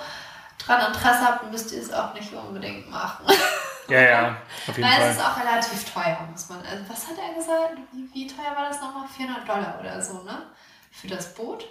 dran 0.66 0.86
Interesse 0.88 1.22
habt, 1.22 1.52
müsst 1.52 1.72
ihr 1.74 1.82
es 1.82 1.92
auch 1.92 2.14
nicht 2.14 2.32
unbedingt 2.34 2.90
machen. 2.90 3.26
Ja, 3.88 4.02
ja, 4.02 4.38
auf 4.68 4.76
jeden 4.76 4.90
Weil 4.90 4.98
Fall. 5.00 5.10
es 5.12 5.18
ist 5.18 5.24
auch 5.24 5.40
relativ 5.40 5.94
teuer, 5.94 6.18
muss 6.32 6.50
man. 6.50 6.58
Also 6.66 6.84
was 6.88 7.08
hat 7.08 7.18
er 7.20 7.36
gesagt? 7.36 7.78
Wie, 7.92 8.10
wie 8.16 8.26
teuer 8.26 8.56
war 8.56 8.68
das 8.68 8.82
nochmal? 8.82 9.08
400 9.08 9.48
Dollar 9.48 9.78
oder 9.80 10.02
so, 10.02 10.24
ne? 10.24 10.42
Für 10.92 11.08
das 11.08 11.36
Boot? 11.36 11.68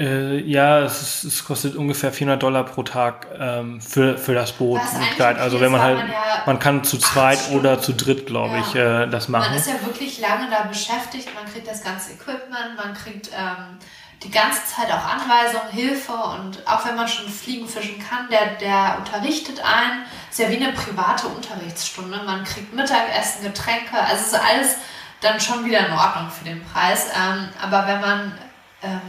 Äh, 0.00 0.38
ja, 0.40 0.80
es, 0.80 1.02
ist, 1.02 1.24
es 1.24 1.44
kostet 1.44 1.76
ungefähr 1.76 2.10
400 2.10 2.42
Dollar 2.42 2.64
pro 2.64 2.82
Tag 2.82 3.26
ähm, 3.38 3.82
für, 3.82 4.16
für 4.16 4.34
das 4.34 4.52
Boot. 4.52 4.80
Okay 5.12 5.22
Also 5.22 5.60
wenn 5.60 5.70
man 5.70 5.82
halt, 5.82 5.98
man 5.98 6.08
ja 6.10 6.42
man 6.46 6.58
kann 6.58 6.82
zu 6.84 6.96
zweit 6.96 7.50
oder 7.52 7.82
zu 7.82 7.92
dritt, 7.92 8.26
glaube 8.26 8.54
Ja. 8.56 8.60
ich, 8.60 8.74
äh, 8.74 9.06
das 9.08 9.28
Man 9.28 9.42
machen. 9.42 9.54
ist 9.54 9.66
ja 9.68 9.74
wirklich 9.84 10.18
lange 10.20 10.48
da 10.50 10.62
beschäftigt, 10.62 11.28
man 11.34 11.44
kriegt 11.52 11.68
das 11.68 11.84
ganze 11.84 12.12
Equipment, 12.12 12.76
man 12.82 12.94
kriegt 12.94 13.28
ähm, 13.28 13.76
die 14.22 14.30
ganze 14.30 14.60
Zeit 14.64 14.90
auch 14.90 15.04
Anweisungen, 15.04 15.70
Hilfe 15.70 16.12
und 16.12 16.66
auch 16.66 16.86
wenn 16.86 16.96
man 16.96 17.06
schon 17.06 17.28
fliegen 17.28 17.68
fischen 17.68 17.98
kann, 17.98 18.28
der, 18.30 18.54
der 18.58 18.96
unterrichtet 18.98 19.60
einen. 19.62 20.04
Ist 20.30 20.38
ja 20.38 20.48
wie 20.48 20.56
eine 20.56 20.72
private 20.72 21.26
Unterrichtsstunde. 21.26 22.22
Man 22.24 22.44
kriegt 22.44 22.72
Mittagessen, 22.74 23.42
Getränke, 23.42 23.98
also 24.00 24.14
es 24.16 24.26
ist 24.28 24.34
alles 24.34 24.76
dann 25.20 25.38
schon 25.38 25.66
wieder 25.66 25.86
in 25.86 25.92
Ordnung 25.92 26.30
für 26.30 26.44
den 26.44 26.64
Preis. 26.64 27.08
Ähm, 27.14 27.50
aber 27.60 27.86
wenn 27.86 28.00
man 28.00 28.32
ähm, 28.82 29.00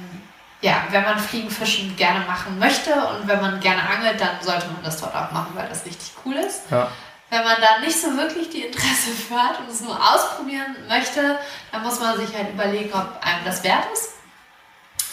ja, 0.62 0.84
wenn 0.92 1.04
man 1.04 1.18
Fliegen, 1.18 1.50
Fischen 1.50 1.96
gerne 1.96 2.26
machen 2.26 2.60
möchte 2.60 2.94
und 2.94 3.28
wenn 3.28 3.42
man 3.42 3.60
gerne 3.60 3.82
angelt, 3.82 4.22
dann 4.22 4.42
sollte 4.42 4.68
man 4.68 4.84
das 4.84 5.00
dort 5.00 5.16
auch 5.16 5.32
machen, 5.32 5.52
weil 5.56 5.68
das 5.68 5.86
richtig 5.86 6.12
cool 6.24 6.36
ist. 6.36 6.70
Ja. 6.70 6.88
Wenn 7.32 7.44
man 7.44 7.56
da 7.62 7.80
nicht 7.80 8.00
so 8.00 8.16
wirklich 8.16 8.50
die 8.50 8.66
Interesse 8.66 9.12
für 9.28 9.36
hat 9.36 9.60
und 9.60 9.70
es 9.70 9.82
nur 9.82 9.96
ausprobieren 9.96 10.76
möchte, 10.88 11.40
dann 11.72 11.82
muss 11.82 12.00
man 12.00 12.18
sich 12.18 12.36
halt 12.36 12.50
überlegen, 12.50 12.94
ob 12.94 13.26
einem 13.26 13.44
das 13.46 13.64
wert 13.64 13.86
ist. 13.94 14.12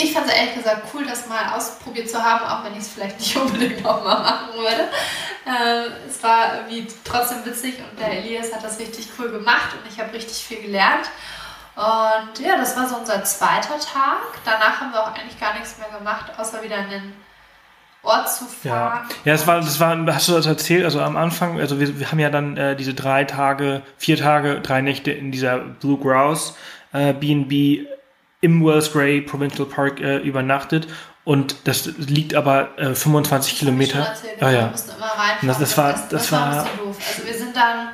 Ich 0.00 0.12
fand 0.12 0.26
es 0.28 0.32
ehrlich 0.32 0.54
gesagt 0.54 0.82
cool, 0.94 1.04
das 1.04 1.26
mal 1.26 1.54
ausprobiert 1.56 2.08
zu 2.08 2.22
haben, 2.22 2.44
auch 2.44 2.64
wenn 2.64 2.72
ich 2.74 2.80
es 2.80 2.88
vielleicht 2.88 3.18
nicht 3.18 3.36
unbedingt 3.36 3.82
nochmal 3.82 4.20
machen 4.20 4.54
würde. 4.54 4.88
Ähm, 5.46 5.92
es 6.08 6.22
war 6.22 6.56
irgendwie 6.56 6.86
trotzdem 7.04 7.44
witzig 7.44 7.78
und 7.78 7.98
der 7.98 8.18
Elias 8.18 8.52
hat 8.52 8.62
das 8.62 8.78
richtig 8.78 9.08
cool 9.18 9.30
gemacht 9.30 9.70
und 9.72 9.90
ich 9.90 9.98
habe 9.98 10.12
richtig 10.12 10.36
viel 10.36 10.60
gelernt. 10.62 11.08
Und 11.78 12.40
ja, 12.40 12.56
das 12.56 12.76
war 12.76 12.88
so 12.88 12.96
unser 12.96 13.22
zweiter 13.22 13.78
Tag. 13.78 14.18
Danach 14.44 14.80
haben 14.80 14.90
wir 14.90 15.00
auch 15.00 15.14
eigentlich 15.14 15.38
gar 15.38 15.54
nichts 15.54 15.78
mehr 15.78 15.96
gemacht, 15.96 16.32
außer 16.36 16.60
wieder 16.60 16.76
in 16.78 16.90
den 16.90 17.12
Ort 18.02 18.28
zu 18.28 18.46
fahren. 18.46 19.06
Ja, 19.08 19.16
ja 19.24 19.32
das 19.34 19.46
war, 19.46 19.60
das 19.60 19.78
war, 19.78 19.96
hast 20.12 20.26
du 20.26 20.32
das 20.32 20.46
erzählt? 20.46 20.84
Also 20.84 21.00
am 21.00 21.16
Anfang, 21.16 21.60
also 21.60 21.78
wir, 21.78 22.00
wir 22.00 22.10
haben 22.10 22.18
ja 22.18 22.30
dann 22.30 22.56
äh, 22.56 22.74
diese 22.74 22.94
drei 22.94 23.22
Tage, 23.22 23.82
vier 23.96 24.16
Tage, 24.16 24.60
drei 24.60 24.80
Nächte 24.80 25.12
in 25.12 25.30
dieser 25.30 25.58
Blue 25.58 25.98
Grouse 25.98 26.56
äh, 26.92 27.12
B&B 27.12 27.86
im 28.40 28.64
Wells 28.64 28.92
Gray 28.92 29.20
Provincial 29.20 29.68
Park 29.68 30.00
äh, 30.00 30.16
übernachtet 30.16 30.88
und 31.22 31.68
das 31.68 31.86
liegt 31.96 32.34
aber 32.34 32.76
äh, 32.76 32.92
25 32.92 33.52
das 33.52 33.58
Kilometer. 33.60 34.00
Erzählt, 34.00 34.42
ah, 34.42 34.50
ja. 34.50 34.58
Wir 34.60 34.66
mussten 34.66 34.96
immer 34.96 35.06
reinfahren. 35.06 35.46
Das, 35.46 35.58
das 35.58 35.78
war, 35.78 35.92
das, 35.92 36.00
das, 36.00 36.10
das 36.10 36.32
war, 36.32 36.40
war 36.40 36.48
ein 36.48 36.64
bisschen 36.64 36.86
doof. 36.86 36.96
Also 37.06 37.26
wir 37.26 37.34
sind 37.34 37.56
dann 37.56 37.88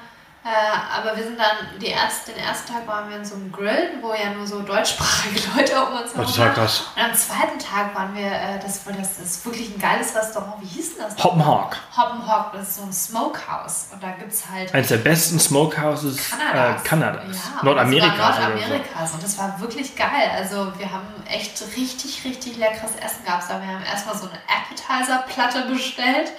äh, 0.45 0.99
aber 0.99 1.17
wir 1.17 1.25
sind 1.25 1.39
dann, 1.39 1.81
die 1.81 1.87
erste, 1.87 2.33
den 2.33 2.45
ersten 2.45 2.71
Tag 2.71 2.87
waren 2.87 3.09
wir 3.09 3.17
in 3.17 3.25
so 3.25 3.35
einem 3.35 3.51
Grill, 3.51 3.95
wo 4.03 4.13
ja 4.13 4.29
nur 4.37 4.47
so 4.47 4.61
deutschsprachige 4.61 5.41
Leute 5.57 5.73
um 5.83 5.97
uns 5.97 6.15
herum 6.15 6.39
waren. 6.39 6.55
Das. 6.55 6.81
Und 6.95 7.03
am 7.03 7.15
zweiten 7.15 7.59
Tag 7.59 7.95
waren 7.95 8.15
wir, 8.15 8.27
äh, 8.27 8.59
das, 8.63 8.85
das 8.85 9.19
ist 9.21 9.47
wirklich 9.47 9.75
ein 9.75 9.81
geiles 9.81 10.15
Restaurant. 10.15 10.61
Wie 10.61 10.67
hieß 10.67 10.97
denn 10.97 11.07
das? 11.09 11.25
Hoppenhawk. 11.25 11.79
Hoppenhawk, 11.97 12.53
das 12.53 12.69
ist 12.69 12.77
so 12.77 12.83
ein 12.83 12.93
Smokehouse. 12.93 13.87
Und 13.91 14.03
da 14.03 14.11
gibt 14.11 14.35
es 14.35 14.45
halt. 14.47 14.75
Eines 14.75 14.89
der 14.89 14.99
besten 14.99 15.41
Smokehouses 15.41 16.31
Kanadas. 16.31 16.83
Äh, 16.83 16.89
Kanadas. 16.89 17.37
Ja, 17.37 17.65
Nordamerikas. 17.65 18.19
Nordamerikas. 18.19 19.09
So. 19.09 19.15
Und 19.15 19.23
das 19.23 19.39
war 19.39 19.59
wirklich 19.61 19.97
geil. 19.97 20.31
Also 20.37 20.73
wir 20.77 20.93
haben 20.93 21.09
echt 21.27 21.59
richtig, 21.75 22.23
richtig 22.27 22.59
leckeres 22.59 22.97
Essen 22.97 23.25
gehabt. 23.25 23.49
Wir 23.49 23.55
haben 23.55 23.85
erstmal 23.91 24.15
so 24.15 24.29
eine 24.29 24.39
Appetizer-Platte 24.47 25.71
bestellt 25.71 26.33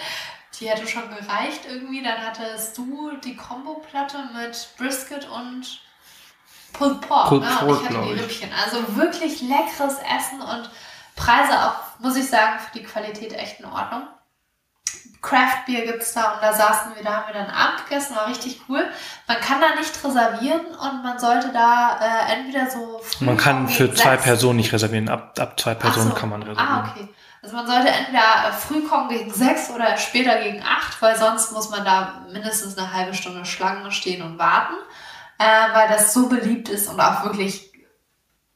die 0.60 0.70
hätte 0.70 0.88
schon 0.88 1.10
gereicht 1.10 1.62
irgendwie. 1.68 2.04
Dann 2.04 2.22
hattest 2.22 2.78
du 2.78 3.12
die 3.24 3.36
Kombo-Platte 3.36 4.18
mit 4.34 4.70
Brisket 4.78 5.28
und 5.30 5.82
Pulled 6.74 7.02
Pork. 7.02 7.30
Pulled 7.30 7.44
ne? 7.44 7.50
Pork, 7.50 7.70
und 7.70 7.82
ich 7.82 7.90
hatte 7.90 8.08
die 8.08 8.20
Rippchen. 8.20 8.50
Also 8.64 8.96
wirklich 8.96 9.42
leckeres 9.42 9.98
Essen 10.00 10.42
und 10.42 10.70
Preise 11.16 11.54
auch, 11.54 12.00
muss 12.00 12.16
ich 12.18 12.28
sagen, 12.28 12.60
für 12.60 12.78
die 12.78 12.84
Qualität 12.84 13.34
echt 13.34 13.60
in 13.60 13.66
Ordnung. 13.66 14.04
Craft 15.22 15.66
Beer 15.66 15.86
gibt 15.86 16.04
es 16.04 16.14
da 16.14 16.36
und 16.36 16.44
da 16.44 16.54
saßen 16.54 16.96
wir, 16.96 17.04
da 17.04 17.16
haben 17.16 17.34
wir 17.34 17.34
dann 17.34 17.50
Abend 17.50 17.84
gegessen, 17.90 18.16
war 18.16 18.28
richtig 18.28 18.62
cool. 18.70 18.86
Man 19.28 19.40
kann 19.40 19.60
da 19.60 19.74
nicht 19.74 20.04
reservieren 20.04 20.68
und 20.68 21.04
man 21.04 21.18
sollte 21.18 21.52
da 21.52 21.98
äh, 22.00 22.34
entweder 22.34 22.70
so. 22.70 23.02
Man 23.22 23.36
kann 23.36 23.68
für 23.68 23.92
zwei 23.96 24.18
Personen 24.18 24.58
nicht 24.58 24.72
reservieren, 24.72 25.10
ab, 25.10 25.34
ab 25.40 25.60
zwei 25.60 25.74
Personen 25.74 26.12
so. 26.12 26.16
kann 26.16 26.30
man 26.30 26.44
reservieren. 26.44 26.68
Ah, 26.68 26.92
okay. 26.92 27.10
Also 27.46 27.58
man 27.58 27.68
sollte 27.68 27.90
entweder 27.90 28.52
früh 28.54 28.88
kommen 28.88 29.08
gegen 29.08 29.32
sechs 29.32 29.70
oder 29.70 29.98
später 29.98 30.42
gegen 30.42 30.64
acht, 30.64 31.00
weil 31.00 31.16
sonst 31.16 31.52
muss 31.52 31.70
man 31.70 31.86
da 31.86 32.26
mindestens 32.32 32.76
eine 32.76 32.92
halbe 32.92 33.14
Stunde 33.14 33.46
Schlange 33.46 33.92
stehen 33.92 34.24
und 34.24 34.40
warten, 34.40 34.74
äh, 35.38 35.74
weil 35.74 35.88
das 35.90 36.12
so 36.12 36.28
beliebt 36.28 36.70
ist 36.70 36.88
und 36.88 37.00
auch 37.00 37.24
wirklich 37.24 37.72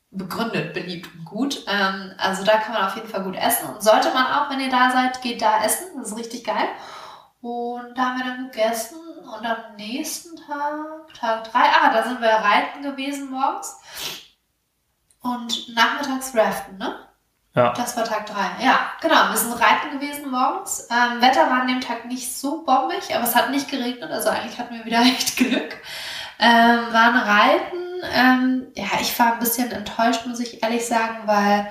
begründet 0.10 0.74
beliebt 0.74 1.08
und 1.14 1.24
gut. 1.24 1.66
Ähm, 1.68 2.16
also 2.18 2.44
da 2.44 2.58
kann 2.58 2.74
man 2.74 2.88
auf 2.88 2.96
jeden 2.96 3.08
Fall 3.08 3.22
gut 3.22 3.36
essen 3.36 3.70
und 3.70 3.84
sollte 3.84 4.12
man 4.12 4.26
auch, 4.26 4.50
wenn 4.50 4.60
ihr 4.60 4.72
da 4.72 4.90
seid, 4.90 5.22
geht 5.22 5.44
da 5.44 5.64
essen. 5.64 5.86
Das 6.00 6.08
ist 6.08 6.18
richtig 6.18 6.44
geil. 6.44 6.68
Und 7.42 7.96
da 7.96 8.06
haben 8.06 8.18
wir 8.18 8.26
dann 8.26 8.50
gegessen 8.50 8.98
und 8.98 9.46
am 9.46 9.76
nächsten 9.76 10.36
Tag, 10.36 11.14
Tag 11.14 11.44
drei, 11.44 11.70
ah, 11.80 11.94
da 11.94 12.08
sind 12.08 12.22
wir 12.22 12.28
reiten 12.28 12.82
gewesen 12.82 13.30
morgens 13.30 13.78
und 15.22 15.76
nachmittags 15.76 16.36
raften, 16.36 16.80
ne? 16.80 17.09
Ja. 17.56 17.74
Das 17.74 17.98
war 17.98 18.04
Tag 18.04 18.28
3. 18.28 18.64
Ja, 18.64 18.92
genau. 19.02 19.30
Wir 19.30 19.38
sind 19.38 19.54
reiten 19.54 20.00
gewesen 20.00 20.30
morgens. 20.30 20.88
Ähm, 20.92 21.22
Wetter 21.22 21.50
war 21.50 21.62
an 21.62 21.68
dem 21.68 21.82
Tag 21.82 22.06
nicht 22.06 22.36
so 22.36 22.64
bombig, 22.64 23.16
aber 23.16 23.24
es 23.24 23.36
hat 23.36 23.50
nicht 23.50 23.70
geregnet. 23.70 24.12
Also 24.12 24.30
eigentlich 24.30 24.60
hatten 24.60 24.76
wir 24.76 24.86
wieder 24.86 25.02
echt 25.02 25.38
Glück. 25.38 25.78
Ähm, 26.40 26.94
waren 26.94 27.18
reiten. 27.18 27.78
Ähm, 28.14 28.68
ja, 28.76 29.00
ich 29.02 29.18
war 29.20 29.34
ein 29.34 29.40
bisschen 29.40 29.72
enttäuscht, 29.72 30.26
muss 30.26 30.40
ich 30.40 30.64
ehrlich 30.64 30.86
sagen, 30.86 31.20
weil 31.26 31.68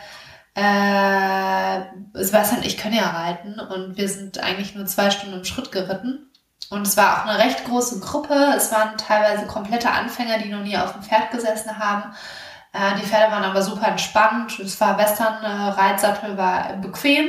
äh, 0.54 1.84
Sebastian 2.14 2.64
ich 2.64 2.76
können 2.76 2.96
ja 2.96 3.08
reiten 3.08 3.60
und 3.60 3.96
wir 3.96 4.08
sind 4.08 4.42
eigentlich 4.42 4.74
nur 4.74 4.86
zwei 4.86 5.10
Stunden 5.10 5.38
im 5.38 5.44
Schritt 5.44 5.70
geritten. 5.70 6.28
Und 6.70 6.86
es 6.86 6.96
war 6.96 7.22
auch 7.22 7.26
eine 7.26 7.38
recht 7.38 7.64
große 7.64 8.00
Gruppe. 8.00 8.34
Es 8.56 8.72
waren 8.72 8.98
teilweise 8.98 9.46
komplette 9.46 9.90
Anfänger, 9.90 10.38
die 10.38 10.50
noch 10.50 10.62
nie 10.62 10.76
auf 10.76 10.92
dem 10.92 11.02
Pferd 11.02 11.30
gesessen 11.30 11.78
haben. 11.78 12.12
Äh, 12.72 13.00
die 13.00 13.06
Pferde 13.06 13.32
waren 13.32 13.44
aber 13.44 13.62
super 13.62 13.88
entspannt. 13.88 14.58
Es 14.58 14.80
war 14.80 14.98
Western-Reitsattel, 14.98 16.36
war 16.36 16.74
bequem. 16.76 17.28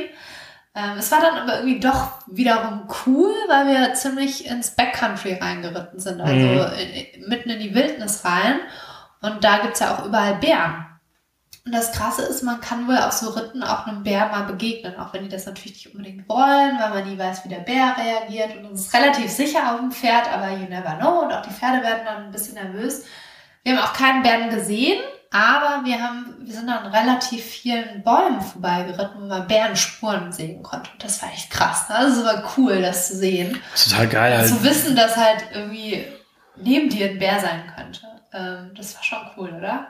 Ähm, 0.74 0.98
es 0.98 1.10
war 1.10 1.20
dann 1.20 1.36
aber 1.36 1.58
irgendwie 1.58 1.80
doch 1.80 2.12
wiederum 2.26 2.88
cool, 3.06 3.34
weil 3.48 3.66
wir 3.66 3.94
ziemlich 3.94 4.46
ins 4.46 4.70
Backcountry 4.70 5.34
reingeritten 5.34 5.98
sind, 5.98 6.20
also 6.20 6.36
mhm. 6.36 7.28
mitten 7.28 7.50
in 7.50 7.58
die 7.58 7.74
Wildnis 7.74 8.24
rein. 8.24 8.60
Und 9.20 9.42
da 9.42 9.58
gibt's 9.58 9.80
ja 9.80 9.96
auch 9.96 10.04
überall 10.04 10.36
Bären. 10.36 10.86
Und 11.66 11.74
das 11.74 11.92
Krasse 11.92 12.22
ist, 12.22 12.42
man 12.42 12.60
kann 12.60 12.88
wohl 12.88 12.96
auf 12.96 13.12
so 13.12 13.30
Ritten 13.30 13.62
auch 13.62 13.86
einem 13.86 14.02
Bär 14.02 14.28
mal 14.28 14.44
begegnen, 14.44 14.98
auch 14.98 15.12
wenn 15.12 15.24
die 15.24 15.28
das 15.28 15.44
natürlich 15.44 15.72
nicht 15.72 15.94
unbedingt 15.94 16.26
wollen, 16.28 16.78
weil 16.80 16.90
man 16.90 17.08
nie 17.08 17.18
weiß, 17.18 17.44
wie 17.44 17.50
der 17.50 17.58
Bär 17.58 17.96
reagiert. 17.98 18.56
Und 18.56 18.72
es 18.72 18.86
ist 18.86 18.94
relativ 18.94 19.30
sicher 19.30 19.74
auf 19.74 19.80
dem 19.80 19.92
Pferd, 19.92 20.32
aber 20.32 20.50
you 20.52 20.68
never 20.68 20.96
know. 20.98 21.20
Und 21.20 21.32
auch 21.32 21.42
die 21.42 21.52
Pferde 21.52 21.82
werden 21.82 22.06
dann 22.06 22.24
ein 22.24 22.32
bisschen 22.32 22.54
nervös. 22.54 23.04
Wir 23.62 23.76
haben 23.76 23.84
auch 23.84 23.92
keinen 23.92 24.22
Bären 24.22 24.48
gesehen, 24.48 25.02
aber 25.32 25.84
wir 25.84 26.02
haben, 26.02 26.34
wir 26.40 26.52
sind 26.52 26.68
an 26.68 26.86
relativ 26.86 27.44
vielen 27.44 28.02
Bäumen 28.02 28.40
vorbeigeritten, 28.40 29.22
wo 29.22 29.26
man 29.26 29.46
Bärenspuren 29.46 30.32
sehen 30.32 30.62
konnte. 30.62 30.90
Und 30.92 31.04
das 31.04 31.22
war 31.22 31.30
echt 31.32 31.50
krass. 31.50 31.88
Ne? 31.88 31.94
Also 31.94 32.20
es 32.20 32.26
war 32.26 32.42
cool, 32.56 32.82
das 32.82 33.08
zu 33.08 33.16
sehen. 33.16 33.56
Total 33.76 34.08
geil. 34.08 34.38
Halt. 34.38 34.48
Zu 34.48 34.64
wissen, 34.64 34.96
dass 34.96 35.16
halt 35.16 35.44
irgendwie 35.54 36.04
neben 36.56 36.88
dir 36.88 37.10
ein 37.10 37.18
Bär 37.18 37.38
sein 37.38 37.62
könnte. 37.76 38.00
Ähm, 38.32 38.72
das 38.76 38.96
war 38.96 39.04
schon 39.04 39.18
cool, 39.36 39.54
oder? 39.56 39.86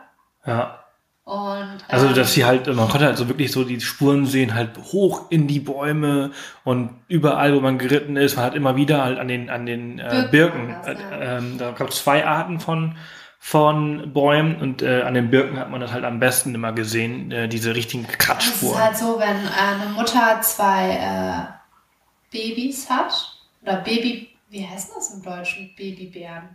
Ja. 0.47 0.85
Und, 1.25 1.63
ähm, 1.63 1.79
also, 1.89 2.09
dass 2.13 2.35
sie 2.35 2.45
halt, 2.45 2.67
man 2.67 2.89
konnte 2.89 3.07
halt 3.07 3.17
so 3.17 3.29
wirklich 3.29 3.51
so 3.51 3.65
die 3.65 3.81
Spuren 3.81 4.27
sehen, 4.27 4.55
halt 4.55 4.77
hoch 4.77 5.31
in 5.31 5.47
die 5.47 5.61
Bäume 5.61 6.33
und 6.65 6.91
überall, 7.09 7.55
wo 7.55 7.61
man 7.61 7.79
geritten 7.79 8.17
ist, 8.17 8.37
man 8.37 8.45
hat 8.45 8.55
immer 8.55 8.77
wieder 8.77 9.05
halt 9.05 9.19
an 9.19 9.29
den, 9.29 9.49
an 9.49 9.65
den 9.65 10.01
äh, 10.01 10.29
Birken. 10.31 10.67
Birken. 10.67 10.77
Das, 10.85 10.99
ja. 10.99 11.39
ähm, 11.39 11.57
da 11.57 11.71
gab 11.71 11.89
es 11.91 11.97
zwei 12.03 12.27
Arten 12.27 12.61
von 12.61 12.97
von 13.43 14.13
Bäumen 14.13 14.61
und 14.61 14.83
äh, 14.83 15.01
an 15.01 15.15
den 15.15 15.31
Birken 15.31 15.59
hat 15.59 15.71
man 15.71 15.81
das 15.81 15.93
halt 15.93 16.05
am 16.05 16.21
besten 16.21 16.55
immer 16.55 16.73
gesehen, 16.73 17.33
äh, 17.33 17.49
diese 17.49 17.75
richtigen 17.75 18.07
Kratzspuren. 18.07 18.75
Es 18.75 18.79
ist 18.79 18.85
halt 18.85 18.97
so, 18.99 19.19
wenn 19.19 19.47
äh, 19.47 19.83
eine 19.83 19.91
Mutter 19.95 20.41
zwei 20.43 20.91
äh, 20.91 22.31
Babys 22.31 22.91
hat, 22.91 23.35
oder 23.63 23.77
Baby, 23.77 24.29
wie 24.51 24.67
heißt 24.67 24.93
das 24.95 25.15
im 25.15 25.23
Deutschen? 25.23 25.75
Babybären. 25.75 26.55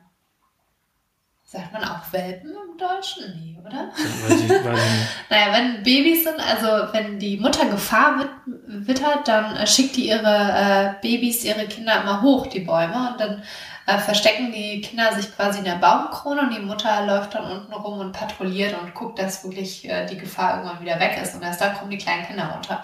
Sagt 1.44 1.74
man 1.74 1.84
auch 1.84 2.02
Welpen 2.12 2.52
im 2.52 2.78
Deutschen? 2.78 3.34
Nee, 3.40 3.58
oder? 3.66 3.90
Weiß 3.90 4.42
ich, 4.42 4.50
weiß 4.50 4.66
ich 4.66 4.66
nicht. 4.66 5.08
naja, 5.30 5.54
wenn 5.54 5.84
Babys 5.84 6.24
sind, 6.24 6.40
also 6.40 6.94
wenn 6.94 7.18
die 7.18 7.38
Mutter 7.38 7.66
Gefahr 7.66 8.30
wittert, 8.68 9.28
dann 9.28 9.56
äh, 9.56 9.66
schickt 9.66 9.96
die 9.96 10.10
ihre 10.10 10.22
äh, 10.22 11.02
Babys, 11.02 11.44
ihre 11.44 11.66
Kinder 11.66 12.02
immer 12.02 12.22
hoch, 12.22 12.46
die 12.48 12.60
Bäume, 12.60 13.12
und 13.12 13.20
dann 13.20 13.44
äh, 13.88 13.98
verstecken 14.00 14.52
die 14.52 14.82
Kinder 14.82 15.14
sich 15.14 15.36
quasi 15.36 15.60
in 15.60 15.66
der 15.66 15.76
Baumkrone 15.76 16.42
und 16.42 16.54
die 16.54 16.60
Mutter 16.60 17.06
läuft 17.06 17.36
dann 17.36 17.50
unten 17.50 17.74
rum 17.74 18.00
und 18.00 18.12
patrouilliert 18.12 18.76
und 18.80 18.94
guckt, 18.94 19.20
dass 19.20 19.44
wirklich 19.44 19.88
äh, 19.88 20.06
die 20.06 20.18
Gefahr 20.18 20.58
irgendwann 20.58 20.82
wieder 20.82 21.00
weg 21.00 21.20
ist. 21.22 21.36
Und 21.36 21.44
erst 21.44 21.62
dann 21.62 21.76
kommen 21.76 21.92
die 21.92 21.98
kleinen 21.98 22.26
Kinder 22.26 22.50
runter. 22.52 22.84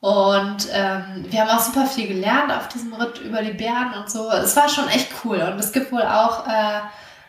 Und 0.00 0.68
ähm, 0.72 1.26
wir 1.28 1.40
haben 1.42 1.50
auch 1.50 1.60
super 1.60 1.84
viel 1.84 2.08
gelernt 2.08 2.50
auf 2.50 2.68
diesem 2.68 2.94
Ritt 2.94 3.18
über 3.18 3.42
die 3.42 3.52
Bären 3.52 3.92
und 3.98 4.10
so. 4.10 4.30
Es 4.30 4.56
war 4.56 4.68
schon 4.68 4.88
echt 4.88 5.08
cool. 5.24 5.40
Und 5.40 5.58
es 5.58 5.72
gibt 5.72 5.92
wohl 5.92 6.02
auch 6.02 6.46
äh, 6.46 6.80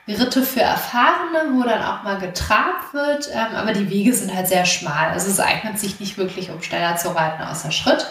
Ritte 0.08 0.42
für 0.42 0.62
Erfahrene, 0.62 1.52
wo 1.52 1.64
dann 1.64 1.84
auch 1.84 2.04
mal 2.04 2.18
getrabt 2.18 2.94
wird. 2.94 3.30
Ähm, 3.34 3.56
aber 3.58 3.74
die 3.74 3.90
Wege 3.90 4.14
sind 4.14 4.34
halt 4.34 4.48
sehr 4.48 4.64
schmal. 4.64 5.10
Also 5.10 5.30
es 5.30 5.40
eignet 5.42 5.80
sich 5.80 6.00
nicht 6.00 6.18
wirklich, 6.18 6.50
um 6.50 6.62
schneller 6.62 6.96
zu 6.96 7.10
reiten 7.10 7.44
außer 7.44 7.72
Schritt. 7.72 8.08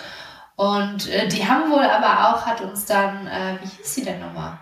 Und 0.57 1.09
äh, 1.09 1.27
die 1.29 1.49
haben 1.49 1.71
wohl 1.71 1.85
aber 1.85 2.29
auch, 2.29 2.45
hat 2.45 2.61
uns 2.61 2.85
dann, 2.85 3.27
äh, 3.27 3.57
wie 3.63 3.69
hieß 3.79 3.95
sie 3.95 4.05
denn 4.05 4.21
nochmal? 4.21 4.59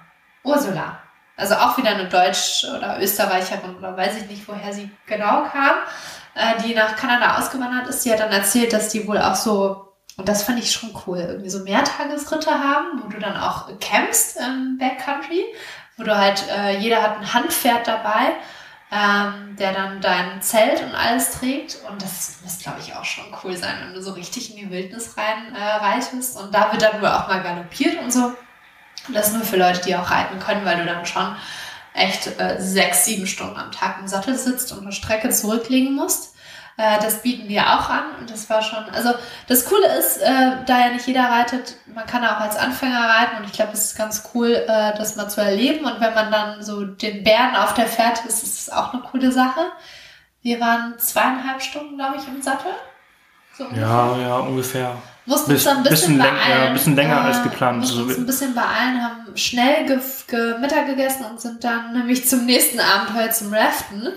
Ursula. 0.49 0.99
Also 1.37 1.55
auch 1.55 1.79
wieder 1.79 1.91
eine 1.91 2.09
Deutsch- 2.09 2.65
oder 2.65 3.01
Österreicherin 3.01 3.77
oder 3.77 3.97
weiß 3.97 4.17
ich 4.17 4.29
nicht, 4.29 4.49
woher 4.49 4.73
sie 4.73 4.91
genau 5.07 5.45
kam, 5.45 5.77
äh, 6.35 6.61
die 6.63 6.75
nach 6.75 6.97
Kanada 6.97 7.39
ausgewandert 7.39 7.87
ist. 7.87 8.05
Die 8.05 8.13
hat 8.13 8.19
dann 8.19 8.33
erzählt, 8.33 8.73
dass 8.73 8.89
die 8.89 9.07
wohl 9.07 9.19
auch 9.19 9.37
so, 9.37 9.95
und 10.17 10.29
das 10.29 10.43
fand 10.43 10.59
ich 10.59 10.73
schon 10.73 10.91
cool, 11.07 11.19
irgendwie 11.19 11.51
so 11.51 11.61
Mehrtagesritte 11.61 12.51
haben, 12.51 13.03
wo 13.03 13.09
du 13.09 13.21
dann 13.21 13.37
auch 13.37 13.69
campst 13.79 14.37
im 14.37 14.79
Backcountry, 14.79 15.45
wo 15.97 16.03
du 16.03 16.17
halt, 16.17 16.45
äh, 16.51 16.79
jeder 16.79 17.03
hat 17.03 17.19
ein 17.19 17.33
Handpferd 17.33 17.87
dabei, 17.87 18.35
ähm, 18.91 19.55
der 19.57 19.73
dann 19.73 20.01
dein 20.01 20.43
Zelt 20.43 20.83
und 20.83 20.95
alles 20.95 21.39
trägt. 21.39 21.79
Und 21.89 22.03
das 22.03 22.39
muss, 22.43 22.59
glaube 22.59 22.81
ich, 22.81 22.97
auch 22.97 23.05
schon 23.05 23.25
cool 23.45 23.57
sein, 23.57 23.75
wenn 23.85 23.95
du 23.95 24.03
so 24.03 24.13
richtig 24.13 24.51
in 24.51 24.57
die 24.57 24.71
Wildnis 24.73 25.17
rein 25.17 25.55
äh, 25.55 25.63
reitest. 25.63 26.41
Und 26.41 26.53
da 26.53 26.73
wird 26.73 26.83
dann 26.83 27.01
wohl 27.01 27.09
auch 27.09 27.29
mal 27.29 27.43
galoppiert 27.43 28.03
und 28.03 28.13
so. 28.13 28.33
Und 29.09 29.15
das 29.15 29.33
nur 29.33 29.43
für 29.43 29.57
Leute, 29.57 29.81
die 29.81 29.97
auch 29.97 30.11
reiten 30.11 30.39
können, 30.39 30.65
weil 30.65 30.77
du 30.77 30.85
dann 30.85 31.07
schon 31.07 31.35
echt 31.95 32.39
äh, 32.39 32.57
sechs, 32.61 33.05
sieben 33.05 33.27
Stunden 33.27 33.57
am 33.57 33.73
Tag 33.73 33.97
im 34.01 34.09
Sattel 34.09 34.37
sitzt 34.37 34.73
und 34.73 34.83
eine 34.83 34.93
Strecke 34.93 35.31
zurücklegen 35.31 35.95
musst. 35.95 36.35
Äh, 36.77 37.01
das 37.03 37.23
bieten 37.23 37.49
wir 37.49 37.63
auch 37.63 37.91
an 37.91 38.05
und 38.21 38.31
das 38.31 38.49
war 38.49 38.63
schon, 38.63 38.85
also 38.93 39.13
das 39.49 39.65
Coole 39.65 39.99
ist, 39.99 40.19
äh, 40.19 40.65
da 40.65 40.79
ja 40.79 40.91
nicht 40.91 41.09
jeder 41.09 41.25
reitet, 41.25 41.77
man 41.93 42.07
kann 42.07 42.25
auch 42.25 42.39
als 42.39 42.57
Anfänger 42.57 43.01
reiten 43.01 43.39
und 43.39 43.45
ich 43.47 43.53
glaube, 43.53 43.73
es 43.73 43.87
ist 43.87 43.99
ganz 43.99 44.31
cool, 44.33 44.53
äh, 44.53 44.97
das 44.97 45.17
mal 45.17 45.29
zu 45.29 45.41
erleben 45.41 45.85
und 45.85 46.01
wenn 46.01 46.15
man 46.15 46.31
dann 46.31 46.63
so 46.63 46.85
den 46.85 47.25
Bären 47.25 47.57
auf 47.57 47.75
der 47.75 47.87
Fährte 47.87 48.29
ist, 48.29 48.45
ist 48.45 48.61
es 48.61 48.71
auch 48.71 48.93
eine 48.93 49.03
coole 49.03 49.33
Sache. 49.33 49.61
Wir 50.43 50.61
waren 50.61 50.97
zweieinhalb 50.99 51.61
Stunden, 51.61 51.97
glaube 51.97 52.19
ich, 52.19 52.29
im 52.29 52.41
Sattel. 52.41 52.71
So 53.57 53.65
ja, 53.75 54.17
ja, 54.17 54.37
ungefähr. 54.37 54.97
Mussten 55.29 55.63
dann 55.63 55.77
ein 55.77 55.83
bisschen, 55.83 56.17
bisschen 56.17 56.19
beeilen. 56.19 56.39
Ja, 56.49 56.67
ein 56.69 56.73
bisschen 56.73 56.97
länger 56.97 57.21
als 57.21 57.43
geplant. 57.43 57.81
Mussten 57.81 58.03
uns 58.03 58.17
ein 58.17 58.27
bisschen 58.27 58.55
beeilen, 58.55 59.03
haben 59.03 59.37
schnell 59.37 59.87
ge 59.87 59.99
ge 60.27 60.59
Mittag 60.59 60.87
gegessen 60.87 61.27
und 61.31 61.39
sind 61.39 61.63
dann 61.63 61.93
nämlich 61.93 62.27
zum 62.27 62.47
nächsten 62.47 62.81
Abenteuer 62.81 63.31
zum 63.31 63.53
Raften. 63.53 64.09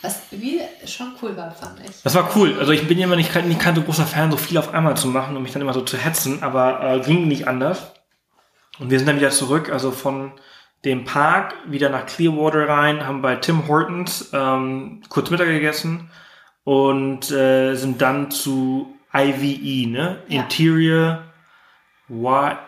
Was 0.00 0.22
irgendwie 0.30 0.60
schon 0.86 1.12
cool 1.22 1.36
war, 1.36 1.50
fand 1.50 1.80
ich. 1.80 2.02
Das 2.02 2.14
war 2.14 2.30
cool. 2.34 2.56
Also 2.58 2.72
ich 2.72 2.88
bin 2.88 2.98
ja 2.98 3.04
immer 3.04 3.16
nicht, 3.16 3.34
nicht 3.44 3.60
kein 3.60 3.74
so 3.74 3.82
großer 3.82 4.06
Fan, 4.06 4.30
so 4.30 4.36
viel 4.38 4.56
auf 4.56 4.72
einmal 4.72 4.96
zu 4.96 5.08
machen 5.08 5.36
und 5.36 5.42
mich 5.42 5.52
dann 5.52 5.62
immer 5.62 5.74
so 5.74 5.82
zu 5.82 5.98
hetzen, 5.98 6.42
aber 6.42 6.82
äh, 6.82 7.00
ging 7.00 7.28
nicht 7.28 7.46
anders. 7.46 7.92
Und 8.78 8.90
wir 8.90 8.98
sind 8.98 9.06
dann 9.06 9.16
wieder 9.16 9.30
zurück, 9.30 9.70
also 9.70 9.90
von 9.90 10.32
dem 10.84 11.04
Park 11.04 11.54
wieder 11.66 11.90
nach 11.90 12.06
Clearwater 12.06 12.68
rein, 12.68 13.06
haben 13.06 13.22
bei 13.22 13.36
Tim 13.36 13.68
Hortons 13.68 14.30
ähm, 14.32 15.02
kurz 15.08 15.30
Mittag 15.30 15.46
gegessen 15.46 16.10
und 16.64 17.30
äh, 17.30 17.74
sind 17.74 18.02
dann 18.02 18.30
zu 18.30 18.93
IVE, 19.16 19.86
ne? 19.86 20.22
Ja. 20.28 20.42
Interior 20.42 21.24
What 22.08 22.58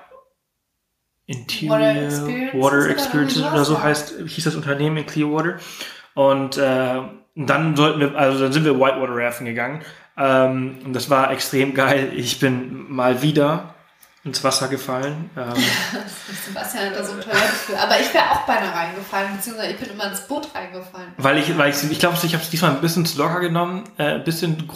Interior 1.26 1.78
Water 1.80 1.96
Experiences, 1.96 2.62
Water 2.62 2.88
Experiences 2.88 3.42
oder, 3.42 3.52
oder 3.52 3.64
so 3.64 3.82
heißt 3.82 4.14
hieß 4.26 4.44
das 4.44 4.54
Unternehmen 4.54 4.98
in 4.98 5.06
Clearwater 5.06 5.58
und 6.14 6.56
äh, 6.56 7.02
dann 7.36 7.76
sollten 7.76 8.00
wir, 8.00 8.16
also 8.16 8.40
dann 8.40 8.52
sind 8.52 8.64
wir 8.64 8.80
Whitewater 8.80 9.14
Rafting 9.14 9.46
gegangen. 9.46 9.82
Ähm, 10.16 10.78
und 10.84 10.94
das 10.94 11.10
war 11.10 11.30
extrem 11.30 11.74
geil. 11.74 12.12
Ich 12.16 12.40
bin 12.40 12.90
mal 12.90 13.20
wieder 13.20 13.74
ins 14.24 14.42
Wasser 14.42 14.68
gefallen. 14.68 15.30
Ähm, 15.36 15.52
Sebastian 16.46 16.86
hat 16.86 16.96
da 16.96 17.04
so 17.04 17.12
ein 17.12 17.20
Toilettengefühl. 17.20 17.76
Aber 17.76 18.00
ich 18.00 18.12
wäre 18.14 18.30
auch 18.30 18.46
beinahe 18.46 18.74
reingefallen, 18.74 19.36
beziehungsweise 19.36 19.72
ich 19.72 19.78
bin 19.78 19.90
immer 19.90 20.10
ins 20.10 20.26
Boot 20.26 20.48
reingefallen. 20.54 21.12
Weil 21.18 21.36
ich, 21.38 21.56
weil 21.58 21.70
ich, 21.70 21.90
ich 21.90 21.98
glaube, 21.98 22.16
ich 22.20 22.32
habe 22.32 22.42
es 22.42 22.50
diesmal 22.50 22.70
ein 22.72 22.80
bisschen 22.80 23.04
zu 23.04 23.18
locker 23.18 23.40
genommen, 23.40 23.84
äh, 23.98 24.14
ein 24.14 24.24
bisschen, 24.24 24.66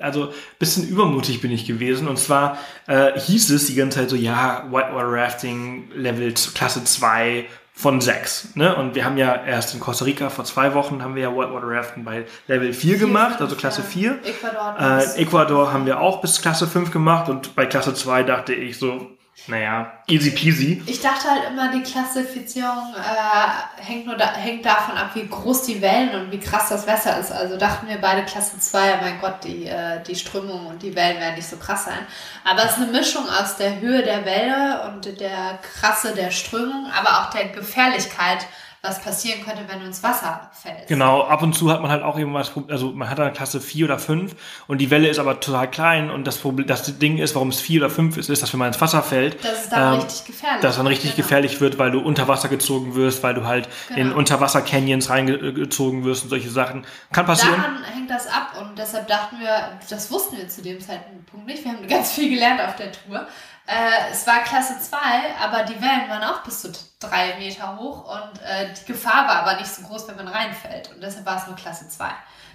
also 0.00 0.32
bisschen 0.58 0.88
übermutig 0.88 1.40
bin 1.40 1.50
ich 1.50 1.66
gewesen. 1.66 2.08
Und 2.08 2.18
zwar 2.18 2.58
äh, 2.86 3.18
hieß 3.18 3.50
es 3.50 3.66
die 3.66 3.74
ganze 3.74 3.98
Zeit 3.98 4.10
so, 4.10 4.16
ja, 4.16 4.64
Whitewater 4.70 5.12
Rafting 5.12 5.90
Level 5.94 6.32
Klasse 6.54 6.84
2 6.84 7.46
von 7.72 8.00
sechs. 8.00 8.54
Ne? 8.56 8.76
Und 8.76 8.94
wir 8.94 9.04
haben 9.04 9.16
ja 9.16 9.34
erst 9.34 9.72
in 9.72 9.80
Costa 9.80 10.04
Rica 10.04 10.28
vor 10.28 10.44
zwei 10.44 10.74
Wochen 10.74 11.02
haben 11.02 11.14
wir 11.14 11.22
ja 11.22 11.30
Whitewater 11.30 11.68
Rafting 11.68 12.04
bei 12.04 12.26
Level 12.46 12.74
4 12.74 12.98
gemacht, 12.98 13.40
also 13.40 13.56
Klasse 13.56 13.82
4. 13.82 14.18
Ecuador, 14.22 14.76
äh, 14.78 15.22
Ecuador 15.22 15.72
haben 15.72 15.86
wir 15.86 15.98
auch 15.98 16.20
bis 16.20 16.42
Klasse 16.42 16.66
5 16.66 16.90
gemacht 16.90 17.30
und 17.30 17.56
bei 17.56 17.64
Klasse 17.64 17.94
2 17.94 18.24
dachte 18.24 18.52
ich 18.52 18.78
so, 18.78 19.10
naja, 19.46 19.92
easy 20.06 20.30
peasy. 20.30 20.82
Ich 20.86 21.00
dachte 21.00 21.28
halt 21.28 21.42
immer, 21.50 21.70
die 21.72 21.82
Klassifizierung 21.82 22.94
äh, 22.94 23.82
hängt 23.82 24.06
nur 24.06 24.16
da, 24.16 24.34
hängt 24.34 24.64
davon 24.64 24.96
ab, 24.96 25.10
wie 25.14 25.26
groß 25.26 25.62
die 25.62 25.80
Wellen 25.80 26.14
und 26.14 26.30
wie 26.30 26.38
krass 26.38 26.68
das 26.68 26.86
Wasser 26.86 27.18
ist. 27.18 27.32
Also 27.32 27.56
dachten 27.56 27.88
wir 27.88 27.98
beide 27.98 28.24
Klasse 28.24 28.58
2, 28.58 28.98
mein 29.00 29.20
Gott, 29.20 29.44
die, 29.44 29.66
äh, 29.66 30.02
die 30.02 30.14
Strömung 30.14 30.66
und 30.66 30.82
die 30.82 30.94
Wellen 30.94 31.18
werden 31.18 31.36
nicht 31.36 31.48
so 31.48 31.56
krass 31.56 31.86
sein. 31.86 32.06
Aber 32.44 32.64
es 32.64 32.72
ist 32.72 32.82
eine 32.82 32.92
Mischung 32.92 33.28
aus 33.28 33.56
der 33.56 33.80
Höhe 33.80 34.02
der 34.02 34.24
Welle 34.24 34.90
und 34.90 35.20
der 35.20 35.58
Krasse 35.62 36.14
der 36.14 36.30
Strömung, 36.30 36.90
aber 36.96 37.20
auch 37.20 37.30
der 37.30 37.48
Gefährlichkeit 37.48 38.46
was 38.82 39.02
passieren 39.02 39.42
könnte, 39.44 39.62
wenn 39.68 39.80
du 39.80 39.86
ins 39.86 40.02
Wasser 40.02 40.50
fällst. 40.54 40.88
Genau, 40.88 41.22
ab 41.22 41.42
und 41.42 41.54
zu 41.54 41.70
hat 41.70 41.82
man 41.82 41.90
halt 41.90 42.02
auch 42.02 42.18
irgendwas, 42.18 42.52
also 42.68 42.92
man 42.92 43.10
hat 43.10 43.20
eine 43.20 43.32
Klasse 43.32 43.60
4 43.60 43.84
oder 43.84 43.98
5 43.98 44.34
und 44.68 44.78
die 44.78 44.90
Welle 44.90 45.08
ist 45.08 45.18
aber 45.18 45.38
total 45.38 45.70
klein 45.70 46.10
und 46.10 46.26
das 46.26 46.38
Problem, 46.38 46.66
das 46.66 46.98
Ding 46.98 47.18
ist, 47.18 47.34
warum 47.34 47.50
es 47.50 47.60
4 47.60 47.82
oder 47.82 47.90
5 47.90 48.16
ist, 48.16 48.30
ist, 48.30 48.42
dass 48.42 48.52
wenn 48.54 48.58
man 48.58 48.68
ins 48.68 48.80
Wasser 48.80 49.02
fällt, 49.02 49.44
dass 49.44 49.64
es 49.64 49.68
dann 49.68 49.94
ähm, 49.94 50.00
richtig 50.00 50.24
gefährlich 50.24 50.62
dass 50.62 50.76
dann 50.76 50.86
richtig 50.86 51.14
genau. 51.14 51.22
gefährlich 51.22 51.60
wird, 51.60 51.78
weil 51.78 51.90
du 51.90 52.00
unter 52.00 52.26
Wasser 52.26 52.48
gezogen 52.48 52.94
wirst, 52.94 53.22
weil 53.22 53.34
du 53.34 53.44
halt 53.44 53.68
genau. 53.88 54.00
in 54.00 54.12
Unterwasser-Canyons 54.12 55.10
reingezogen 55.10 56.04
wirst 56.04 56.24
und 56.24 56.30
solche 56.30 56.50
Sachen. 56.50 56.86
Kann 57.12 57.26
passieren. 57.26 57.56
Daran 57.56 57.84
hängt 57.84 58.10
das 58.10 58.26
ab 58.26 58.54
und 58.60 58.78
deshalb 58.78 59.06
dachten 59.08 59.40
wir, 59.40 59.78
das 59.88 60.10
wussten 60.10 60.38
wir 60.38 60.48
zu 60.48 60.62
dem 60.62 60.80
Zeitpunkt 60.80 61.46
nicht. 61.46 61.64
Wir 61.64 61.72
haben 61.72 61.86
ganz 61.86 62.12
viel 62.12 62.30
gelernt 62.30 62.60
auf 62.60 62.76
der 62.76 62.92
Tour. 62.92 63.26
Äh, 63.70 64.10
es 64.10 64.26
war 64.26 64.40
Klasse 64.40 64.80
2, 64.80 64.98
aber 65.40 65.62
die 65.62 65.80
Wellen 65.80 66.08
waren 66.08 66.24
auch 66.24 66.42
bis 66.42 66.62
zu 66.62 66.72
drei 66.98 67.36
Meter 67.38 67.76
hoch 67.78 68.04
und 68.04 68.42
äh, 68.42 68.74
die 68.74 68.84
Gefahr 68.84 69.28
war 69.28 69.42
aber 69.42 69.54
nicht 69.60 69.72
so 69.72 69.82
groß, 69.82 70.08
wenn 70.08 70.16
man 70.16 70.26
reinfällt. 70.26 70.90
Und 70.92 71.00
deshalb 71.00 71.24
war 71.24 71.36
es 71.36 71.46
nur 71.46 71.54
Klasse 71.54 71.88
2. 71.88 72.04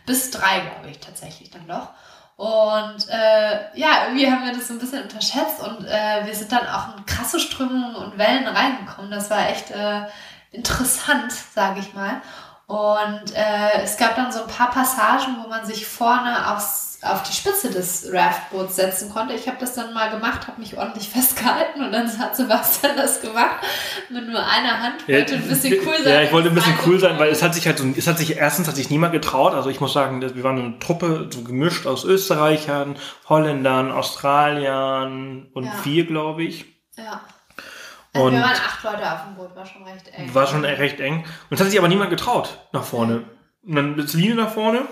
Bis 0.06 0.30
drei, 0.30 0.60
glaube 0.60 0.90
ich, 0.90 1.00
tatsächlich 1.00 1.52
dann 1.52 1.70
doch. 1.70 1.92
Und 2.36 3.08
äh, 3.08 3.80
ja, 3.80 4.08
irgendwie 4.08 4.30
haben 4.30 4.44
wir 4.44 4.54
das 4.54 4.68
so 4.68 4.74
ein 4.74 4.80
bisschen 4.80 5.04
unterschätzt 5.04 5.62
und 5.62 5.86
äh, 5.86 6.26
wir 6.26 6.36
sind 6.36 6.52
dann 6.52 6.68
auch 6.68 6.98
in 6.98 7.06
krasse 7.06 7.40
Strömungen 7.40 7.96
und 7.96 8.18
Wellen 8.18 8.46
reingekommen. 8.46 9.10
Das 9.10 9.30
war 9.30 9.48
echt 9.48 9.72
äh, 9.72 10.02
interessant, 10.52 11.32
sage 11.32 11.80
ich 11.80 11.94
mal. 11.94 12.22
Und 12.68 13.34
äh, 13.34 13.84
es 13.84 13.96
gab 13.96 14.18
dann 14.18 14.34
so 14.34 14.42
ein 14.42 14.50
paar 14.50 14.70
Passagen, 14.70 15.38
wo 15.42 15.48
man 15.48 15.66
sich 15.66 15.88
vorne 15.88 16.52
aufs 16.52 16.85
auf 17.06 17.24
die 17.24 17.34
Spitze 17.34 17.70
des 17.70 18.10
Raftboots 18.12 18.76
setzen 18.76 19.10
konnte. 19.10 19.34
Ich 19.34 19.48
habe 19.48 19.58
das 19.60 19.74
dann 19.74 19.94
mal 19.94 20.10
gemacht, 20.10 20.48
habe 20.48 20.60
mich 20.60 20.78
ordentlich 20.78 21.10
festgehalten 21.14 21.84
und 21.84 21.92
dann 21.92 22.06
hat 22.18 22.36
Sebastian 22.36 22.98
das 22.98 23.22
gemacht 23.22 23.58
mit 24.10 24.28
nur 24.28 24.40
einer 24.40 24.82
Hand. 24.82 25.08
Wollte 25.08 25.36
ja, 25.36 25.42
ein 25.42 25.48
bisschen 25.48 25.80
cool 25.86 25.96
sein. 26.04 26.14
Ja, 26.14 26.22
ich 26.22 26.32
wollte 26.32 26.50
ein 26.50 26.56
bisschen 26.56 26.78
cool 26.86 27.00
sein, 27.00 27.20
weil 27.20 27.30
es 27.30 27.42
hat 27.42 27.54
sich 27.54 27.68
halt 27.68 27.78
so, 27.78 27.86
es 27.96 28.08
hat 28.08 28.18
sich 28.18 28.38
erstens 28.38 28.68
hat 28.68 28.76
sich 28.76 28.90
niemand 28.90 29.14
getraut. 29.14 29.54
Also 29.54 29.70
ich 29.70 29.80
muss 29.80 29.94
sagen, 29.94 30.22
wir 30.22 30.44
waren 30.44 30.60
eine 30.60 30.80
Truppe 30.80 31.30
so 31.32 31.44
gemischt 31.44 31.86
aus 31.86 32.04
Österreichern, 32.04 32.96
Holländern, 33.30 33.92
Australiern 33.92 35.48
und 35.54 35.66
ja. 35.66 35.72
vier, 35.84 36.06
glaube 36.06 36.44
ich. 36.44 36.66
Ja. 36.98 37.22
Also 38.14 38.28
und 38.28 38.34
wir 38.34 38.42
waren 38.42 38.52
acht 38.52 38.84
Leute 38.84 39.12
auf 39.12 39.24
dem 39.26 39.36
Boot, 39.36 39.56
war 39.56 39.66
schon 39.66 39.84
recht 39.84 40.08
eng. 40.08 40.34
War 40.34 40.48
schon 40.48 40.66
recht 40.66 41.00
eng. 41.02 41.26
Und 41.50 41.56
es 41.56 41.60
hat 41.60 41.70
sich 41.70 41.78
aber 41.78 41.90
niemand 41.90 42.10
getraut 42.10 42.58
nach 42.72 42.84
vorne. 42.84 43.24
Und 43.66 43.76
dann 43.76 44.00
ist 44.00 44.14
Line 44.14 44.36
nach 44.36 44.52
vorne 44.52 44.84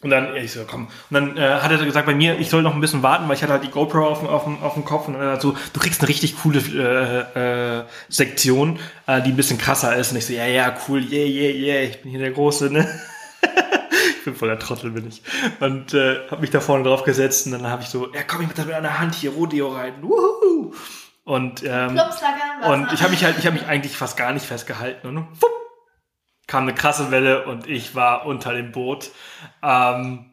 und 0.00 0.10
dann, 0.10 0.36
ich 0.36 0.52
so, 0.52 0.64
komm. 0.64 0.88
Und 1.10 1.14
dann 1.14 1.36
äh, 1.36 1.60
hat 1.60 1.72
er 1.72 1.84
gesagt, 1.84 2.06
bei 2.06 2.14
mir, 2.14 2.38
ich 2.38 2.50
soll 2.50 2.62
noch 2.62 2.74
ein 2.74 2.80
bisschen 2.80 3.02
warten, 3.02 3.28
weil 3.28 3.34
ich 3.34 3.42
hatte 3.42 3.54
halt 3.54 3.64
die 3.64 3.70
GoPro 3.70 4.06
auf, 4.06 4.22
auf, 4.22 4.46
auf 4.62 4.74
dem 4.74 4.84
Kopf 4.84 5.08
und 5.08 5.14
dann 5.14 5.32
hat 5.32 5.42
so, 5.42 5.56
du 5.72 5.80
kriegst 5.80 6.00
eine 6.00 6.08
richtig 6.08 6.36
coole 6.40 6.60
äh, 6.60 7.78
äh, 7.80 7.84
Sektion, 8.08 8.78
äh, 9.06 9.20
die 9.22 9.30
ein 9.30 9.36
bisschen 9.36 9.58
krasser 9.58 9.96
ist. 9.96 10.12
Und 10.12 10.18
ich 10.18 10.26
so, 10.26 10.32
ja, 10.32 10.46
ja, 10.46 10.76
cool, 10.88 11.02
yeah, 11.02 11.26
yeah, 11.26 11.50
yeah, 11.50 11.82
ich 11.82 12.00
bin 12.02 12.12
hier 12.12 12.20
der 12.20 12.30
Große, 12.30 12.70
ne? 12.70 12.88
ich 14.18 14.24
bin 14.24 14.36
voller 14.36 14.58
Trottel, 14.60 14.92
bin 14.92 15.08
ich. 15.08 15.20
Und 15.58 15.94
äh, 15.94 16.28
habe 16.30 16.42
mich 16.42 16.50
da 16.50 16.60
vorne 16.60 16.84
drauf 16.84 17.02
gesetzt 17.02 17.46
und 17.46 17.52
dann 17.52 17.66
habe 17.66 17.82
ich 17.82 17.88
so, 17.88 18.12
ja, 18.14 18.22
komm, 18.24 18.42
ich 18.42 18.48
mit 18.48 18.72
einer 18.72 19.00
Hand 19.00 19.16
hier 19.16 19.32
Rodeo 19.32 19.68
reiten. 19.68 20.02
Wuhu! 20.02 20.74
Und, 21.24 21.62
ähm, 21.66 22.00
und 22.66 22.92
ich 22.92 23.02
habe 23.02 23.10
mich 23.10 23.24
halt, 23.24 23.36
ich 23.36 23.46
habe 23.46 23.56
mich 23.56 23.66
eigentlich 23.66 23.96
fast 23.96 24.16
gar 24.16 24.32
nicht 24.32 24.46
festgehalten. 24.46 25.08
Und, 25.08 25.14
ne? 25.14 25.26
Kam 26.48 26.64
eine 26.64 26.74
krasse 26.74 27.12
Welle 27.12 27.44
und 27.44 27.68
ich 27.68 27.94
war 27.94 28.26
unter 28.26 28.52
dem 28.54 28.72
Boot. 28.72 29.12
Ähm, 29.62 30.30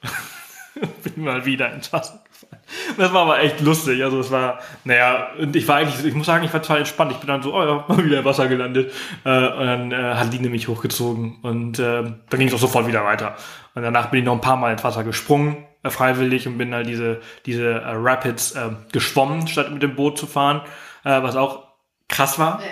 bin 1.02 1.24
mal 1.24 1.44
wieder 1.44 1.72
ins 1.72 1.92
Wasser 1.92 2.22
gefallen. 2.28 2.62
Das 2.98 3.12
war 3.12 3.22
aber 3.22 3.40
echt 3.40 3.60
lustig. 3.60 4.04
Also 4.04 4.20
es 4.20 4.30
war, 4.30 4.60
naja, 4.84 5.30
und 5.38 5.56
ich 5.56 5.66
war 5.66 5.76
eigentlich, 5.76 6.04
ich 6.04 6.14
muss 6.14 6.26
sagen, 6.26 6.44
ich 6.44 6.52
war 6.52 6.62
total 6.62 6.78
entspannt. 6.78 7.12
Ich 7.12 7.18
bin 7.18 7.26
dann 7.26 7.42
so, 7.42 7.54
oh 7.54 7.64
ja, 7.64 7.84
mal 7.88 8.04
wieder 8.04 8.18
im 8.18 8.24
Wasser 8.24 8.46
gelandet. 8.46 8.92
Äh, 9.24 9.48
und 9.48 9.66
dann 9.66 9.92
äh, 9.92 10.14
hat 10.14 10.32
Line 10.32 10.50
mich 10.50 10.68
hochgezogen 10.68 11.38
und 11.42 11.78
äh, 11.78 12.02
dann 12.02 12.38
ging 12.38 12.48
es 12.48 12.54
auch 12.54 12.58
sofort 12.58 12.86
wieder 12.86 13.04
weiter. 13.04 13.34
Und 13.74 13.82
danach 13.82 14.10
bin 14.10 14.20
ich 14.20 14.26
noch 14.26 14.34
ein 14.34 14.42
paar 14.42 14.56
Mal 14.56 14.72
ins 14.72 14.84
Wasser 14.84 15.02
gesprungen, 15.02 15.64
äh, 15.82 15.90
freiwillig, 15.90 16.46
und 16.46 16.58
bin 16.58 16.74
halt 16.74 16.86
diese, 16.86 17.20
diese 17.46 17.70
äh, 17.70 17.90
Rapids 17.94 18.52
äh, 18.52 18.68
geschwommen, 18.92 19.48
statt 19.48 19.72
mit 19.72 19.82
dem 19.82 19.96
Boot 19.96 20.18
zu 20.18 20.26
fahren, 20.26 20.60
äh, 21.04 21.22
was 21.22 21.36
auch 21.36 21.68
krass 22.08 22.38
war. 22.38 22.60
Ja, 22.60 22.66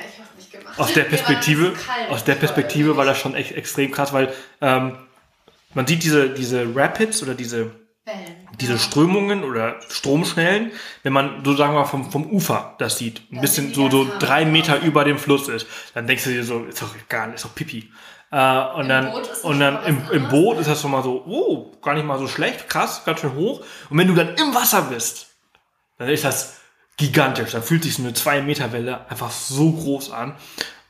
aus 0.76 0.92
der 0.92 1.04
Perspektive, 1.04 1.72
aus 2.10 2.24
der 2.24 2.34
Perspektive 2.34 2.96
war 2.96 3.04
das 3.04 3.18
schon 3.18 3.34
echt 3.34 3.52
extrem 3.52 3.90
krass, 3.90 4.12
weil 4.12 4.32
ähm, 4.60 4.96
man 5.74 5.86
sieht 5.86 6.02
diese, 6.02 6.30
diese 6.30 6.74
Rapids 6.74 7.22
oder 7.22 7.34
diese, 7.34 7.70
Wellen, 8.04 8.48
diese. 8.60 8.78
Strömungen 8.78 9.44
oder 9.44 9.76
Stromschnellen, 9.88 10.70
wenn 11.02 11.12
man 11.12 11.44
so 11.44 11.54
sagen 11.56 11.74
wir 11.74 11.80
mal 11.80 11.86
vom, 11.86 12.10
vom 12.10 12.30
Ufer 12.30 12.74
das 12.78 12.98
sieht, 12.98 13.22
ein 13.30 13.36
ja, 13.36 13.40
bisschen 13.40 13.74
so, 13.74 13.90
so 13.90 14.06
drei 14.18 14.44
Meter 14.44 14.80
über 14.80 15.04
dem 15.04 15.18
Fluss 15.18 15.48
ist, 15.48 15.66
dann 15.94 16.06
denkst 16.06 16.24
du 16.24 16.30
dir 16.30 16.44
so, 16.44 16.64
ist 16.64 16.80
doch 16.80 16.94
gar 17.08 17.26
nicht, 17.26 17.36
ist 17.36 17.44
doch 17.44 17.54
Pipi. 17.54 17.90
Äh, 18.30 18.58
und 18.74 18.82
Im 18.82 18.88
dann, 18.88 19.12
und 19.42 19.60
dann 19.60 19.84
im, 19.84 20.02
im 20.10 20.28
Boot 20.28 20.58
ist 20.58 20.68
das 20.68 20.80
schon 20.80 20.90
mal 20.90 21.02
so, 21.02 21.24
oh, 21.26 21.72
gar 21.80 21.94
nicht 21.94 22.06
mal 22.06 22.18
so 22.18 22.28
schlecht, 22.28 22.68
krass, 22.68 23.04
ganz 23.04 23.20
schön 23.20 23.34
hoch. 23.34 23.62
Und 23.90 23.98
wenn 23.98 24.08
du 24.08 24.14
dann 24.14 24.34
im 24.34 24.54
Wasser 24.54 24.82
bist, 24.82 25.28
dann 25.98 26.08
ist 26.08 26.24
das 26.24 26.55
gigantisch. 26.96 27.52
Da 27.52 27.60
fühlt 27.60 27.82
sich 27.82 27.94
so 27.94 28.02
eine 28.02 28.14
2 28.14 28.42
Meter 28.42 28.72
Welle 28.72 29.08
einfach 29.10 29.30
so 29.30 29.72
groß 29.72 30.12
an. 30.12 30.34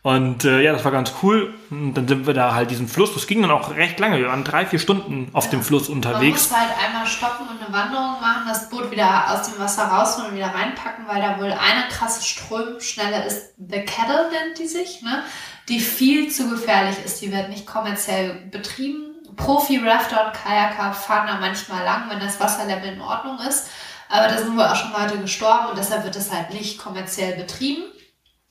Und 0.02 0.44
äh, 0.44 0.60
ja, 0.62 0.72
das 0.72 0.84
war 0.84 0.92
ganz 0.92 1.12
cool. 1.20 1.52
Und 1.68 1.94
dann 1.94 2.06
sind 2.06 2.28
wir 2.28 2.34
da 2.34 2.54
halt 2.54 2.70
diesen 2.70 2.86
Fluss. 2.86 3.12
Das 3.12 3.26
ging 3.26 3.42
dann 3.42 3.50
auch 3.50 3.74
recht 3.74 3.98
lange. 3.98 4.18
Wir 4.18 4.28
waren 4.28 4.44
drei, 4.44 4.64
vier 4.64 4.78
Stunden 4.78 5.30
auf 5.32 5.50
dem 5.50 5.64
Fluss 5.64 5.88
Man 5.88 5.96
unterwegs. 5.96 6.48
muss 6.48 6.56
halt 6.56 6.70
einmal 6.86 7.08
stoppen 7.08 7.48
und 7.48 7.60
eine 7.60 7.72
Wanderung 7.72 8.20
machen, 8.20 8.44
das 8.46 8.70
Boot 8.70 8.92
wieder 8.92 9.32
aus 9.32 9.50
dem 9.50 9.58
Wasser 9.58 9.82
rausholen 9.82 10.30
und 10.30 10.36
wieder 10.36 10.54
reinpacken, 10.54 11.08
weil 11.08 11.20
da 11.20 11.38
wohl 11.40 11.50
eine 11.50 11.88
krasse 11.90 12.22
Strömschnelle 12.24 13.26
ist. 13.26 13.54
The 13.58 13.80
Kettle 13.80 14.30
nennt 14.30 14.60
die 14.60 14.68
sich, 14.68 15.02
ne? 15.02 15.24
Die 15.68 15.80
viel 15.80 16.30
zu 16.30 16.48
gefährlich 16.50 17.04
ist. 17.04 17.20
Die 17.20 17.32
wird 17.32 17.48
nicht 17.48 17.66
kommerziell 17.66 18.46
betrieben. 18.52 19.12
Profi-Rafter 19.34 20.26
und 20.26 20.34
Kajaker 20.34 20.92
fahren 20.92 21.26
da 21.26 21.38
manchmal 21.40 21.82
lang, 21.84 22.08
wenn 22.08 22.20
das 22.20 22.38
Wasserlevel 22.38 22.92
in 22.92 23.00
Ordnung 23.00 23.40
ist. 23.40 23.68
Aber 24.08 24.28
da 24.28 24.38
sind 24.38 24.56
wohl 24.56 24.64
auch 24.64 24.76
schon 24.76 24.92
Leute 24.92 25.18
gestorben 25.18 25.66
und 25.68 25.78
deshalb 25.78 26.04
wird 26.04 26.16
das 26.16 26.30
halt 26.32 26.50
nicht 26.50 26.78
kommerziell 26.78 27.36
betrieben. 27.36 27.82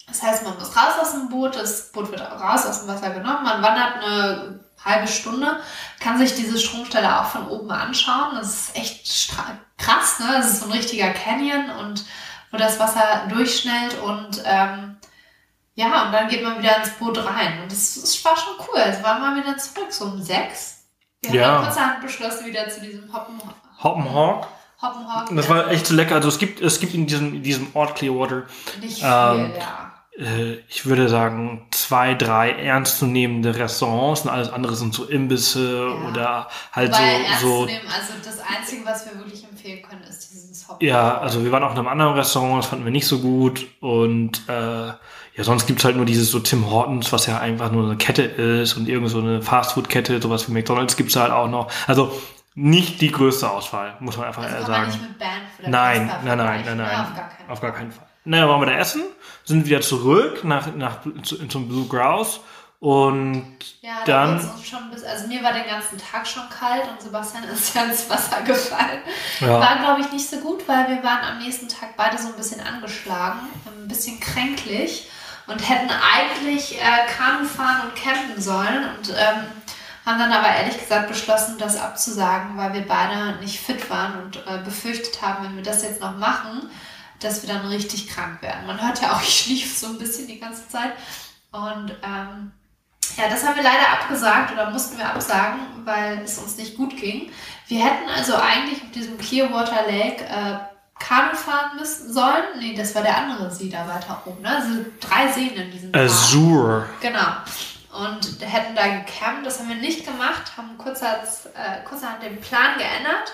Das 0.08 0.22
heißt, 0.22 0.44
man 0.44 0.56
muss 0.60 0.76
raus 0.76 0.94
aus 1.02 1.12
dem 1.14 1.30
Boot, 1.30 1.56
das 1.56 1.92
Boot 1.92 2.12
wird 2.12 2.22
raus 2.22 2.66
aus 2.66 2.82
dem 2.82 2.88
Wasser 2.90 3.10
genommen, 3.12 3.44
man 3.44 3.62
wandert 3.64 4.04
eine 4.04 4.60
halbe 4.84 5.08
Stunde, 5.08 5.60
kann 6.00 6.18
sich 6.20 6.36
diese 6.36 6.60
Stromstelle 6.60 7.20
auch 7.20 7.26
von 7.26 7.48
oben 7.48 7.72
anschauen. 7.72 8.36
Das 8.36 8.50
ist 8.70 8.76
echt 8.76 9.34
krass, 9.78 10.20
ne? 10.20 10.28
Das 10.34 10.52
ist 10.52 10.60
so 10.60 10.66
ein 10.68 10.74
richtiger 10.74 11.10
Canyon 11.10 11.72
und 11.80 12.06
wo 12.52 12.58
das 12.58 12.80
Wasser 12.80 13.26
durchschnellt 13.30 14.00
und 14.02 14.44
ähm, 14.46 14.98
ja, 15.74 16.06
und 16.06 16.12
dann 16.14 16.28
geht 16.30 16.44
man 16.44 16.58
wieder 16.60 16.78
ins 16.78 16.92
Boot 16.92 17.18
rein. 17.18 17.62
Und 17.64 17.72
das, 17.72 17.96
das 18.00 18.24
war 18.24 18.38
schon 18.38 18.54
cool. 18.60 18.80
Also 18.80 19.04
waren 19.04 19.36
wir 19.36 19.44
wieder 19.44 19.58
zurück, 19.58 19.92
so 19.92 20.06
um 20.06 20.22
sechs. 20.22 20.86
Wir 21.22 21.34
Ja. 21.42 21.48
haben 21.48 21.66
kurzerhand 21.66 22.02
beschlossen, 22.02 22.46
wieder 22.46 22.70
zu 22.70 22.80
diesem 22.80 23.12
Hoppen, 23.12 23.42
Hoppenhawk. 23.84 24.48
Hoppenhawk. 24.86 25.36
Das 25.36 25.50
war 25.50 25.70
echt 25.72 25.88
so 25.88 25.96
lecker. 25.96 26.16
Also 26.16 26.30
es 26.30 26.38
gibt, 26.40 26.62
es 26.62 26.80
gibt 26.80 26.94
in 26.94 27.08
diesem, 27.08 27.42
diesem 27.44 27.68
Ort 27.74 27.96
Clearwater, 27.96 28.44
nicht 28.82 28.98
viel, 29.00 29.06
ähm, 29.06 29.52
ja. 29.58 29.94
äh, 30.18 30.54
ich 30.70 30.86
würde 30.86 31.10
sagen, 31.10 31.68
zwei, 31.72 32.14
drei 32.14 32.52
ernstzunehmende 32.52 33.56
Restaurants 33.58 34.22
und 34.22 34.30
alles 34.30 34.52
andere 34.52 34.76
sind 34.76 34.94
so 34.94 35.06
Imbisse 35.06 35.88
Ja. 35.88 36.10
oder 36.10 36.48
halt 36.72 36.94
ernst 36.94 37.42
so, 37.42 37.48
so 37.60 37.66
nehmen, 37.66 37.80
also 37.88 38.14
das 38.24 38.40
Einzige, 38.40 38.86
was 38.86 39.06
wir 39.06 39.18
wirklich 39.18 39.44
empfehlen 39.44 39.82
können, 39.82 40.04
ist 40.04 40.30
dieses 40.32 40.68
Hoppen. 40.68 40.86
Ja, 40.86 41.18
also 41.20 41.44
wir 41.44 41.52
waren 41.52 41.64
auch 41.64 41.72
in 41.72 41.78
einem 41.80 41.88
anderen 41.88 42.14
Restaurant, 42.14 42.64
das 42.64 42.70
fanden 42.70 42.86
wir 42.86 42.92
nicht 42.92 43.08
so 43.08 43.20
gut. 43.20 43.66
Und 43.82 44.42
äh, 44.48 44.88
ja, 45.38 45.44
sonst 45.44 45.66
gibt's 45.68 45.84
halt 45.84 45.98
nur 45.98 46.06
dieses 46.06 46.32
so 46.32 46.40
Tim 46.40 46.70
Hortons, 46.70 47.12
was 47.12 47.26
ja 47.26 47.40
einfach 47.40 47.72
nur 47.72 47.86
eine 47.86 47.98
Kette 47.98 48.22
ist 48.24 48.78
und 48.78 48.88
irgend 48.88 49.10
so 49.10 49.20
eine 49.20 49.42
Fastfood-Kette, 49.42 50.22
sowas 50.22 50.48
wie 50.48 50.54
McDonalds 50.54 50.96
gibt's 50.96 51.14
da 51.14 51.24
halt 51.24 51.32
auch 51.34 51.50
noch. 51.50 51.70
Also 51.88 52.12
nicht 52.56 53.02
die 53.02 53.12
größte 53.12 53.50
Auswahl, 53.50 53.96
muss 54.00 54.18
man 54.18 54.28
einfach 54.28 54.44
das 54.44 54.52
äh, 54.52 54.56
kann 54.56 54.62
man 54.64 54.72
sagen. 54.72 54.92
nicht 54.92 55.02
mit 55.02 55.20
Band 55.20 55.32
oder 55.60 55.70
Nein, 55.70 56.08
nein, 56.08 56.24
nein, 56.24 56.38
nein, 56.38 56.64
ne? 56.66 56.76
nein. 56.84 57.00
Auf 57.02 57.14
gar 57.16 57.30
keinen 57.30 57.50
Auf 57.50 57.62
gar 57.62 57.72
keinen 57.74 57.92
Fall. 57.92 58.08
Naja, 58.24 58.50
waren 58.50 58.62
wir 58.62 58.66
da 58.66 58.78
essen, 58.78 59.04
sind 59.44 59.66
wieder 59.68 59.82
zurück 59.82 60.44
nach, 60.44 60.74
nach 60.76 61.00
zu, 61.22 61.48
zum 61.48 61.68
Blue 61.68 61.88
Grouse 61.88 62.40
und 62.80 63.58
Ja, 63.82 63.98
da 64.06 64.26
dann 64.26 64.40
uns 64.40 64.68
schon 64.68 64.90
bis, 64.90 65.04
also 65.04 65.28
mir 65.28 65.44
war 65.44 65.54
den 65.54 65.66
ganzen 65.66 65.98
Tag 65.98 66.26
schon 66.26 66.44
kalt 66.50 66.84
und 66.90 67.02
Sebastian 67.02 67.44
ist 67.54 67.76
ja 67.76 67.84
ins 67.84 68.10
Wasser 68.10 68.42
gefallen. 68.42 69.00
Ja. 69.42 69.60
War, 69.60 69.78
glaube 69.80 70.02
ich, 70.02 70.12
nicht 70.12 70.28
so 70.30 70.38
gut, 70.38 70.68
weil 70.68 70.88
wir 70.88 71.04
waren 71.04 71.24
am 71.24 71.40
nächsten 71.40 71.68
Tag 71.68 71.96
beide 71.98 72.18
so 72.18 72.30
ein 72.30 72.36
bisschen 72.36 72.62
angeschlagen, 72.62 73.40
ein 73.66 73.88
bisschen 73.88 74.20
kränklich 74.20 75.10
und 75.48 75.70
hätten 75.70 75.90
eigentlich 75.90 76.80
äh, 76.80 77.08
Kanu 77.16 77.46
fahren 77.46 77.88
und 77.88 77.96
campen 77.96 78.42
sollen 78.42 78.86
und 78.98 79.10
ähm, 79.10 79.46
haben 80.06 80.20
dann 80.20 80.32
aber 80.32 80.48
ehrlich 80.48 80.80
gesagt 80.80 81.08
beschlossen, 81.08 81.58
das 81.58 81.78
abzusagen, 81.78 82.58
weil 82.58 82.74
wir 82.74 82.88
beide 82.88 83.38
nicht 83.40 83.60
fit 83.60 83.90
waren 83.90 84.24
und 84.24 84.38
äh, 84.48 84.60
befürchtet 84.64 85.22
haben, 85.22 85.46
wenn 85.46 85.56
wir 85.56 85.64
das 85.64 85.84
jetzt 85.84 86.02
noch 86.02 86.18
machen, 86.18 86.70
dass 87.20 87.42
wir 87.42 87.54
dann 87.54 87.66
richtig 87.66 88.08
krank 88.08 88.42
werden. 88.42 88.68
Man 88.68 88.82
hört 88.82 89.02
ja 89.02 89.14
auch, 89.14 89.22
ich 89.24 89.40
schlief 89.40 89.78
so 89.78 89.88
ein 89.88 89.98
bisschen 89.98 90.28
die 90.28 90.40
ganze 90.40 90.68
Zeit 90.70 90.94
und 91.52 91.92
ähm, 92.04 92.52
ja, 93.18 93.30
das 93.30 93.46
haben 93.46 93.56
wir 93.56 93.64
leider 93.64 93.92
abgesagt 93.94 94.52
oder 94.52 94.70
mussten 94.72 94.98
wir 94.98 95.08
absagen, 95.08 95.60
weil 95.86 96.22
es 96.24 96.38
uns 96.38 96.58
nicht 96.58 96.76
gut 96.76 96.98
ging. 96.98 97.32
Wir 97.68 97.84
hätten 97.84 98.10
also 98.10 98.36
eigentlich 98.36 98.82
auf 98.82 98.92
diesem 98.92 99.18
Clearwater 99.18 99.84
Lake 99.90 100.24
äh, 100.26 100.58
Kanu 101.00 101.36
fahren 101.36 101.78
müssen 101.78 102.12
sollen. 102.12 102.44
Nee, 102.60 102.76
das 102.76 102.96
war 102.96 103.04
der 103.04 103.18
andere 103.18 103.52
See 103.52 103.70
da 103.70 103.88
weiter 103.88 104.22
oben. 104.26 104.42
Ne? 104.42 104.50
Also 104.50 104.86
drei 105.00 105.32
Seen 105.32 105.54
in 105.54 105.72
diesem 105.72 105.92
Park. 105.92 106.06
Azure. 106.06 106.86
Genau. 107.02 107.28
Und 107.96 108.42
hätten 108.42 108.76
da 108.76 108.88
gecampt. 108.88 109.46
Das 109.46 109.60
haben 109.60 109.70
wir 109.70 109.78
nicht 109.78 110.06
gemacht, 110.06 110.58
haben 110.58 110.78
kurzerhand, 110.78 111.22
äh, 111.54 111.88
kurzerhand 111.88 112.22
den 112.24 112.42
Plan 112.42 112.78
geändert 112.78 113.34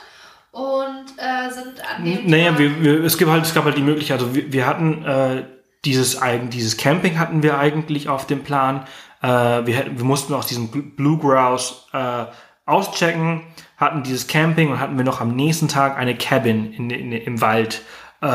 und 0.52 1.06
äh, 1.18 1.50
sind 1.52 1.82
an 1.84 2.06
dem 2.06 2.28
Naja, 2.28 2.60
wir, 2.60 2.84
wir, 2.84 3.04
es, 3.04 3.18
gibt 3.18 3.32
halt, 3.32 3.44
es 3.44 3.54
gab 3.54 3.64
halt 3.66 3.78
die 3.78 3.82
Möglichkeit, 3.82 4.20
also 4.20 4.36
wir, 4.36 4.54
wir 4.54 4.68
hatten 4.68 5.04
äh, 5.04 5.46
dieses, 5.84 6.20
dieses 6.50 6.78
Camping 6.78 7.18
hatten 7.18 7.42
wir 7.42 7.58
eigentlich 7.58 8.08
auf 8.08 8.28
dem 8.28 8.44
Plan. 8.44 8.86
Äh, 9.24 9.28
wir, 9.28 9.76
hätten, 9.76 9.98
wir 9.98 10.06
mussten 10.06 10.34
aus 10.36 10.46
diesem 10.46 10.70
Bl- 10.70 10.96
Blue 10.96 11.18
Grouse 11.18 11.88
äh, 11.94 12.26
auschecken, 12.68 13.42
hatten 13.78 14.04
dieses 14.04 14.28
Camping 14.28 14.70
und 14.70 14.80
hatten 14.80 14.96
wir 14.96 15.06
noch 15.06 15.22
am 15.22 15.36
nächsten 15.36 15.70
Tag 15.70 15.98
eine 15.98 16.16
Cabin 16.16 16.72
in, 16.74 16.90
in, 16.92 17.12
im 17.12 17.42
Wald 17.42 17.82
äh, 18.22 18.28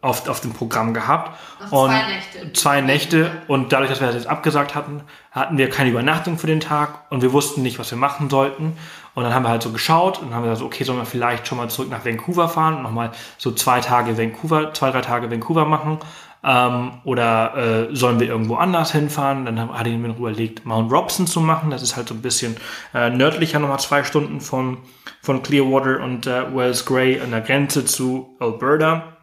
auf, 0.00 0.28
auf 0.28 0.40
dem 0.40 0.52
Programm 0.52 0.94
gehabt. 0.94 1.38
Zwei 1.68 1.76
und 1.76 1.90
Nächte. 1.90 2.52
Zwei 2.54 2.80
Nächte 2.80 3.30
und 3.48 3.72
dadurch, 3.72 3.90
dass 3.90 4.00
wir 4.00 4.06
das 4.06 4.16
jetzt 4.16 4.26
abgesagt 4.26 4.74
hatten, 4.74 5.02
hatten 5.30 5.58
wir 5.58 5.68
keine 5.68 5.90
Übernachtung 5.90 6.38
für 6.38 6.46
den 6.46 6.60
Tag 6.60 7.10
und 7.10 7.22
wir 7.22 7.32
wussten 7.32 7.62
nicht, 7.62 7.78
was 7.78 7.90
wir 7.90 7.98
machen 7.98 8.30
sollten. 8.30 8.78
Und 9.14 9.22
dann 9.22 9.32
haben 9.32 9.44
wir 9.44 9.50
halt 9.50 9.62
so 9.62 9.70
geschaut 9.70 10.20
und 10.20 10.34
haben 10.34 10.42
gesagt, 10.42 10.62
okay, 10.62 10.82
sollen 10.84 10.98
wir 10.98 11.06
vielleicht 11.06 11.46
schon 11.46 11.58
mal 11.58 11.68
zurück 11.68 11.88
nach 11.88 12.04
Vancouver 12.04 12.48
fahren 12.48 12.76
und 12.76 12.82
nochmal 12.82 13.12
so 13.38 13.52
zwei 13.52 13.80
Tage 13.80 14.18
Vancouver, 14.18 14.74
zwei, 14.74 14.90
drei 14.90 15.02
Tage 15.02 15.30
Vancouver 15.30 15.66
machen. 15.66 15.98
Ähm, 16.44 16.92
oder 17.04 17.88
äh, 17.90 17.96
sollen 17.96 18.20
wir 18.20 18.26
irgendwo 18.26 18.56
anders 18.56 18.92
hinfahren? 18.92 19.46
Dann 19.46 19.72
hatte 19.72 19.88
ich 19.88 19.96
mir 19.96 20.08
noch 20.08 20.18
überlegt, 20.18 20.66
Mount 20.66 20.92
Robson 20.92 21.26
zu 21.26 21.40
machen. 21.40 21.70
Das 21.70 21.82
ist 21.82 21.96
halt 21.96 22.08
so 22.08 22.14
ein 22.14 22.22
bisschen 22.22 22.56
äh, 22.92 23.08
nördlicher, 23.08 23.58
nochmal 23.58 23.80
zwei 23.80 24.04
Stunden 24.04 24.40
von, 24.40 24.78
von 25.22 25.42
Clearwater 25.42 26.00
und 26.02 26.26
äh, 26.26 26.54
Wells 26.54 26.84
Gray 26.84 27.20
an 27.20 27.30
der 27.30 27.40
Grenze 27.40 27.86
zu 27.86 28.36
Alberta. 28.40 29.16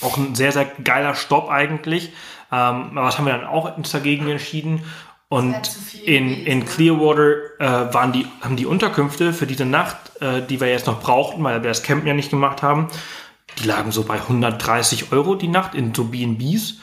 Auch 0.00 0.16
ein 0.16 0.34
sehr, 0.34 0.52
sehr 0.52 0.64
geiler 0.82 1.14
Stopp 1.14 1.50
eigentlich. 1.50 2.12
Ähm, 2.50 2.92
aber 2.92 3.04
was 3.04 3.18
haben 3.18 3.26
wir 3.26 3.34
dann 3.34 3.46
auch 3.46 3.76
uns 3.76 3.90
dagegen 3.90 4.28
entschieden? 4.28 4.82
Und 5.28 5.66
viel 5.66 6.04
in, 6.04 6.46
in 6.46 6.58
ne? 6.60 6.64
Clearwater 6.64 7.34
äh, 7.58 7.92
waren 7.92 8.12
die, 8.12 8.26
haben 8.40 8.56
die 8.56 8.66
Unterkünfte 8.66 9.32
für 9.32 9.46
diese 9.46 9.64
Nacht, 9.64 9.96
äh, 10.20 10.40
die 10.40 10.60
wir 10.60 10.68
jetzt 10.68 10.86
noch 10.86 11.00
brauchten, 11.00 11.42
weil 11.42 11.62
wir 11.62 11.68
das 11.68 11.82
Campen 11.82 12.06
ja 12.06 12.14
nicht 12.14 12.30
gemacht 12.30 12.62
haben, 12.62 12.86
die 13.58 13.66
lagen 13.66 13.92
so 13.92 14.04
bei 14.04 14.16
130 14.16 15.12
Euro 15.12 15.34
die 15.34 15.48
Nacht 15.48 15.74
in 15.74 15.94
so 15.94 16.04
B&Bs. 16.04 16.74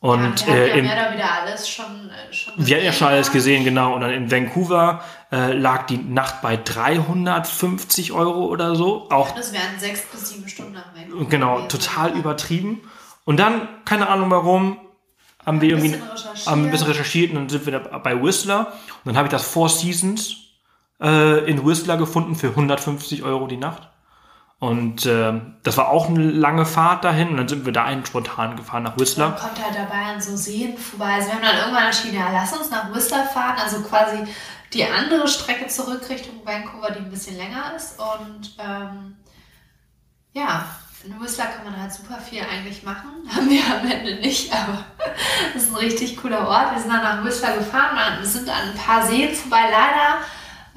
Und 0.00 0.40
ja, 0.42 0.46
wir 0.46 0.54
äh, 0.54 0.70
hatten 0.70 0.84
ja 0.86 0.92
in, 0.92 0.98
oder 1.00 1.14
wieder 1.14 1.32
alles 1.32 1.68
schon, 1.68 2.10
äh, 2.10 2.32
schon 2.32 2.54
wir 2.56 2.76
hatten 2.76 2.86
ja 2.86 2.92
schon 2.92 3.08
alles 3.08 3.32
gesehen, 3.32 3.64
genau. 3.64 3.94
Und 3.94 4.02
dann 4.02 4.12
in 4.12 4.30
Vancouver 4.30 5.02
äh, 5.32 5.52
lag 5.52 5.86
die 5.86 5.96
Nacht 5.96 6.42
bei 6.42 6.56
350 6.56 8.12
Euro 8.12 8.46
oder 8.46 8.76
so. 8.76 9.10
Auch 9.10 9.34
Das 9.34 9.52
wären 9.52 9.78
sechs 9.78 10.02
bis 10.02 10.28
sieben 10.28 10.48
Stunden 10.48 10.76
am 10.76 10.94
Weg. 10.94 11.30
Genau, 11.30 11.62
total 11.62 12.10
übertrieben. 12.12 12.82
Und 13.24 13.38
dann, 13.38 13.68
keine 13.84 14.08
Ahnung 14.08 14.30
warum, 14.30 14.78
haben 15.44 15.60
wir 15.60 15.76
Ein 15.76 15.84
irgendwie 15.84 16.00
haben 16.46 16.64
ein 16.64 16.70
bisschen 16.70 16.88
recherchiert 16.88 17.30
und 17.30 17.36
dann 17.36 17.48
sind 17.48 17.66
wir 17.66 17.78
bei 17.78 18.22
Whistler. 18.22 18.72
Und 19.04 19.06
dann 19.06 19.16
habe 19.16 19.28
ich 19.28 19.32
das 19.32 19.44
Four 19.44 19.68
Seasons 19.68 20.36
äh, 21.00 21.50
in 21.50 21.64
Whistler 21.66 21.96
gefunden 21.96 22.34
für 22.34 22.48
150 22.48 23.22
Euro 23.22 23.46
die 23.46 23.56
Nacht. 23.56 23.88
Und 24.58 25.04
äh, 25.04 25.34
das 25.62 25.76
war 25.76 25.88
auch 25.88 26.08
eine 26.08 26.30
lange 26.30 26.64
Fahrt 26.64 27.04
dahin. 27.04 27.28
Und 27.28 27.36
dann 27.36 27.48
sind 27.48 27.66
wir 27.66 27.72
da 27.72 27.84
einen 27.84 28.06
spontan 28.06 28.56
gefahren 28.56 28.84
nach 28.84 28.92
Man 28.92 29.00
Whistler. 29.00 29.32
kommt 29.32 29.62
halt 29.62 29.74
dabei 29.74 30.14
an 30.14 30.20
so 30.20 30.36
Seen 30.36 30.78
vorbei. 30.78 31.14
Also 31.14 31.28
wir 31.28 31.34
haben 31.34 31.42
dann 31.42 31.58
irgendwann 31.58 31.86
entschieden, 31.86 32.16
ja, 32.16 32.30
lass 32.32 32.56
uns 32.56 32.70
nach 32.70 32.92
Whistler 32.94 33.24
fahren. 33.24 33.56
Also 33.62 33.82
quasi 33.82 34.18
die 34.72 34.84
andere 34.84 35.28
Strecke 35.28 35.66
zurück 35.66 36.08
Richtung 36.08 36.34
Vancouver, 36.44 36.90
die 36.92 37.00
ein 37.00 37.10
bisschen 37.10 37.36
länger 37.36 37.74
ist. 37.76 38.00
Und 38.00 38.56
ähm, 38.58 39.16
ja, 40.32 40.64
in 41.04 41.20
Whistler 41.20 41.46
kann 41.46 41.64
man 41.64 41.80
halt 41.80 41.92
super 41.92 42.18
viel 42.18 42.40
eigentlich 42.42 42.82
machen. 42.82 43.10
Haben 43.34 43.50
wir 43.50 43.62
am 43.66 43.90
Ende 43.90 44.16
nicht, 44.16 44.52
aber 44.52 44.84
das 45.54 45.64
ist 45.64 45.70
ein 45.70 45.76
richtig 45.76 46.16
cooler 46.16 46.48
Ort. 46.48 46.72
Wir 46.72 46.80
sind 46.80 46.92
dann 46.92 47.02
nach 47.02 47.24
Whistler 47.24 47.56
gefahren, 47.58 48.18
wir 48.18 48.26
sind 48.26 48.48
an 48.48 48.70
ein 48.70 48.76
paar 48.76 49.06
Seen 49.06 49.34
vorbei. 49.34 49.64
Leider, 49.70 50.18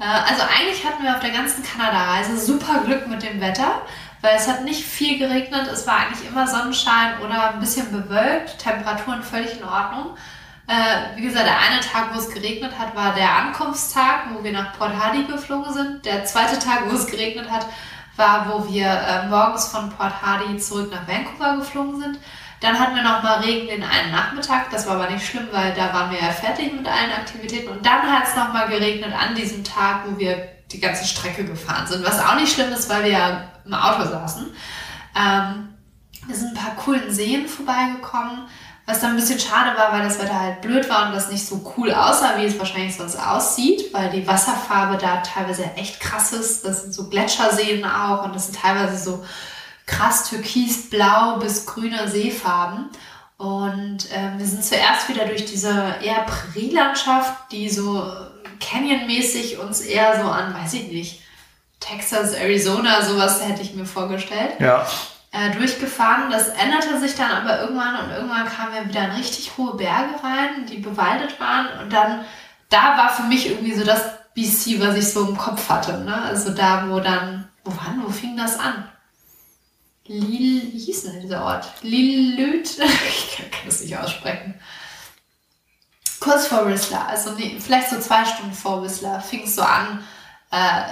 also 0.06 0.42
eigentlich 0.42 0.84
hatten 0.84 1.02
wir 1.02 1.14
auf 1.14 1.20
der 1.20 1.30
ganzen 1.30 1.62
Kanada-Reise 1.62 2.38
super 2.38 2.80
Glück 2.84 3.06
mit 3.06 3.22
dem 3.22 3.40
Wetter, 3.40 3.82
weil 4.22 4.36
es 4.36 4.48
hat 4.48 4.64
nicht 4.64 4.82
viel 4.84 5.18
geregnet. 5.18 5.68
Es 5.72 5.86
war 5.86 5.98
eigentlich 5.98 6.26
immer 6.28 6.46
Sonnenschein 6.46 7.20
oder 7.20 7.52
ein 7.52 7.60
bisschen 7.60 7.92
bewölkt, 7.92 8.58
Temperaturen 8.58 9.22
völlig 9.22 9.58
in 9.58 9.64
Ordnung. 9.64 10.16
Äh, 10.66 11.16
wie 11.16 11.22
gesagt, 11.22 11.46
der 11.46 11.58
eine 11.58 11.80
Tag, 11.80 12.14
wo 12.14 12.18
es 12.18 12.30
geregnet 12.30 12.78
hat, 12.78 12.94
war 12.94 13.12
der 13.14 13.34
Ankunftstag, 13.34 14.26
wo 14.32 14.44
wir 14.44 14.52
nach 14.52 14.72
Port 14.78 14.92
Hardy 14.94 15.24
geflogen 15.24 15.72
sind. 15.72 16.04
Der 16.06 16.24
zweite 16.24 16.58
Tag, 16.58 16.88
wo 16.88 16.94
es 16.94 17.06
geregnet 17.06 17.50
hat, 17.50 17.66
war, 18.16 18.48
wo 18.48 18.72
wir 18.72 18.86
äh, 18.86 19.26
morgens 19.28 19.68
von 19.68 19.90
Port 19.90 20.22
Hardy 20.22 20.56
zurück 20.58 20.92
nach 20.92 21.08
Vancouver 21.08 21.56
geflogen 21.56 22.00
sind. 22.00 22.18
Dann 22.60 22.78
hatten 22.78 22.94
wir 22.94 23.02
noch 23.02 23.22
mal 23.22 23.40
Regen 23.40 23.68
den 23.68 23.82
einen 23.82 24.12
Nachmittag. 24.12 24.70
Das 24.70 24.86
war 24.86 24.96
aber 24.96 25.10
nicht 25.10 25.26
schlimm, 25.26 25.48
weil 25.50 25.72
da 25.72 25.94
waren 25.94 26.10
wir 26.10 26.20
ja 26.20 26.30
fertig 26.30 26.72
mit 26.72 26.86
allen 26.86 27.12
Aktivitäten. 27.12 27.70
Und 27.70 27.84
dann 27.84 28.02
hat 28.02 28.24
es 28.28 28.36
noch 28.36 28.52
mal 28.52 28.68
geregnet 28.68 29.12
an 29.18 29.34
diesem 29.34 29.64
Tag, 29.64 30.02
wo 30.06 30.18
wir 30.18 30.48
die 30.70 30.80
ganze 30.80 31.06
Strecke 31.06 31.44
gefahren 31.44 31.86
sind. 31.86 32.04
Was 32.04 32.20
auch 32.20 32.34
nicht 32.34 32.52
schlimm 32.52 32.70
ist, 32.72 32.88
weil 32.90 33.04
wir 33.04 33.10
ja 33.10 33.44
im 33.64 33.74
Auto 33.74 34.04
saßen. 34.04 34.46
Ähm, 35.16 35.68
wir 36.26 36.36
sind 36.36 36.48
ein 36.48 36.62
paar 36.62 36.76
coolen 36.76 37.10
Seen 37.10 37.48
vorbeigekommen. 37.48 38.46
Was 38.84 39.00
dann 39.00 39.10
ein 39.10 39.16
bisschen 39.16 39.38
schade 39.38 39.78
war, 39.78 39.92
weil 39.92 40.02
das 40.02 40.18
Wetter 40.18 40.38
halt 40.38 40.62
blöd 40.62 40.88
war 40.90 41.06
und 41.06 41.14
das 41.14 41.30
nicht 41.30 41.46
so 41.46 41.72
cool 41.76 41.92
aussah, 41.94 42.36
wie 42.36 42.44
es 42.44 42.58
wahrscheinlich 42.58 42.96
sonst 42.96 43.16
aussieht, 43.16 43.92
weil 43.92 44.10
die 44.10 44.26
Wasserfarbe 44.26 44.98
da 44.98 45.18
teilweise 45.18 45.64
echt 45.76 46.00
krass 46.00 46.32
ist. 46.32 46.64
Das 46.64 46.82
sind 46.82 46.92
so 46.92 47.08
Gletscherseen 47.08 47.84
auch 47.84 48.24
und 48.24 48.34
das 48.34 48.46
sind 48.46 48.60
teilweise 48.60 48.98
so 48.98 49.24
krass 49.90 50.28
türkisblau 50.28 51.38
bis 51.38 51.66
grüne 51.66 52.08
Seefarben. 52.08 52.88
Und 53.36 54.10
äh, 54.12 54.38
wir 54.38 54.46
sind 54.46 54.64
zuerst 54.64 55.08
wieder 55.08 55.24
durch 55.24 55.44
diese 55.44 55.96
eher 56.02 56.26
Prärielandschaft, 56.26 57.52
die 57.52 57.68
so 57.70 58.06
Canyon-mäßig 58.60 59.58
uns 59.58 59.80
eher 59.80 60.22
so 60.22 60.30
an, 60.30 60.54
weiß 60.54 60.74
ich 60.74 60.88
nicht, 60.88 61.22
Texas, 61.80 62.34
Arizona, 62.34 63.02
sowas 63.02 63.42
hätte 63.42 63.62
ich 63.62 63.74
mir 63.74 63.86
vorgestellt. 63.86 64.60
Ja. 64.60 64.86
Äh, 65.32 65.56
durchgefahren. 65.56 66.30
Das 66.30 66.48
änderte 66.48 67.00
sich 67.00 67.14
dann 67.14 67.30
aber 67.30 67.62
irgendwann 67.62 68.04
und 68.04 68.10
irgendwann 68.10 68.46
kamen 68.46 68.74
wir 68.74 68.88
wieder 68.88 69.04
in 69.06 69.12
richtig 69.12 69.52
hohe 69.56 69.76
Berge 69.76 70.22
rein, 70.22 70.66
die 70.66 70.78
bewaldet 70.78 71.40
waren. 71.40 71.68
Und 71.80 71.92
dann, 71.92 72.24
da 72.68 72.98
war 72.98 73.08
für 73.08 73.22
mich 73.22 73.48
irgendwie 73.48 73.74
so 73.74 73.84
das 73.84 74.02
BC, 74.34 74.80
was 74.80 74.96
ich 74.96 75.10
so 75.10 75.26
im 75.26 75.36
Kopf 75.38 75.68
hatte. 75.70 75.98
Ne? 75.98 76.14
Also 76.14 76.50
da, 76.50 76.84
wo 76.88 77.00
dann, 77.00 77.48
wo 77.64 77.72
wann, 77.72 78.02
wo 78.04 78.10
fing 78.10 78.36
das 78.36 78.58
an? 78.58 78.84
Lil, 80.10 80.72
wie 80.72 80.78
hieß 80.78 81.04
denn 81.04 81.20
dieser 81.20 81.44
Ort? 81.44 81.66
Lillüt? 81.82 82.68
ich 83.08 83.36
kann, 83.36 83.50
kann 83.50 83.66
das 83.66 83.80
nicht 83.80 83.96
aussprechen. 83.96 84.54
Kurz 86.18 86.48
vor 86.48 86.66
Whistler, 86.66 87.06
also 87.08 87.30
nee, 87.32 87.56
vielleicht 87.60 87.90
so 87.90 87.98
zwei 88.00 88.24
Stunden 88.24 88.52
vor 88.52 88.82
Whistler, 88.82 89.20
fing 89.20 89.44
es 89.44 89.54
so 89.54 89.62
an, 89.62 90.04
äh, 90.50 90.82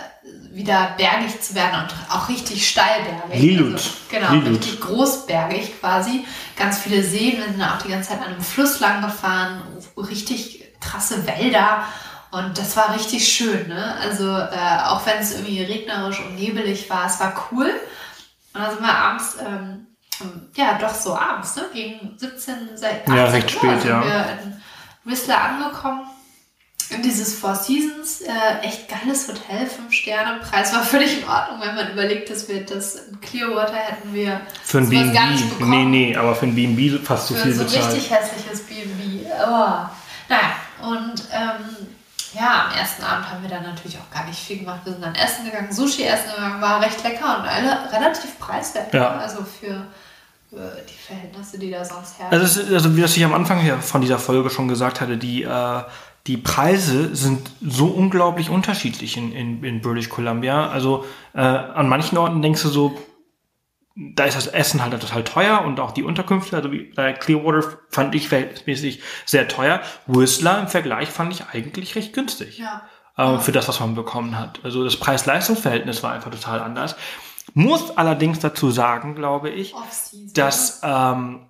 wieder 0.53 0.95
bergig 0.97 1.43
zu 1.43 1.55
werden 1.57 1.83
und 1.83 1.95
auch 2.11 2.29
richtig 2.29 2.66
steilbergig. 2.69 3.43
Lilut. 3.43 3.75
Also, 3.75 3.91
genau, 4.09 4.33
Lilut. 4.35 4.61
richtig 4.61 4.81
großbergig 4.81 5.81
quasi. 5.81 6.25
Ganz 6.57 6.79
viele 6.79 7.03
Seen, 7.03 7.39
wir 7.39 7.47
sind 7.47 7.61
auch 7.61 7.83
die 7.83 7.91
ganze 7.91 8.11
Zeit 8.11 8.21
an 8.21 8.35
einem 8.35 8.41
Fluss 8.41 8.79
lang 8.79 9.03
gefahren, 9.03 9.62
richtig 9.97 10.64
krasse 10.81 11.27
Wälder. 11.27 11.83
Und 12.31 12.57
das 12.57 12.77
war 12.77 12.95
richtig 12.95 13.27
schön, 13.27 13.69
ne? 13.69 13.97
Also 14.01 14.25
äh, 14.29 14.83
auch 14.87 15.05
wenn 15.07 15.19
es 15.19 15.33
irgendwie 15.33 15.62
regnerisch 15.62 16.21
und 16.21 16.37
nebelig 16.37 16.89
war, 16.89 17.07
es 17.07 17.19
war 17.19 17.49
cool. 17.51 17.73
Und 18.55 18.61
dann 18.62 18.70
sind 18.72 18.82
wir 18.82 18.94
abends, 18.94 19.36
ähm, 19.40 19.86
ja 20.57 20.78
doch 20.78 20.94
so 20.94 21.14
abends, 21.16 21.57
ne? 21.57 21.64
Gegen 21.72 22.14
17, 22.16 22.55
18 22.74 23.14
Ja, 23.14 23.24
recht 23.26 23.44
Uhr 23.55 23.61
spät, 23.61 23.80
sind 23.82 23.90
ja. 23.90 24.05
wir 24.05 24.38
in 24.42 24.61
Whistler 25.05 25.40
angekommen. 25.40 26.03
In 26.90 27.03
dieses 27.03 27.34
Four 27.38 27.55
Seasons, 27.55 28.22
äh, 28.22 28.61
echt 28.62 28.88
geiles 28.88 29.28
Hotel, 29.28 29.66
5 29.66 29.92
Sterne. 29.92 30.40
Preis 30.40 30.72
war 30.72 30.82
völlig 30.82 31.18
in 31.22 31.28
Ordnung, 31.28 31.61
wenn 31.61 31.74
man 31.74 31.92
überlegt, 31.92 32.30
dass 32.30 32.49
wir 32.49 32.64
das 32.64 32.94
in 32.94 33.20
Clearwater 33.20 33.74
hätten 33.76 34.14
wir 34.14 34.40
Für 34.64 34.78
ein 34.78 34.88
B&B. 34.88 35.18
Nee, 35.61 35.84
nee, 35.84 36.16
aber 36.16 36.34
für 36.34 36.46
ein 36.46 36.55
B&B 36.55 36.99
fast 36.99 37.26
zu 37.28 37.34
Für 37.34 37.42
viel 37.42 37.53
so 37.53 37.64
bezahlt. 37.64 37.88
richtig 37.94 38.11
hässliches 38.11 38.62
B&B. 38.62 39.26
Oh. 39.26 39.86
Naja, 40.30 40.55
und 40.80 41.22
ähm, 41.30 41.88
ja, 42.35 42.66
am 42.66 42.79
ersten 42.79 43.03
Abend 43.03 43.31
haben 43.31 43.43
wir 43.43 43.49
dann 43.49 43.62
natürlich 43.62 43.99
auch 43.99 44.14
gar 44.14 44.26
nicht 44.26 44.39
viel 44.39 44.59
gemacht. 44.59 44.81
Wir 44.85 44.93
sind 44.93 45.05
dann 45.05 45.14
essen 45.14 45.45
gegangen, 45.45 45.72
Sushi 45.72 46.05
essen 46.05 46.31
gegangen, 46.35 46.61
war 46.61 46.81
recht 46.81 47.03
lecker 47.03 47.39
und 47.39 47.49
alle 47.49 47.93
relativ 47.93 48.39
preiswert. 48.39 48.93
Ja. 48.93 49.16
ne? 49.16 49.20
Also 49.20 49.45
für, 49.45 49.85
die 50.51 51.07
Verhältnisse, 51.07 51.59
die 51.59 51.70
da 51.70 51.85
sonst 51.85 52.18
herrschen. 52.18 52.41
Also, 52.41 52.61
ist, 52.61 52.72
also 52.72 52.97
wie 52.97 53.03
das 53.03 53.16
ich 53.16 53.24
am 53.24 53.35
Anfang 53.35 53.61
hier 53.61 53.79
von 53.79 54.01
dieser 54.01 54.18
Folge 54.18 54.51
schon 54.51 54.68
gesagt 54.68 55.01
hatte, 55.01 55.16
die, 55.16 55.43
äh, 55.43 55.83
die 56.26 56.37
Preise 56.37 57.14
sind 57.14 57.51
so 57.61 57.87
unglaublich 57.87 58.51
unterschiedlich 58.51 59.16
in, 59.16 59.33
in, 59.33 59.62
in 59.64 59.81
British 59.81 60.09
Columbia. 60.09 60.68
Also 60.68 61.05
äh, 61.35 61.41
an 61.41 61.89
manchen 61.89 62.18
Orten 62.18 62.43
denkst 62.43 62.62
du 62.62 62.68
so, 62.68 62.99
da 64.01 64.24
ist 64.24 64.36
das 64.36 64.46
Essen 64.46 64.80
halt 64.80 64.99
total 65.01 65.24
teuer 65.24 65.62
und 65.62 65.80
auch 65.80 65.90
die 65.90 66.05
Unterkünfte, 66.05 66.55
also 66.57 66.70
wie 66.70 66.92
bei 66.94 67.12
Clearwater 67.12 67.78
fand 67.90 68.14
ich 68.14 68.28
verhältnismäßig 68.28 69.03
sehr 69.26 69.49
teuer. 69.49 69.80
Whistler 70.07 70.61
im 70.61 70.68
Vergleich 70.68 71.09
fand 71.09 71.32
ich 71.32 71.46
eigentlich 71.53 71.96
recht 71.96 72.12
günstig. 72.12 72.59
ja. 72.59 72.82
äh, 73.16 73.40
für 73.40 73.51
das, 73.51 73.66
was 73.66 73.80
man 73.80 73.96
bekommen 73.96 74.38
hat. 74.38 74.61
Also 74.62 74.84
das 74.84 74.96
Preis-Leistungs-Verhältnis 74.96 76.05
war 76.05 76.12
einfach 76.12 76.30
total 76.30 76.61
anders. 76.61 76.94
Muss 77.55 77.96
allerdings 77.96 78.38
dazu 78.38 78.70
sagen, 78.70 79.16
glaube 79.16 79.51
ich, 79.51 79.74
dass 80.32 80.80
ähm, 80.84 81.49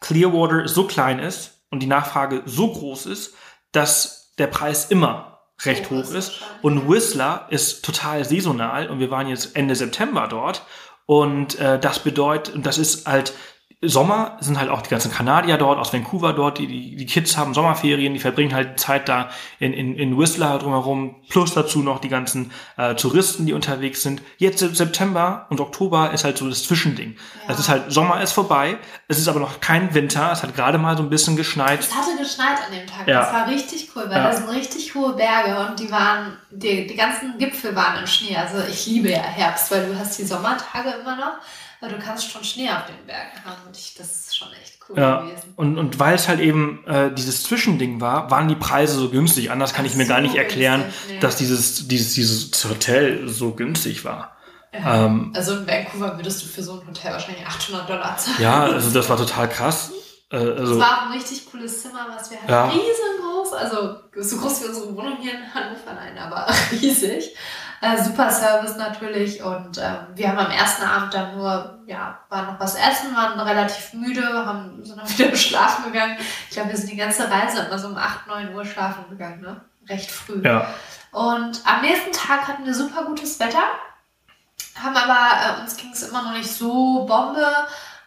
Clearwater 0.00 0.68
so 0.68 0.86
klein 0.86 1.18
ist 1.18 1.60
und 1.70 1.80
die 1.80 1.86
Nachfrage 1.86 2.42
so 2.46 2.72
groß 2.72 3.04
ist, 3.04 3.34
dass 3.72 4.32
der 4.38 4.46
Preis 4.46 4.86
immer 4.86 5.40
recht 5.64 5.90
Hoch 5.90 6.10
ist. 6.10 6.40
Und 6.62 6.88
Whistler 6.88 7.46
ist 7.50 7.84
total 7.84 8.24
saisonal 8.24 8.88
und 8.88 8.98
wir 8.98 9.10
waren 9.10 9.26
jetzt 9.28 9.56
Ende 9.56 9.74
September 9.74 10.26
dort 10.28 10.62
und 11.06 11.58
äh, 11.58 11.78
das 11.78 12.00
bedeutet, 12.00 12.54
und 12.54 12.66
das 12.66 12.78
ist 12.78 13.06
halt 13.06 13.32
Sommer 13.82 14.38
sind 14.40 14.58
halt 14.58 14.70
auch 14.70 14.80
die 14.80 14.88
ganzen 14.88 15.12
Kanadier 15.12 15.58
dort, 15.58 15.78
aus 15.78 15.92
Vancouver 15.92 16.32
dort, 16.32 16.56
die, 16.56 16.66
die, 16.66 16.96
die 16.96 17.04
Kids 17.04 17.36
haben 17.36 17.52
Sommerferien, 17.52 18.14
die 18.14 18.20
verbringen 18.20 18.54
halt 18.54 18.80
Zeit 18.80 19.06
da 19.06 19.28
in, 19.58 19.74
in, 19.74 19.94
in 19.96 20.18
Whistler 20.18 20.58
drumherum, 20.58 21.16
plus 21.28 21.52
dazu 21.52 21.80
noch 21.80 22.00
die 22.00 22.08
ganzen 22.08 22.52
äh, 22.78 22.94
Touristen, 22.94 23.44
die 23.44 23.52
unterwegs 23.52 24.02
sind. 24.02 24.22
Jetzt 24.38 24.60
September 24.60 25.46
und 25.50 25.60
Oktober 25.60 26.10
ist 26.12 26.24
halt 26.24 26.38
so 26.38 26.48
das 26.48 26.64
Zwischending. 26.64 27.16
Ja. 27.46 27.52
Es 27.52 27.58
ist 27.58 27.68
halt, 27.68 27.92
Sommer 27.92 28.22
ist 28.22 28.32
vorbei, 28.32 28.78
es 29.08 29.18
ist 29.18 29.28
aber 29.28 29.40
noch 29.40 29.60
kein 29.60 29.92
Winter, 29.92 30.30
es 30.32 30.42
hat 30.42 30.54
gerade 30.56 30.78
mal 30.78 30.96
so 30.96 31.02
ein 31.02 31.10
bisschen 31.10 31.36
geschneit. 31.36 31.80
Es 31.80 31.94
hatte 31.94 32.16
geschneit 32.18 32.56
an 32.66 32.72
dem 32.74 32.86
Tag. 32.86 33.06
Ja. 33.06 33.20
Das 33.20 33.32
war 33.34 33.48
richtig 33.48 33.90
cool, 33.94 34.04
weil 34.08 34.16
Ja. 34.16 34.30
da 34.30 34.32
sind 34.36 34.48
richtig 34.48 34.94
hohe 34.94 35.12
Berge 35.12 35.68
und 35.68 35.78
die 35.78 35.90
waren, 35.90 36.38
die, 36.50 36.86
die 36.86 36.96
ganzen 36.96 37.36
Gipfel 37.36 37.76
waren 37.76 38.00
im 38.00 38.06
Schnee. 38.06 38.34
Also 38.36 38.56
ich 38.70 38.86
liebe 38.86 39.10
ja 39.10 39.20
Herbst, 39.20 39.70
weil 39.70 39.86
du 39.86 39.98
hast 39.98 40.18
die 40.18 40.24
Sommertage 40.24 40.94
immer 41.02 41.16
noch, 41.16 41.34
aber 41.86 41.96
du 41.96 42.02
kannst 42.02 42.30
schon 42.30 42.42
Schnee 42.44 42.68
auf 42.70 42.86
den 42.86 43.06
Bergen 43.06 43.44
haben 43.44 43.62
und 43.66 43.76
ich, 43.76 43.94
das 43.96 44.06
ist 44.26 44.36
schon 44.36 44.48
echt 44.62 44.78
cool 44.88 44.98
Ja, 44.98 45.20
gewesen. 45.22 45.52
und, 45.56 45.78
und 45.78 45.98
weil 45.98 46.14
es 46.14 46.28
halt 46.28 46.40
eben 46.40 46.84
äh, 46.86 47.12
dieses 47.14 47.42
Zwischending 47.44 48.00
war, 48.00 48.30
waren 48.30 48.48
die 48.48 48.54
Preise 48.56 48.94
so 48.98 49.08
günstig. 49.10 49.50
Anders 49.50 49.72
kann 49.74 49.84
ich 49.84 49.94
mir 49.94 50.04
Ach 50.04 50.08
gar 50.08 50.18
so 50.18 50.22
nicht 50.24 50.36
erklären, 50.36 50.82
günstig, 50.82 51.10
nee. 51.14 51.18
dass 51.20 51.36
dieses, 51.36 51.88
dieses, 51.88 52.14
dieses 52.14 52.64
Hotel 52.68 53.28
so 53.28 53.52
günstig 53.52 54.04
war. 54.04 54.36
Ja. 54.72 55.06
Ähm, 55.06 55.32
Also 55.34 55.56
in 55.56 55.66
Vancouver 55.66 56.16
würdest 56.16 56.42
du 56.42 56.46
für 56.48 56.62
so 56.62 56.80
ein 56.80 56.86
Hotel 56.86 57.12
wahrscheinlich 57.12 57.46
800 57.46 57.88
Dollar 57.88 58.16
zahlen. 58.18 58.36
ja, 58.40 58.62
also 58.64 58.90
das 58.90 59.08
war 59.08 59.16
total 59.16 59.48
krass. 59.48 59.90
Äh, 60.30 60.36
Es 60.38 60.60
also, 60.60 60.78
war 60.80 60.98
auch 60.98 61.02
ein 61.06 61.12
richtig 61.12 61.50
cooles 61.50 61.82
Zimmer, 61.82 62.06
was 62.14 62.30
wir 62.30 62.38
hatten. 62.38 62.50
Ja. 62.50 62.64
Riesengroß, 62.66 63.35
also 63.56 63.96
so 64.14 64.38
groß 64.38 64.62
wie 64.62 64.68
unsere 64.68 64.96
Wohnung 64.96 65.16
hier 65.20 65.32
in 65.32 65.54
Hannover, 65.54 65.94
nein, 65.94 66.18
aber 66.18 66.46
riesig. 66.72 67.34
Äh, 67.82 68.02
super 68.02 68.30
Service 68.30 68.76
natürlich 68.76 69.42
und 69.42 69.76
ähm, 69.76 70.06
wir 70.14 70.28
haben 70.28 70.38
am 70.38 70.50
ersten 70.50 70.82
Abend 70.84 71.12
dann 71.12 71.36
nur, 71.36 71.78
ja, 71.86 72.18
waren 72.30 72.46
noch 72.46 72.60
was 72.60 72.74
essen, 72.74 73.14
waren 73.14 73.38
relativ 73.38 73.92
müde, 73.92 74.22
haben, 74.46 74.82
sind 74.82 74.98
dann 74.98 75.08
wieder 75.18 75.36
schlafen 75.36 75.92
gegangen. 75.92 76.16
Ich 76.48 76.54
glaube, 76.54 76.70
wir 76.70 76.76
sind 76.76 76.90
die 76.90 76.96
ganze 76.96 77.30
Reise 77.30 77.60
immer 77.60 77.78
so 77.78 77.88
um 77.88 77.96
8, 77.96 78.26
9 78.28 78.54
Uhr 78.54 78.64
schlafen 78.64 79.04
gegangen, 79.10 79.42
ne? 79.42 79.60
Recht 79.88 80.10
früh. 80.10 80.42
ja. 80.42 80.66
Und 81.12 81.60
am 81.64 81.82
nächsten 81.82 82.12
Tag 82.12 82.48
hatten 82.48 82.64
wir 82.64 82.74
super 82.74 83.04
gutes 83.04 83.38
Wetter, 83.40 83.62
haben 84.82 84.96
aber, 84.96 85.58
äh, 85.58 85.60
uns 85.60 85.76
ging 85.76 85.92
es 85.92 86.02
immer 86.02 86.22
noch 86.22 86.32
nicht 86.32 86.50
so 86.50 87.04
Bombe 87.04 87.46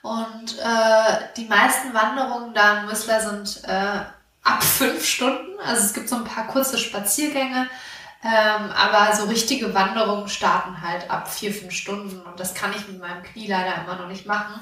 und 0.01 0.57
äh, 0.59 1.19
die 1.35 1.45
meisten 1.45 1.93
Wanderungen 1.93 2.53
da 2.53 2.81
in 2.81 2.89
Whistler 2.89 3.19
sind 3.19 3.63
äh, 3.65 4.01
ab 4.43 4.63
fünf 4.63 5.05
Stunden. 5.05 5.59
Also 5.65 5.83
es 5.83 5.93
gibt 5.93 6.09
so 6.09 6.15
ein 6.15 6.23
paar 6.23 6.47
kurze 6.47 6.77
Spaziergänge, 6.77 7.67
ähm, 8.23 8.71
aber 8.75 9.15
so 9.15 9.25
richtige 9.25 9.73
Wanderungen 9.73 10.27
starten 10.27 10.81
halt 10.81 11.09
ab 11.09 11.31
vier, 11.31 11.53
fünf 11.53 11.71
Stunden 11.73 12.19
und 12.21 12.39
das 12.39 12.53
kann 12.53 12.71
ich 12.75 12.87
mit 12.87 12.99
meinem 12.99 13.23
Knie 13.23 13.47
leider 13.47 13.83
immer 13.83 13.95
noch 13.95 14.07
nicht 14.07 14.25
machen. 14.25 14.59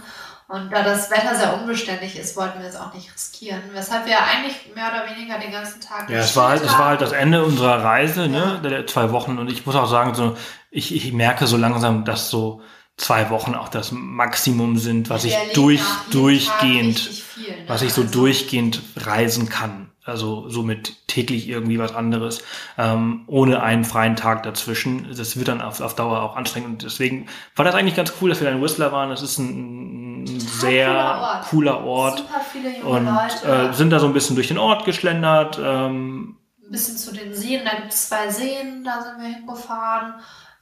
Und 0.49 0.71
da 0.71 0.81
das 0.81 1.11
Wetter 1.11 1.35
sehr 1.35 1.55
unbeständig 1.59 2.17
ist, 2.17 2.37
wollten 2.37 2.61
wir 2.61 2.69
es 2.69 2.77
auch 2.77 2.93
nicht 2.93 3.13
riskieren. 3.13 3.61
Weshalb 3.73 4.05
wir 4.05 4.17
eigentlich 4.17 4.73
mehr 4.73 4.87
oder 4.87 5.13
weniger 5.13 5.37
den 5.39 5.51
ganzen 5.51 5.81
Tag 5.81 6.09
Ja, 6.09 6.19
es 6.19 6.37
war 6.37 6.49
halt, 6.51 6.63
es 6.63 6.71
war 6.71 6.85
halt 6.85 7.01
das. 7.01 7.11
Ende 7.11 7.43
unserer 7.43 7.83
Reise, 7.83 8.29
ne, 8.29 8.37
Ja. 8.37 8.57
der, 8.57 8.71
der 8.71 8.87
zwei 8.87 9.11
Wochen. 9.11 9.39
Und 9.39 9.51
ich 9.51 9.65
muss 9.65 9.75
auch 9.75 9.89
sagen, 9.89 10.15
so, 10.15 10.37
ich, 10.71 10.95
ich 10.95 11.11
merke 11.11 11.47
so 11.47 11.57
langsam, 11.57 12.05
dass 12.05 12.29
so 12.29 12.61
zwei 12.97 13.29
Wochen 13.29 13.53
auch 13.55 13.69
das 13.69 13.91
Maximum 13.91 14.77
sind, 14.77 15.09
was 15.09 15.23
ich 15.23 15.35
durch, 15.53 15.81
durchgehend, 16.11 16.99
viel, 16.99 17.49
ne? 17.51 17.55
was 17.67 17.81
ich 17.83 17.93
so 17.93 18.01
Also- 18.01 18.13
durchgehend 18.13 18.81
reisen 18.97 19.49
kann. 19.49 19.91
Also 20.03 20.47
so 20.47 20.63
mit 20.63 21.05
täglich 21.07 21.49
irgendwie 21.49 21.79
was 21.79 21.93
anderes, 21.93 22.41
ähm, 22.77 23.25
ohne 23.27 23.61
einen 23.61 23.83
freien 23.83 24.15
Tag 24.15 24.43
dazwischen. 24.43 25.05
Das 25.13 25.35
wird 25.35 25.49
dann 25.49 25.61
auf, 25.61 25.81
auf 25.81 25.95
Dauer 25.95 26.21
auch 26.21 26.37
anstrengend. 26.37 26.69
Und 26.69 26.83
deswegen 26.83 27.25
war 27.57 27.65
das 27.65 27.75
eigentlich 27.75 27.95
ganz 27.97 28.13
cool, 28.21 28.29
dass 28.29 28.39
wir 28.39 28.47
da 28.49 28.55
in 28.55 28.61
Whistler 28.63 28.93
waren. 28.93 29.09
Das 29.09 29.21
ist 29.21 29.37
ein, 29.37 30.23
ein 30.23 30.39
sehr 30.39 30.87
cooler 30.87 31.19
Ort. 31.19 31.45
cooler 31.49 31.83
Ort. 31.83 32.17
Super 32.19 32.41
viele 32.53 32.77
junge 32.79 32.85
Und 32.89 33.05
Leute. 33.05 33.69
äh, 33.69 33.73
sind 33.73 33.89
da 33.89 33.99
so 33.99 34.05
ein 34.07 34.13
bisschen 34.13 34.37
durch 34.37 34.47
den 34.47 34.57
Ort 34.57 34.85
geschlendert. 34.85 35.59
Ähm, 35.61 36.37
ein 36.65 36.71
bisschen 36.71 36.95
zu 36.95 37.11
den 37.11 37.33
Seen. 37.33 37.65
Da 37.65 37.75
gibt 37.75 37.91
es 37.91 38.07
zwei 38.07 38.29
Seen, 38.29 38.85
da 38.85 39.01
sind 39.01 39.19
wir 39.21 39.27
hingefahren. 39.35 40.13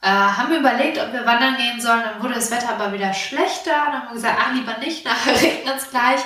Äh, 0.06 0.08
haben 0.08 0.52
wir 0.52 0.60
überlegt, 0.60 1.00
ob 1.00 1.12
wir 1.12 1.26
wandern 1.26 1.56
gehen 1.56 1.80
sollen. 1.80 2.02
Dann 2.04 2.22
wurde 2.22 2.34
das 2.34 2.52
Wetter 2.52 2.68
aber 2.68 2.92
wieder 2.92 3.12
schlechter. 3.12 3.72
Dann 3.72 3.92
haben 3.94 4.08
wir 4.08 4.14
gesagt, 4.14 4.38
ach, 4.40 4.54
lieber 4.54 4.78
nicht, 4.78 5.04
nachher 5.04 5.34
regnet 5.34 5.78
es 5.78 5.90
gleich. 5.90 6.20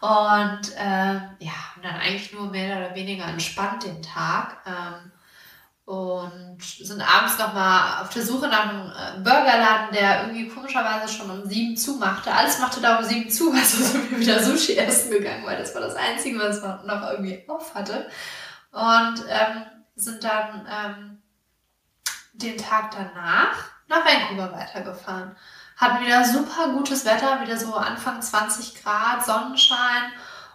Und 0.00 0.72
ähm, 0.76 1.22
ja, 1.38 1.52
haben 1.52 1.82
dann 1.82 1.94
eigentlich 1.94 2.32
nur 2.32 2.50
mehr 2.50 2.78
oder 2.78 2.94
weniger 2.96 3.26
entspannt 3.26 3.84
den 3.84 4.02
Tag. 4.02 4.56
Ähm, 4.66 5.12
und 5.84 6.60
sind 6.60 7.00
abends 7.02 7.38
nochmal 7.38 8.02
auf 8.02 8.08
der 8.10 8.22
Suche 8.22 8.48
nach 8.48 8.68
einem 8.68 8.90
äh, 8.90 9.20
Burgerladen, 9.22 9.92
der 9.92 10.22
irgendwie 10.22 10.48
komischerweise 10.48 11.12
schon 11.12 11.30
um 11.30 11.48
sieben 11.48 11.76
zumachte. 11.76 12.32
Alles 12.32 12.58
machte 12.58 12.80
da 12.80 12.98
um 12.98 13.04
sieben 13.04 13.30
zu, 13.30 13.52
also 13.52 13.84
sind 13.84 14.10
wir 14.10 14.18
wieder 14.18 14.42
Sushi 14.42 14.76
essen 14.76 15.12
gegangen, 15.12 15.46
weil 15.46 15.56
das 15.56 15.72
war 15.72 15.82
das 15.82 15.94
Einzige, 15.94 16.40
was 16.40 16.62
man 16.62 16.84
noch 16.84 17.08
irgendwie 17.12 17.44
auf 17.46 17.76
hatte. 17.76 18.08
Und 18.72 19.24
ähm, 19.28 19.66
sind 19.94 20.24
dann 20.24 20.66
ähm, 20.68 21.19
den 22.42 22.58
Tag 22.58 22.90
danach 22.92 23.56
nach 23.88 24.04
Vancouver 24.04 24.52
weitergefahren. 24.52 25.36
Hatten 25.76 26.04
wieder 26.04 26.24
super 26.24 26.72
gutes 26.72 27.04
Wetter, 27.04 27.40
wieder 27.42 27.56
so 27.56 27.74
Anfang 27.74 28.20
20 28.20 28.82
Grad, 28.82 29.24
Sonnenschein 29.24 30.12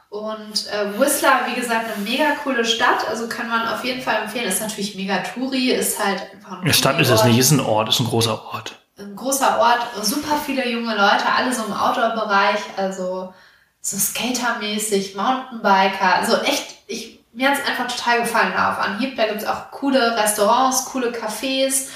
und 0.10 0.68
äh, 0.72 1.00
Whistler, 1.00 1.42
wie 1.48 1.60
gesagt, 1.60 1.88
eine 1.94 2.04
mega 2.04 2.36
coole 2.44 2.64
Stadt. 2.64 3.08
Also 3.10 3.28
kann 3.28 3.50
man 3.50 3.68
auf 3.68 3.84
jeden 3.84 4.02
Fall 4.02 4.24
empfehlen. 4.24 4.48
Ist 4.48 4.62
natürlich 4.62 4.96
mega 4.96 5.18
Touri, 5.18 5.72
ist 5.72 6.04
halt 6.04 6.22
einfach 6.32 6.62
ein 6.62 6.74
Stadt 6.74 7.00
ist 7.00 7.10
es 7.10 7.24
nicht, 7.24 7.38
ist 7.38 7.52
ein 7.52 7.60
Ort, 7.60 7.90
ist 7.90 8.00
ein 8.00 8.08
großer 8.08 8.46
Ort. 8.46 8.76
Ein 8.98 9.16
großer 9.16 9.60
Ort, 9.60 10.06
super 10.06 10.38
viele 10.46 10.70
junge 10.70 10.96
Leute, 10.96 11.26
alle 11.36 11.54
so 11.54 11.66
im 11.66 11.74
Outdoor-Bereich, 11.74 12.60
also 12.78 13.34
so 13.82 13.98
Skater-mäßig, 13.98 15.16
Mountainbiker. 15.16 16.16
Also 16.16 16.38
echt, 16.38 16.78
ich, 16.88 17.20
mir 17.36 17.50
hat 17.50 17.60
es 17.60 17.68
einfach 17.68 17.88
total 17.88 18.22
gefallen 18.22 18.54
da 18.56 18.72
auf 18.72 18.80
Anhieb. 18.80 19.16
Da 19.16 19.26
gibt 19.28 19.42
es 19.42 19.48
auch 19.48 19.72
coole 19.72 20.18
Restaurants, 20.18 20.86
coole 20.86 21.12
Cafés 21.12 21.90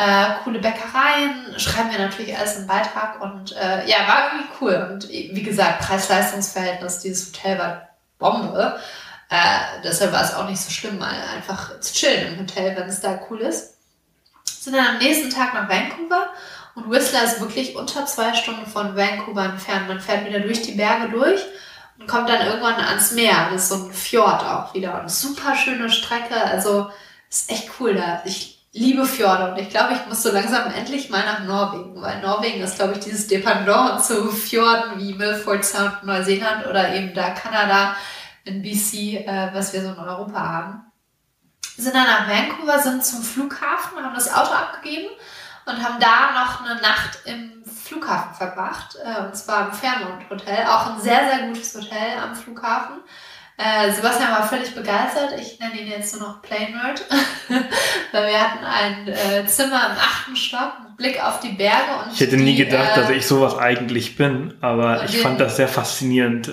äh, 0.00 0.42
coole 0.44 0.60
Bäckereien, 0.60 1.58
schreiben 1.58 1.90
wir 1.90 1.98
natürlich 1.98 2.36
alles 2.36 2.56
im 2.56 2.66
Beitrag 2.66 3.20
und 3.20 3.52
äh, 3.52 3.86
ja, 3.88 3.98
war 4.06 4.32
irgendwie 4.32 4.48
cool. 4.60 4.88
Und 4.90 5.08
wie 5.08 5.42
gesagt, 5.42 5.80
Preis-Leistungs-Verhältnis, 5.80 7.00
dieses 7.00 7.28
Hotel 7.28 7.58
war 7.58 7.88
Bombe. 8.18 8.78
Äh, 9.28 9.82
deshalb 9.84 10.12
war 10.12 10.22
es 10.22 10.34
auch 10.34 10.48
nicht 10.48 10.60
so 10.60 10.70
schlimm, 10.70 10.98
mal 10.98 11.14
einfach 11.34 11.80
zu 11.80 11.92
chillen 11.92 12.32
im 12.32 12.40
Hotel, 12.40 12.76
wenn 12.76 12.88
es 12.88 13.00
da 13.00 13.20
cool 13.28 13.40
ist. 13.40 13.74
Sind 14.44 14.74
dann 14.74 14.86
am 14.86 14.98
nächsten 14.98 15.30
Tag 15.30 15.54
nach 15.54 15.68
Vancouver 15.68 16.30
und 16.74 16.90
Whistler 16.90 17.24
ist 17.24 17.40
wirklich 17.40 17.76
unter 17.76 18.06
zwei 18.06 18.34
Stunden 18.34 18.66
von 18.66 18.96
Vancouver 18.96 19.44
entfernt. 19.44 19.88
Man 19.88 20.00
fährt 20.00 20.26
wieder 20.26 20.40
durch 20.40 20.62
die 20.62 20.72
Berge 20.72 21.10
durch 21.10 21.40
und 22.00 22.08
kommt 22.08 22.28
dann 22.28 22.46
irgendwann 22.46 22.74
ans 22.74 23.12
Meer. 23.12 23.50
Das 23.52 23.62
ist 23.62 23.68
so 23.68 23.86
ein 23.86 23.92
Fjord 23.92 24.42
auch 24.42 24.74
wieder. 24.74 25.00
Und 25.00 25.10
super 25.10 25.54
schöne 25.54 25.90
Strecke. 25.90 26.36
Also 26.36 26.90
ist 27.28 27.50
echt 27.50 27.70
cool 27.78 27.94
da. 27.94 28.22
Ich 28.24 28.60
liebe 28.72 29.04
Fjorde 29.04 29.50
und 29.50 29.58
ich 29.58 29.70
glaube, 29.70 29.94
ich 29.94 30.06
muss 30.06 30.22
so 30.22 30.30
langsam 30.30 30.72
endlich 30.72 31.10
mal 31.10 31.24
nach 31.24 31.44
Norwegen, 31.44 32.00
weil 32.00 32.20
Norwegen 32.20 32.60
ist, 32.62 32.76
glaube 32.76 32.94
ich, 32.94 33.00
dieses 33.00 33.26
Dependant 33.26 34.02
zu 34.04 34.30
Fjorden 34.30 34.98
wie 34.98 35.14
Milford 35.14 35.64
Sound 35.64 36.04
Neuseeland 36.04 36.66
oder 36.66 36.94
eben 36.94 37.12
da 37.14 37.30
Kanada 37.30 37.96
in 38.44 38.62
BC, 38.62 39.26
äh, 39.26 39.50
was 39.52 39.72
wir 39.72 39.82
so 39.82 39.88
in 39.88 39.98
Europa 39.98 40.40
haben. 40.40 40.84
Wir 41.74 41.84
sind 41.84 41.94
dann 41.94 42.06
nach 42.06 42.28
Vancouver, 42.28 42.78
sind 42.78 43.04
zum 43.04 43.22
Flughafen, 43.22 44.02
haben 44.02 44.14
das 44.14 44.32
Auto 44.32 44.52
abgegeben 44.52 45.08
und 45.66 45.82
haben 45.82 45.98
da 45.98 46.32
noch 46.32 46.64
eine 46.64 46.80
Nacht 46.80 47.20
im 47.24 47.59
Flughafen 47.90 48.34
verbracht, 48.34 48.96
äh, 49.04 49.24
und 49.24 49.36
zwar 49.36 49.66
im 49.66 49.72
Fairmont 49.72 50.30
Hotel, 50.30 50.64
auch 50.66 50.94
ein 50.94 51.00
sehr, 51.00 51.28
sehr 51.28 51.48
gutes 51.48 51.74
Hotel 51.74 52.18
am 52.22 52.36
Flughafen. 52.36 52.96
Äh, 53.56 53.92
Sebastian 53.92 54.30
war 54.30 54.48
völlig 54.48 54.74
begeistert. 54.74 55.34
Ich 55.38 55.58
nenne 55.58 55.78
ihn 55.78 55.88
jetzt 55.88 56.18
nur 56.18 56.28
noch 56.28 56.40
Play 56.40 56.70
Nerd. 56.70 57.04
Weil 58.12 58.28
wir 58.28 58.40
hatten 58.40 58.64
ein 58.64 59.08
äh, 59.08 59.46
Zimmer 59.46 59.90
im 59.90 59.98
achten 59.98 60.36
Stock, 60.36 60.72
mit 60.82 60.96
Blick 60.96 61.22
auf 61.22 61.40
die 61.40 61.50
Berge. 61.50 62.04
Und 62.04 62.14
ich 62.14 62.20
hätte 62.20 62.36
die, 62.36 62.44
nie 62.44 62.54
gedacht, 62.54 62.96
äh, 62.96 63.00
dass 63.00 63.10
ich 63.10 63.26
sowas 63.26 63.58
eigentlich 63.58 64.16
bin, 64.16 64.54
aber 64.62 65.04
ich 65.04 65.12
den, 65.12 65.20
fand 65.20 65.40
das 65.40 65.56
sehr 65.56 65.68
faszinierend. 65.68 66.50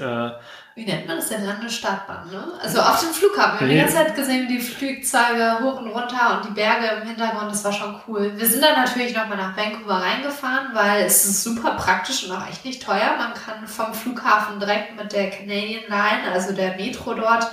Wie 0.78 0.86
nennt 0.86 1.08
man 1.08 1.18
das 1.18 1.30
denn? 1.30 1.44
Landesstartbahn, 1.44 2.30
ne? 2.30 2.54
Also 2.62 2.80
auf 2.80 3.00
dem 3.00 3.10
Flughafen. 3.10 3.68
Wir 3.68 3.68
haben 3.68 3.70
die 3.70 3.80
ganze 3.80 3.96
Zeit 3.96 4.16
gesehen, 4.16 4.48
die 4.48 4.60
Flugzeuge 4.60 5.58
hoch 5.60 5.82
und 5.82 5.88
runter 5.88 6.38
und 6.38 6.50
die 6.50 6.54
Berge 6.54 7.02
im 7.02 7.08
Hintergrund. 7.08 7.50
Das 7.50 7.64
war 7.64 7.74
schon 7.74 8.00
cool. 8.08 8.32
Wir 8.36 8.46
sind 8.46 8.64
dann 8.64 8.76
natürlich 8.76 9.16
nochmal 9.16 9.38
nach 9.38 9.58
Vancouver 9.58 9.96
reingefahren, 10.00 10.68
weil 10.74 11.06
es 11.06 11.26
ist 11.26 11.44
super 11.44 11.72
praktisch 11.72 12.26
und 12.26 12.32
auch 12.38 12.48
echt 12.48 12.64
nicht 12.64 12.84
teuer. 12.84 13.16
Man 13.18 13.34
kann 13.34 13.68
vom 13.68 13.92
Flughafen 13.92 14.60
direkt 14.60 14.96
mit 14.96 15.12
der 15.14 15.32
Canadian 15.32 15.86
Line, 15.90 16.32
also 16.32 16.54
der 16.54 16.76
Metro 16.76 17.16
dort, 17.16 17.48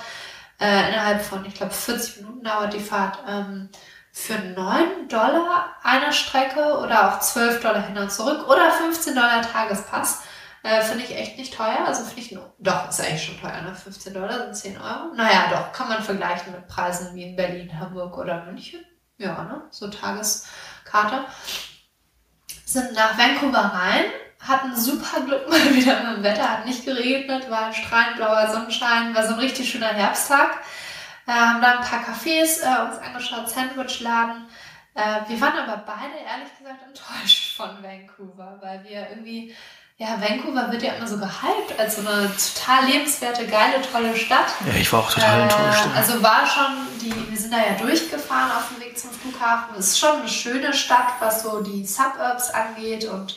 äh, 0.61 0.91
innerhalb 0.91 1.23
von, 1.23 1.47
ich 1.47 1.55
glaube, 1.55 1.73
40 1.73 2.19
Minuten 2.19 2.45
dauert 2.45 2.75
die 2.75 2.79
Fahrt, 2.79 3.21
ähm, 3.27 3.71
für 4.13 4.35
9 4.35 5.09
Dollar 5.09 5.75
eine 5.83 6.13
Strecke 6.13 6.79
oder 6.79 7.09
auch 7.09 7.21
12 7.21 7.63
Dollar 7.63 7.87
hin 7.87 7.97
und 7.97 8.13
zurück 8.13 8.47
oder 8.51 8.71
15 8.71 9.15
Dollar 9.15 9.41
Tagespass 9.41 10.25
äh, 10.65 10.81
finde 10.81 11.05
ich 11.05 11.15
echt 11.15 11.37
nicht 11.37 11.55
teuer. 11.55 11.85
Also 11.87 12.05
finde 12.05 12.21
ich, 12.23 12.33
nur, 12.33 12.55
doch, 12.59 12.89
ist 12.89 13.01
eigentlich 13.01 13.23
schon 13.23 13.39
teuer, 13.39 13.61
ne? 13.61 13.75
15 13.75 14.15
Dollar 14.15 14.39
sind 14.39 14.57
10 14.57 14.81
Euro. 14.81 15.15
Naja, 15.15 15.49
doch, 15.51 15.73
kann 15.73 15.89
man 15.89 16.03
vergleichen 16.03 16.53
mit 16.53 16.67
Preisen 16.69 17.15
wie 17.15 17.23
in 17.23 17.37
Berlin, 17.37 17.79
Hamburg 17.79 18.17
oder 18.17 18.45
München. 18.47 18.83
Ja, 19.19 19.45
ne? 19.45 19.63
So 19.71 19.89
Tageskarte. 19.89 21.27
Sind 22.65 22.95
nach 22.95 23.19
Vancouver 23.19 23.59
rein, 23.59 24.05
hatten 24.41 24.75
super 24.75 25.21
Glück 25.21 25.47
mal 25.51 25.75
wieder 25.75 26.03
mit 26.03 26.17
dem 26.17 26.23
Wetter, 26.23 26.51
hat 26.51 26.65
nicht 26.65 26.87
geregnet, 26.87 27.51
war 27.51 27.71
strahlend 27.75 28.17
blauer 28.17 28.51
Sonnenschein, 28.51 29.15
war 29.15 29.27
so 29.27 29.35
ein 29.35 29.41
richtig 29.41 29.71
schöner 29.71 29.93
Herbsttag. 29.93 30.63
Äh, 31.27 31.33
haben 31.33 31.61
da 31.61 31.79
ein 31.79 31.85
paar 31.85 32.05
Cafés 32.05 32.63
äh, 32.63 32.87
uns 32.87 32.99
angeschaut, 32.99 33.51
Sandwichladen. 33.51 34.47
Äh, 34.95 35.29
wir 35.29 35.39
waren 35.43 35.59
aber 35.59 35.83
beide 35.85 36.17
ehrlich 36.27 36.57
gesagt 36.59 36.83
enttäuscht 36.87 37.55
von 37.55 37.83
Vancouver, 37.83 38.59
weil 38.63 38.83
wir 38.85 39.11
irgendwie 39.11 39.55
ja, 39.97 40.21
Vancouver 40.21 40.73
wird 40.73 40.83
ja 40.83 40.95
immer 40.95 41.07
so 41.07 41.17
gehypt 41.19 41.79
als 41.79 41.97
so 41.97 42.01
eine 42.01 42.29
total 42.35 42.87
lebenswerte, 42.87 43.47
geile, 43.47 43.81
tolle 43.81 44.17
Stadt. 44.17 44.47
Ja, 44.67 44.75
ich 44.75 44.93
war 44.93 45.01
auch 45.01 45.11
total 45.11 45.39
äh, 45.39 45.43
enttäuscht. 45.45 45.87
Also 45.95 46.21
war 46.23 46.45
schon, 46.47 46.75
die, 47.01 47.31
wir 47.31 47.39
sind 47.39 47.53
da 47.53 47.59
ja 47.59 47.75
durchgefahren 47.81 48.51
auf 48.51 48.71
dem 48.71 48.81
Weg 48.85 48.99
zum 48.99 49.11
Flughafen. 49.11 49.77
Es 49.79 49.91
ist 49.91 49.99
schon 50.01 50.19
eine 50.21 50.29
schöne 50.29 50.75
Stadt, 50.75 51.15
was 51.21 51.43
so 51.43 51.63
die 51.63 51.87
Suburbs 51.87 52.51
angeht 52.51 53.05
und 53.05 53.37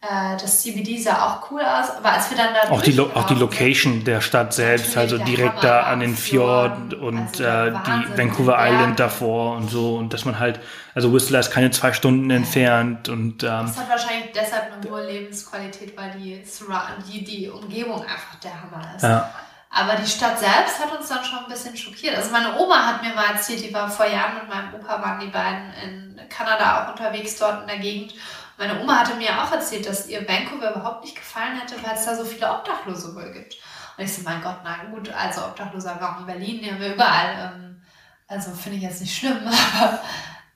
das 0.00 0.62
CBD 0.62 0.96
sah 0.96 1.26
auch 1.26 1.50
cool 1.50 1.60
aus, 1.60 1.90
aber 1.96 2.12
als 2.12 2.30
wir 2.30 2.36
dann 2.36 2.54
da 2.54 2.70
auch 2.70 2.82
die, 2.82 2.92
Lo 2.92 3.10
auch 3.14 3.26
die 3.26 3.34
Location 3.34 4.04
der 4.04 4.20
Stadt 4.20 4.54
selbst, 4.54 4.96
also 4.96 5.18
direkt 5.18 5.64
da 5.64 5.80
an 5.82 5.98
den 5.98 6.16
Fjord 6.16 6.94
und 6.94 7.40
also 7.40 7.42
äh, 7.42 7.72
die 7.72 8.16
Vancouver 8.16 8.56
Island 8.60 9.00
davor 9.00 9.56
und 9.56 9.68
so 9.68 9.96
und 9.96 10.12
dass 10.14 10.24
man 10.24 10.38
halt, 10.38 10.60
also 10.94 11.12
Whistler 11.12 11.40
ist 11.40 11.50
keine 11.50 11.72
zwei 11.72 11.92
Stunden 11.92 12.30
entfernt 12.30 13.08
und 13.08 13.42
ähm, 13.42 13.66
das 13.66 13.76
hat 13.76 13.90
wahrscheinlich 13.90 14.30
deshalb 14.32 14.72
eine 14.72 14.88
hohe 14.88 15.04
Lebensqualität, 15.04 15.96
weil 15.96 16.12
die, 16.12 16.44
die, 16.44 17.24
die 17.24 17.48
Umgebung 17.48 18.00
einfach 18.00 18.36
der 18.40 18.52
Hammer 18.52 18.94
ist. 18.94 19.02
Ja. 19.02 19.28
Aber 19.70 19.96
die 19.96 20.08
Stadt 20.08 20.38
selbst 20.38 20.78
hat 20.78 20.96
uns 20.96 21.08
dann 21.08 21.24
schon 21.24 21.40
ein 21.40 21.50
bisschen 21.50 21.76
schockiert. 21.76 22.16
Also 22.16 22.30
meine 22.30 22.56
Oma 22.56 22.86
hat 22.86 23.02
mir 23.02 23.14
mal 23.14 23.34
erzählt, 23.34 23.68
die 23.68 23.74
war 23.74 23.90
vor 23.90 24.06
Jahren 24.06 24.34
mit 24.34 24.48
meinem 24.48 24.74
Opa, 24.74 25.02
waren 25.02 25.20
die 25.20 25.26
beiden 25.26 25.72
in 25.84 26.28
Kanada 26.28 26.84
auch 26.84 26.92
unterwegs 26.92 27.36
dort 27.36 27.62
in 27.62 27.66
der 27.66 27.78
Gegend 27.78 28.14
meine 28.58 28.80
Oma 28.80 28.98
hatte 28.98 29.14
mir 29.14 29.42
auch 29.42 29.52
erzählt, 29.52 29.86
dass 29.86 30.08
ihr 30.08 30.28
Vancouver 30.28 30.74
überhaupt 30.74 31.04
nicht 31.04 31.16
gefallen 31.16 31.58
hätte, 31.58 31.82
weil 31.82 31.94
es 31.94 32.04
da 32.04 32.16
so 32.16 32.24
viele 32.24 32.50
Obdachlose 32.50 33.14
wohl 33.14 33.32
gibt. 33.32 33.56
Und 33.96 34.04
ich 34.04 34.12
so, 34.12 34.22
mein 34.22 34.42
Gott, 34.42 34.58
na 34.64 34.84
gut, 34.90 35.10
also 35.10 35.44
Obdachlose 35.44 35.90
haben 35.90 36.00
wir 36.00 36.10
auch 36.10 36.20
in 36.20 36.26
Berlin, 36.26 36.60
die 36.62 36.70
haben 36.70 36.80
wir 36.80 36.94
überall. 36.94 37.52
Ähm, 37.54 37.82
also 38.26 38.52
finde 38.52 38.78
ich 38.78 38.84
jetzt 38.84 39.00
nicht 39.00 39.16
schlimm, 39.16 39.38
aber 39.80 40.00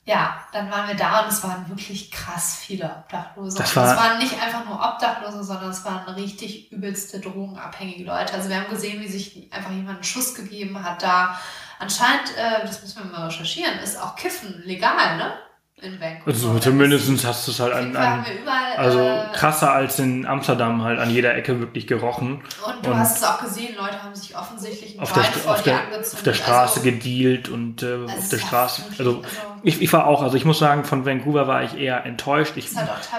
ja, 0.04 0.44
dann 0.52 0.68
waren 0.68 0.88
wir 0.88 0.96
da 0.96 1.20
und 1.20 1.28
es 1.28 1.44
waren 1.44 1.68
wirklich 1.68 2.10
krass 2.10 2.56
viele 2.56 2.86
Obdachlose. 2.86 3.58
Das 3.58 3.76
war, 3.76 3.92
es 3.92 3.96
waren 3.96 4.18
nicht 4.18 4.42
einfach 4.42 4.64
nur 4.64 4.74
Obdachlose, 4.74 5.44
sondern 5.44 5.70
es 5.70 5.84
waren 5.84 6.12
richtig 6.14 6.72
übelste 6.72 7.20
drogenabhängige 7.20 8.04
Leute. 8.04 8.34
Also 8.34 8.48
wir 8.48 8.56
haben 8.56 8.68
gesehen, 8.68 9.00
wie 9.00 9.08
sich 9.08 9.52
einfach 9.52 9.70
jemand 9.70 9.98
einen 9.98 10.04
Schuss 10.04 10.34
gegeben 10.34 10.82
hat 10.82 11.04
da. 11.04 11.38
Anscheinend, 11.78 12.36
äh, 12.36 12.66
das 12.66 12.82
müssen 12.82 13.04
wir 13.04 13.16
mal 13.16 13.26
recherchieren, 13.26 13.78
ist 13.78 14.00
auch 14.00 14.16
Kiffen 14.16 14.62
legal, 14.64 15.16
ne? 15.18 15.34
In 15.82 16.00
Vancouver. 16.00 16.26
Also 16.26 16.58
zumindest 16.58 17.26
hast 17.26 17.46
du 17.46 17.50
es 17.50 17.60
halt 17.60 17.72
an, 17.72 17.96
an 17.96 18.24
überall, 18.24 18.76
also 18.76 19.00
äh, 19.00 19.24
krasser 19.34 19.72
als 19.72 19.98
in 19.98 20.26
Amsterdam 20.26 20.82
halt 20.82 20.98
an 20.98 21.10
jeder 21.10 21.34
Ecke 21.34 21.60
wirklich 21.60 21.86
gerochen. 21.86 22.42
Und 22.66 22.86
du 22.86 22.90
und 22.90 22.98
hast 22.98 23.18
es 23.18 23.24
auch 23.24 23.42
gesehen, 23.42 23.74
Leute 23.76 24.02
haben 24.02 24.14
sich 24.14 24.36
offensichtlich 24.36 24.98
auf 25.00 25.12
der, 25.12 25.24
auf, 25.46 25.62
der, 25.62 25.80
auf 26.00 26.22
der 26.22 26.34
Straße 26.34 26.80
also, 26.80 26.90
gedealt 26.90 27.48
und 27.48 27.82
äh, 27.82 28.04
auf 28.06 28.28
der 28.28 28.38
Straße. 28.38 28.82
Also, 28.98 29.22
also 29.22 29.22
ich, 29.62 29.82
ich 29.82 29.92
war 29.92 30.06
auch, 30.06 30.22
also 30.22 30.36
ich 30.36 30.44
muss 30.44 30.58
sagen, 30.58 30.84
von 30.84 31.04
Vancouver 31.04 31.46
war 31.46 31.62
ich 31.62 31.76
eher 31.76 32.04
enttäuscht. 32.04 32.56
Ich, 32.56 32.70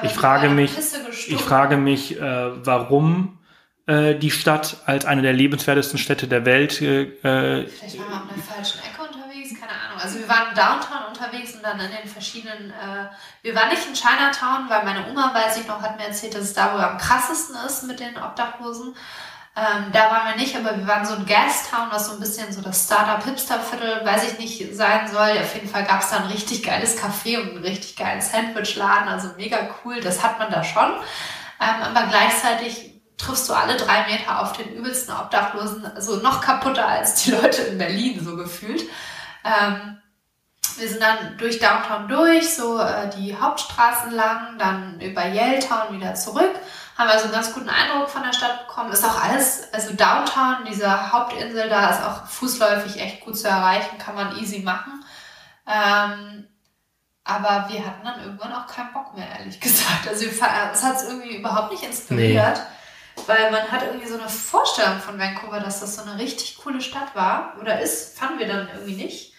ich 0.02 0.12
frage 0.12 0.50
mich, 0.50 0.72
ich 1.28 1.42
frage 1.42 1.78
mich, 1.78 2.20
äh, 2.20 2.66
warum 2.66 3.38
äh, 3.86 4.16
die 4.16 4.32
Stadt 4.32 4.78
als 4.86 5.06
eine 5.06 5.22
der 5.22 5.34
lebenswertesten 5.34 6.00
Städte 6.00 6.28
der 6.28 6.46
Welt. 6.46 6.82
Äh, 6.82 7.68
Vielleicht 7.68 8.00
waren 8.00 8.10
wir 8.10 8.16
auf 8.16 8.32
einer 8.32 8.44
falschen 8.44 8.80
Ecke 8.80 9.02
unterwegs, 9.02 9.60
keine 9.60 9.74
Ahnung. 9.74 10.00
Also 10.02 10.20
wir 10.20 10.30
waren 10.30 10.56
downtown 10.56 11.08
unterwegs 11.10 11.54
und 11.54 11.64
dann 11.64 11.80
in 11.80 11.92
den 11.92 12.08
verschiedenen. 12.08 12.70
Äh, 12.72 13.10
wir 13.42 13.56
waren 13.56 13.70
nicht 13.70 13.86
in 13.86 13.94
Chinatown, 13.94 14.70
weil 14.70 14.86
meine 14.86 15.10
Oma, 15.10 15.34
weiß 15.34 15.58
ich 15.58 15.68
noch, 15.68 15.82
hat 15.82 15.98
mir 15.98 16.08
erzählt, 16.08 16.34
dass 16.36 16.44
es 16.44 16.54
da 16.54 16.74
wohl 16.74 16.82
am 16.82 16.98
krassesten 16.98 17.56
ist 17.66 17.84
mit 17.84 18.00
den 18.00 18.18
Obdachlosen. 18.18 18.96
Ähm, 19.56 19.92
da 19.92 20.10
waren 20.10 20.30
wir 20.30 20.36
nicht, 20.42 20.56
aber 20.56 20.76
wir 20.76 20.88
waren 20.88 21.06
so 21.06 21.14
ein 21.14 21.28
Gastown, 21.28 21.90
was 21.92 22.08
so 22.08 22.14
ein 22.14 22.20
bisschen 22.20 22.52
so 22.52 22.62
das 22.62 22.86
Startup-Hipster-Viertel, 22.86 24.04
weiß 24.04 24.32
ich 24.32 24.40
nicht, 24.40 24.76
sein 24.76 25.08
soll. 25.08 25.38
Auf 25.38 25.54
jeden 25.54 25.70
Fall 25.70 25.84
gab 25.84 26.02
es 26.02 26.10
da 26.10 26.18
ein 26.18 26.32
richtig 26.32 26.64
geiles 26.64 26.98
Café 26.98 27.40
und 27.40 27.50
einen 27.50 27.64
richtig 27.64 27.96
geilen 27.96 28.20
Sandwichladen, 28.20 29.10
also 29.10 29.30
mega 29.38 29.58
cool, 29.84 30.00
das 30.00 30.24
hat 30.24 30.40
man 30.40 30.50
da 30.50 30.64
schon. 30.64 30.94
Ähm, 31.62 31.84
aber 31.84 32.08
gleichzeitig 32.08 32.93
triffst 33.18 33.50
du 33.50 33.54
alle 33.54 33.78
drei 33.78 34.06
Meter 34.08 34.42
auf 34.42 34.54
den 34.54 34.74
übelsten 34.74 35.14
Obdachlosen, 35.14 35.86
also 35.86 36.18
noch 36.18 36.42
kaputter 36.42 36.88
als 36.88 37.24
die 37.24 37.32
Leute 37.32 37.62
in 37.64 37.78
Berlin, 37.78 38.24
so 38.24 38.36
gefühlt. 38.36 38.84
Ähm, 39.44 39.98
wir 40.78 40.90
sind 40.90 41.02
dann 41.02 41.38
durch 41.38 41.60
Downtown 41.60 42.08
durch, 42.08 42.56
so 42.56 42.80
äh, 42.80 43.10
die 43.18 43.36
Hauptstraßen 43.36 44.12
lang, 44.12 44.58
dann 44.58 45.00
über 45.00 45.26
Yaletown 45.26 45.96
wieder 45.96 46.16
zurück. 46.16 46.52
Haben 46.98 47.10
also 47.10 47.26
einen 47.26 47.34
ganz 47.34 47.54
guten 47.54 47.70
Eindruck 47.70 48.10
von 48.10 48.24
der 48.24 48.34
Stadt 48.34 48.68
bekommen. 48.68 48.92
Ist 48.92 49.06
auch 49.06 49.22
alles, 49.24 49.72
also 49.74 49.94
Downtown, 49.94 50.66
diese 50.68 51.12
Hauptinsel 51.12 51.70
da, 51.70 51.90
ist 51.90 52.04
auch 52.04 52.26
fußläufig 52.28 53.00
echt 53.00 53.22
gut 53.22 53.38
zu 53.38 53.48
erreichen, 53.48 53.98
kann 53.98 54.16
man 54.16 54.38
easy 54.38 54.60
machen. 54.60 55.04
Ähm, 55.68 56.48
aber 57.24 57.70
wir 57.70 57.86
hatten 57.86 58.04
dann 58.04 58.22
irgendwann 58.22 58.54
auch 58.54 58.68
keinen 58.68 58.94
Bock 58.94 59.16
mehr, 59.16 59.28
ehrlich 59.40 59.60
gesagt. 59.60 60.08
Also 60.08 60.26
es 60.26 60.42
hat 60.42 60.96
es 60.96 61.08
irgendwie 61.08 61.38
überhaupt 61.38 61.72
nicht 61.72 61.84
inspiriert. 61.84 62.58
Nee. 62.58 62.64
Weil 63.28 63.52
man 63.52 63.72
hat 63.72 63.84
irgendwie 63.84 64.08
so 64.08 64.18
eine 64.18 64.28
Vorstellung 64.28 65.00
von 65.00 65.20
Vancouver, 65.20 65.60
dass 65.60 65.80
das 65.80 65.96
so 65.96 66.02
eine 66.02 66.18
richtig 66.18 66.58
coole 66.58 66.82
Stadt 66.82 67.16
war. 67.16 67.56
Oder 67.62 67.80
ist, 67.80 68.18
fanden 68.18 68.40
wir 68.40 68.48
dann 68.48 68.68
irgendwie 68.74 69.04
nicht. 69.04 69.34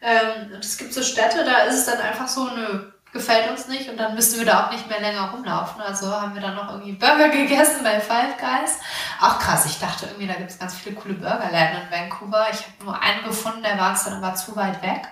Ähm, 0.00 0.52
und 0.54 0.64
es 0.64 0.78
gibt 0.78 0.92
so 0.92 1.02
Städte, 1.02 1.44
da 1.44 1.58
ist 1.62 1.74
es 1.74 1.86
dann 1.86 2.00
einfach 2.00 2.28
so, 2.28 2.48
nö, 2.50 2.90
gefällt 3.12 3.50
uns 3.50 3.68
nicht. 3.68 3.88
Und 3.88 3.96
dann 3.96 4.14
müssen 4.14 4.38
wir 4.38 4.46
da 4.46 4.66
auch 4.66 4.72
nicht 4.72 4.88
mehr 4.88 5.00
länger 5.00 5.30
rumlaufen. 5.30 5.80
Also 5.80 6.10
haben 6.10 6.34
wir 6.34 6.42
dann 6.42 6.54
noch 6.54 6.70
irgendwie 6.70 6.92
Burger 6.92 7.28
gegessen 7.32 7.82
bei 7.82 8.00
Five 8.00 8.36
Guys. 8.38 8.78
Auch 9.20 9.38
krass, 9.38 9.66
ich 9.66 9.78
dachte 9.78 10.06
irgendwie, 10.06 10.26
da 10.26 10.34
gibt 10.34 10.50
es 10.50 10.58
ganz 10.58 10.74
viele 10.74 10.96
coole 10.96 11.14
Burgerläden 11.14 11.82
in 11.82 11.90
Vancouver. 11.90 12.46
Ich 12.52 12.60
habe 12.60 12.84
nur 12.84 13.00
einen 13.00 13.24
gefunden, 13.24 13.62
der 13.62 13.78
war 13.78 13.90
uns 13.90 14.04
dann 14.04 14.22
aber 14.22 14.34
zu 14.34 14.54
weit 14.56 14.82
weg. 14.82 15.08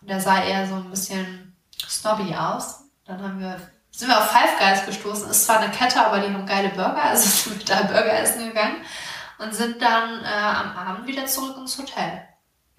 Und 0.00 0.10
der 0.10 0.20
sah 0.20 0.42
eher 0.42 0.66
so 0.66 0.76
ein 0.76 0.90
bisschen 0.90 1.56
snobby 1.88 2.34
aus. 2.34 2.84
Dann 3.04 3.22
haben 3.22 3.40
wir, 3.40 3.56
sind 3.98 4.06
wir 4.06 4.16
auf 4.16 4.30
Five 4.30 4.58
Guys 4.60 4.86
gestoßen. 4.86 5.28
Ist 5.28 5.46
zwar 5.46 5.58
eine 5.58 5.72
Kette, 5.72 6.06
aber 6.06 6.20
die 6.20 6.32
haben 6.32 6.46
geile 6.46 6.68
Burger. 6.68 7.02
Also 7.02 7.28
sind 7.28 7.58
wir 7.58 7.76
da 7.76 7.82
Burger 7.82 8.20
essen 8.20 8.46
gegangen 8.46 8.76
und 9.38 9.52
sind 9.52 9.82
dann 9.82 10.22
äh, 10.22 10.28
am 10.28 10.76
Abend 10.76 11.06
wieder 11.08 11.26
zurück 11.26 11.56
ins 11.58 11.76
Hotel. 11.76 12.22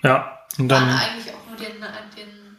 Ja, 0.02 0.40
und 0.58 0.70
dann. 0.70 0.88
Waren 0.88 0.98
eigentlich 0.98 1.34
auch 1.34 1.46
nur 1.50 1.58
den, 1.58 1.82
den 2.16 2.58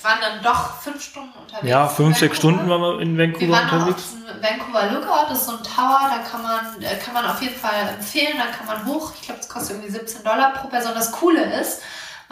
waren 0.00 0.20
dann 0.20 0.42
doch 0.44 0.80
fünf 0.80 1.02
Stunden 1.02 1.36
unterwegs. 1.36 1.68
Ja, 1.68 1.88
fünf, 1.88 2.18
sechs 2.18 2.36
Stunden 2.36 2.68
waren 2.68 2.80
wir 2.80 3.00
in 3.00 3.18
Vancouver 3.18 3.40
wir 3.40 3.50
waren 3.50 3.70
unterwegs. 3.70 4.14
Auf 4.28 4.42
Vancouver 4.42 4.92
Lookout, 4.92 5.30
das 5.30 5.38
ist 5.40 5.46
so 5.46 5.56
ein 5.56 5.64
Tower, 5.64 6.10
da 6.10 6.18
kann 6.18 6.42
man, 6.42 6.82
äh, 6.82 6.96
kann 7.04 7.14
man 7.14 7.26
auf 7.26 7.42
jeden 7.42 7.56
Fall 7.56 7.94
empfehlen, 7.98 8.38
da 8.38 8.46
kann 8.56 8.66
man 8.66 8.86
hoch. 8.86 9.12
Ich 9.16 9.22
glaube, 9.22 9.40
das 9.40 9.48
kostet 9.48 9.76
irgendwie 9.76 9.92
17 9.92 10.22
Dollar 10.22 10.52
pro 10.52 10.68
Person. 10.68 10.94
Das 10.94 11.10
Coole 11.10 11.42
ist, 11.60 11.82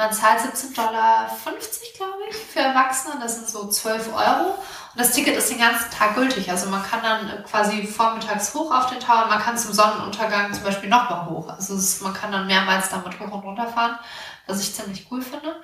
man 0.01 0.13
zahlt 0.15 0.41
17,50 0.41 0.75
Dollar, 0.75 1.31
glaube 1.95 2.23
ich, 2.31 2.37
für 2.37 2.61
Erwachsene. 2.61 3.17
Das 3.21 3.37
sind 3.37 3.49
so 3.49 3.69
12 3.69 4.09
Euro. 4.15 4.55
Und 4.55 4.97
das 4.97 5.13
Ticket 5.13 5.37
ist 5.37 5.51
den 5.51 5.59
ganzen 5.59 5.91
Tag 5.91 6.15
gültig. 6.15 6.51
Also 6.51 6.71
man 6.71 6.83
kann 6.83 7.03
dann 7.03 7.45
quasi 7.45 7.87
vormittags 7.87 8.55
hoch 8.55 8.73
auf 8.73 8.87
den 8.87 8.99
Tower. 8.99 9.27
Man 9.27 9.39
kann 9.39 9.59
zum 9.59 9.75
Sonnenuntergang 9.75 10.55
zum 10.55 10.65
Beispiel 10.65 10.89
nochmal 10.89 11.27
hoch. 11.27 11.51
Also 11.51 11.75
ist, 11.75 12.01
man 12.03 12.15
kann 12.15 12.33
dann 12.33 12.47
mehrmals 12.47 12.89
damit 12.89 13.21
hoch 13.21 13.31
und 13.31 13.45
runter 13.45 13.67
fahren, 13.67 13.99
was 14.47 14.63
ich 14.63 14.75
ziemlich 14.75 15.07
cool 15.11 15.21
finde. 15.21 15.57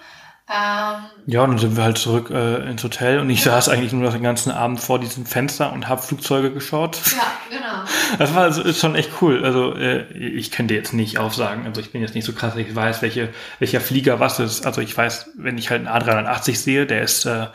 Ähm, 0.49 1.07
ja, 1.27 1.43
und 1.43 1.51
dann 1.51 1.59
sind 1.59 1.77
wir 1.77 1.83
halt 1.83 1.99
zurück 1.99 2.31
äh, 2.31 2.71
ins 2.71 2.85
Hotel 2.85 3.19
und 3.19 3.29
ich 3.31 3.43
saß 3.43 3.69
eigentlich 3.69 3.93
nur 3.93 4.09
den 4.13 4.23
ganzen 4.23 4.53
Abend 4.53 4.81
vor 4.81 5.01
diesem 5.01 5.27
Fenster 5.27 5.73
und 5.73 5.89
habe 5.89 6.01
Flugzeuge 6.03 6.53
geschaut. 6.53 7.01
Ja, 7.17 7.33
genau. 7.51 7.67
Das 8.19 8.33
war 8.37 8.45
also, 8.45 8.63
ist 8.63 8.81
schon 8.81 8.95
echt 8.95 9.11
cool. 9.21 9.45
Also 9.45 9.75
äh, 9.75 10.05
ich 10.13 10.53
könnte 10.53 10.75
jetzt 10.75 10.93
nicht 10.93 11.19
aufsagen, 11.19 11.67
also 11.67 11.81
ich 11.81 11.91
bin 11.91 12.01
jetzt 12.01 12.15
nicht 12.15 12.25
so 12.25 12.33
krass, 12.33 12.55
ich 12.55 12.73
weiß, 12.73 13.03
welche, 13.03 13.31
welcher 13.59 13.81
Flieger 13.81 14.21
was 14.21 14.39
ist. 14.39 14.65
Also 14.65 14.81
ich 14.81 14.97
weiß, 14.97 15.31
wenn 15.37 15.59
ich 15.59 15.71
halt 15.71 15.85
einen 15.85 16.03
A380 16.03 16.57
sehe, 16.57 16.87
der 16.87 17.03
ist 17.03 17.25
äh, 17.25 17.49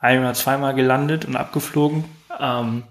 ein 0.00 0.20
oder 0.20 0.32
zweimal 0.32 0.74
gelandet 0.74 1.26
und 1.26 1.36
abgeflogen. 1.36 2.04
Ähm, 2.40 2.84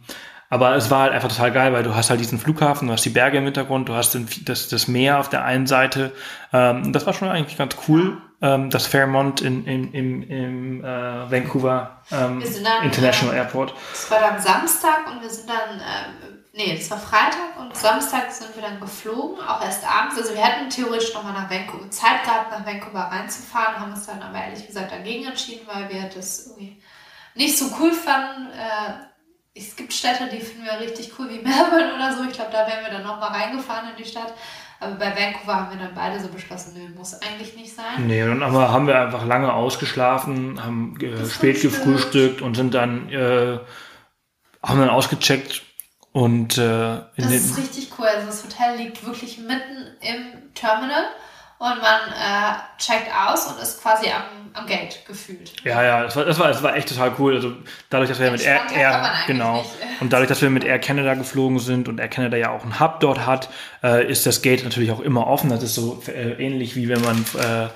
aber 0.52 0.76
es 0.76 0.92
war 0.92 1.02
halt 1.02 1.14
einfach 1.14 1.30
total 1.30 1.52
geil, 1.52 1.74
weil 1.74 1.84
du 1.84 1.96
hast 1.96 2.12
halt 2.12 2.20
diesen 2.20 2.38
Flughafen, 2.38 2.88
du 2.88 2.94
hast 2.94 3.04
die 3.06 3.10
Berge 3.10 3.40
im 3.40 3.46
Hintergrund, 3.46 3.90
du 3.90 3.96
hast 3.96 4.14
den, 4.14 4.28
das, 4.46 4.70
das 4.70 4.88
Meer 4.88 5.20
auf 5.20 5.30
der 5.30 5.44
einen 5.44 5.66
Seite. 5.66 6.12
Ähm, 6.54 6.94
das 6.94 7.08
war 7.08 7.14
schon 7.14 7.28
eigentlich 7.28 7.58
ganz 7.58 7.76
cool 7.88 8.18
ähm, 8.42 8.70
das 8.70 8.86
Fairmont 8.86 9.42
in, 9.42 9.66
in, 9.66 9.94
in, 9.94 10.24
im 10.24 10.84
äh, 10.84 11.32
Vancouver 11.32 12.02
ähm, 12.12 12.44
dann, 12.64 12.84
International 12.84 13.36
äh, 13.36 13.40
Airport. 13.40 13.74
Es 13.94 14.10
war 14.12 14.20
dann 14.20 14.40
Samstag 14.40 15.12
und 15.12 15.22
wir 15.22 15.30
sind 15.30 15.50
dann, 15.50 15.80
äh, 15.80 16.38
nee, 16.54 16.78
es 16.80 16.90
war 16.92 17.00
Freitag 17.00 17.60
und 17.60 17.76
Samstag 17.76 18.32
sind 18.32 18.56
wir 18.56 18.62
dann 18.62 18.80
geflogen, 18.80 19.40
auch 19.42 19.64
erst 19.64 19.84
abends. 19.84 20.18
Also 20.18 20.36
wir 20.36 20.44
hätten 20.44 20.70
theoretisch 20.70 21.14
nochmal 21.14 21.34
nach 21.34 21.50
Vancouver 21.50 21.90
Zeit 21.90 22.24
gehabt, 22.24 22.52
nach 22.52 22.66
Vancouver 22.66 23.10
reinzufahren, 23.12 23.80
haben 23.80 23.94
uns 23.94 24.06
dann 24.06 24.22
aber 24.22 24.38
ehrlich 24.38 24.68
gesagt 24.68 24.92
dagegen 24.92 25.26
entschieden, 25.26 25.68
weil 25.68 25.90
wir 25.90 26.10
das 26.14 26.48
irgendwie 26.48 26.82
nicht 27.34 27.58
so 27.58 27.66
cool 27.80 27.92
fanden. 27.92 28.52
Äh, 28.52 29.08
es 29.60 29.76
gibt 29.76 29.92
Städte, 29.92 30.30
die 30.32 30.40
finden 30.40 30.66
wir 30.66 30.80
richtig 30.80 31.12
cool, 31.18 31.30
wie 31.30 31.40
Melbourne 31.40 31.96
oder 31.96 32.16
so. 32.16 32.24
Ich 32.24 32.34
glaube, 32.34 32.52
da 32.52 32.68
wären 32.68 32.84
wir 32.84 32.92
dann 32.92 33.04
nochmal 33.04 33.32
reingefahren 33.32 33.90
in 33.90 33.96
die 33.96 34.08
Stadt. 34.08 34.34
Aber 34.80 34.96
bei 34.96 35.16
Vancouver 35.16 35.56
haben 35.56 35.72
wir 35.72 35.86
dann 35.86 35.96
beide 35.96 36.20
so 36.20 36.28
beschlossen, 36.28 36.74
nö, 36.76 36.90
muss 36.96 37.14
eigentlich 37.22 37.56
nicht 37.56 37.74
sein. 37.74 38.06
Nee, 38.06 38.22
dann 38.24 38.44
aber 38.44 38.72
haben 38.72 38.86
wir 38.86 39.00
einfach 39.00 39.26
lange 39.26 39.52
ausgeschlafen, 39.52 40.64
haben 40.64 41.00
äh, 41.02 41.26
spät 41.28 41.62
gefrühstückt 41.62 42.42
und 42.42 42.56
sind 42.56 42.74
dann, 42.74 43.10
äh, 43.10 43.60
haben 44.62 44.80
dann 44.80 44.90
ausgecheckt 44.90 45.64
und 46.12 46.58
äh, 46.58 47.02
Das 47.18 47.32
ist 47.32 47.58
richtig 47.58 47.92
cool. 47.98 48.06
Also 48.08 48.28
das 48.28 48.44
Hotel 48.44 48.78
liegt 48.78 49.06
wirklich 49.06 49.40
mitten 49.40 49.96
im 50.02 50.54
Terminal 50.54 51.06
und 51.60 51.82
man 51.82 52.02
äh, 52.12 52.56
checkt 52.78 53.10
aus 53.12 53.48
und 53.48 53.60
ist 53.60 53.82
quasi 53.82 54.08
am, 54.08 54.52
am 54.54 54.68
Gate 54.68 55.04
gefühlt. 55.08 55.54
Ja, 55.64 55.82
ja, 55.82 56.04
das 56.04 56.16
war, 56.16 56.26
das 56.26 56.38
war, 56.38 56.48
das 56.50 56.62
war 56.62 56.76
echt 56.76 56.90
total 56.90 57.14
cool. 57.18 57.36
Also 57.36 57.54
dadurch, 57.90 58.10
dass 58.10 58.20
wir 58.20 58.30
mit 58.30 58.46
Air, 58.46 58.62
Air 58.72 59.12
genau 59.26 59.58
nicht. 59.62 59.72
und 60.00 60.14
dadurch, 60.14 60.30
dass 60.30 60.42
wir 60.42 60.52
mit 60.52 60.64
Air 60.64 60.78
Canada 60.78 61.16
geflogen 61.16 61.58
sind 61.58 61.88
und 61.88 62.00
Air 62.00 62.10
Canada 62.10 62.38
ja 62.38 62.52
auch 62.52 62.64
einen 62.64 62.80
Hub 62.80 63.00
dort 63.00 63.26
hat, 63.26 63.50
äh, 63.84 64.06
ist 64.10 64.28
das 64.28 64.44
Gate 64.44 64.64
natürlich 64.64 64.92
auch 64.92 65.00
immer 65.00 65.26
offen. 65.26 65.50
Das 65.50 65.64
ist 65.64 65.74
so 65.74 66.04
äh, 66.08 66.34
ähnlich 66.34 66.76
wie 66.76 66.90
wenn 66.90 67.02
man 67.02 67.26
äh, 67.40 67.70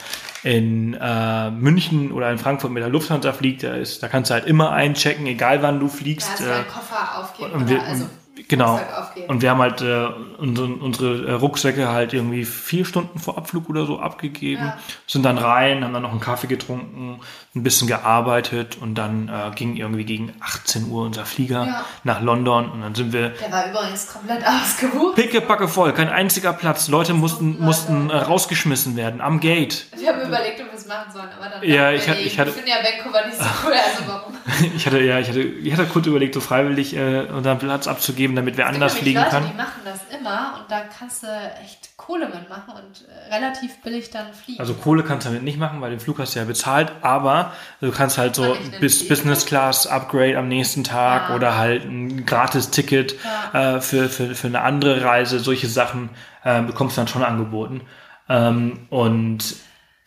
in 0.43 0.93
äh, 0.93 1.51
München 1.51 2.11
oder 2.11 2.31
in 2.31 2.37
Frankfurt 2.37 2.71
mit 2.71 2.81
der 2.81 2.89
Lufthansa 2.89 3.31
fliegt, 3.33 3.63
da, 3.63 3.73
ist, 3.73 4.01
da 4.01 4.07
kannst 4.07 4.29
du 4.29 4.35
halt 4.35 4.45
immer 4.45 4.71
einchecken, 4.71 5.25
egal 5.27 5.61
wann 5.61 5.79
du 5.79 5.87
fliegst. 5.87 6.39
Ja, 6.39 6.45
also 6.45 6.61
äh, 6.61 6.63
Koffer 6.65 7.19
aufgeben 7.19 7.51
und 7.51 7.69
wir, 7.69 7.83
also 7.83 8.07
Genau. 8.51 8.81
Und 9.29 9.41
wir 9.41 9.49
haben 9.49 9.61
halt 9.61 9.79
äh, 9.79 10.07
unsere, 10.37 10.67
unsere 10.67 11.25
äh, 11.25 11.31
Rucksäcke 11.31 11.87
halt 11.87 12.11
irgendwie 12.11 12.43
vier 12.43 12.83
Stunden 12.83 13.17
vor 13.17 13.37
Abflug 13.37 13.69
oder 13.69 13.85
so 13.85 14.01
abgegeben, 14.01 14.65
ja. 14.65 14.77
sind 15.07 15.23
dann 15.23 15.37
rein, 15.37 15.85
haben 15.85 15.93
dann 15.93 16.01
noch 16.01 16.11
einen 16.11 16.19
Kaffee 16.19 16.47
getrunken, 16.47 17.21
ein 17.55 17.63
bisschen 17.63 17.87
gearbeitet 17.87 18.77
und 18.81 18.95
dann 18.95 19.29
äh, 19.29 19.55
ging 19.55 19.77
irgendwie 19.77 20.03
gegen 20.03 20.33
18 20.41 20.89
Uhr 20.89 21.05
unser 21.05 21.25
Flieger 21.25 21.65
ja. 21.65 21.85
nach 22.03 22.21
London 22.21 22.69
und 22.69 22.81
dann 22.81 22.93
sind 22.93 23.13
wir. 23.13 23.29
Der 23.29 23.51
war 23.53 23.69
übrigens 23.69 24.11
komplett 24.11 24.43
ausgebucht. 24.45 25.15
Pickepacke 25.15 25.69
voll, 25.69 25.93
kein 25.93 26.09
einziger 26.09 26.51
Platz. 26.51 26.89
Leute 26.89 27.13
mussten, 27.13 27.57
mussten 27.57 28.09
äh, 28.09 28.17
rausgeschmissen 28.17 28.97
werden 28.97 29.21
am 29.21 29.39
Gate. 29.39 29.87
Wir 29.95 30.09
haben 30.09 30.27
überlegt, 30.27 30.59
ob 30.59 30.70
machen 30.91 31.11
sollen, 31.11 31.29
aber 31.37 31.49
dann. 31.49 31.63
Ja, 31.63 31.91
ich, 31.91 32.07
hatte, 32.07 32.19
ich 32.19 32.37
hatte. 32.37 32.49
Ich 32.49 32.55
finde 32.55 32.71
ja 32.71 32.77
Vancouver 32.77 33.25
nicht 33.25 33.37
so 33.37 33.45
cool, 33.65 33.73
also 33.73 34.03
warum? 34.07 34.37
ich 34.75 34.85
hatte, 34.85 34.99
ja, 35.01 35.19
ich 35.19 35.29
hatte, 35.29 35.41
ich 35.41 35.73
hatte 35.73 35.85
kurz 35.85 36.07
überlegt, 36.07 36.33
so 36.33 36.41
freiwillig 36.41 36.95
äh, 36.95 37.21
unseren 37.21 37.57
Platz 37.59 37.87
abzugeben, 37.87 38.35
damit 38.35 38.57
wir 38.57 38.67
anders 38.67 38.95
fliegen 38.95 39.19
Leute, 39.19 39.31
können. 39.31 39.49
Die 39.51 39.57
machen 39.57 39.81
das 39.85 39.99
immer 40.19 40.59
und 40.59 40.71
da 40.71 40.81
kannst 40.81 41.23
du 41.23 41.27
echt 41.63 41.97
Kohle 41.97 42.27
mitmachen 42.27 42.73
und 42.73 43.07
äh, 43.07 43.33
relativ 43.33 43.81
billig 43.81 44.09
dann 44.09 44.33
fliegen. 44.33 44.59
Also 44.59 44.73
Kohle 44.73 45.03
kannst 45.03 45.25
du 45.25 45.29
damit 45.29 45.43
nicht 45.43 45.57
machen, 45.57 45.81
weil 45.81 45.91
den 45.91 45.99
Flug 45.99 46.19
hast 46.19 46.35
du 46.35 46.39
ja 46.39 46.45
bezahlt, 46.45 46.91
aber 47.01 47.53
du 47.79 47.91
kannst 47.91 48.17
halt 48.17 48.35
so 48.35 48.57
bis 48.79 49.07
Business 49.07 49.45
Class 49.45 49.87
Upgrade 49.87 50.37
am 50.37 50.47
nächsten 50.47 50.83
Tag 50.83 51.29
ja. 51.29 51.35
oder 51.35 51.57
halt 51.57 51.85
ein 51.85 52.25
Gratis-Ticket 52.25 53.15
ja. 53.53 53.75
äh, 53.75 53.81
für, 53.81 54.09
für, 54.09 54.35
für 54.35 54.47
eine 54.47 54.61
andere 54.61 55.03
Reise, 55.03 55.39
solche 55.39 55.67
Sachen 55.67 56.09
äh, 56.43 56.61
bekommst 56.61 56.97
du 56.97 57.01
dann 57.01 57.07
schon 57.07 57.23
angeboten. 57.23 57.81
Ähm, 58.29 58.87
und 58.89 59.55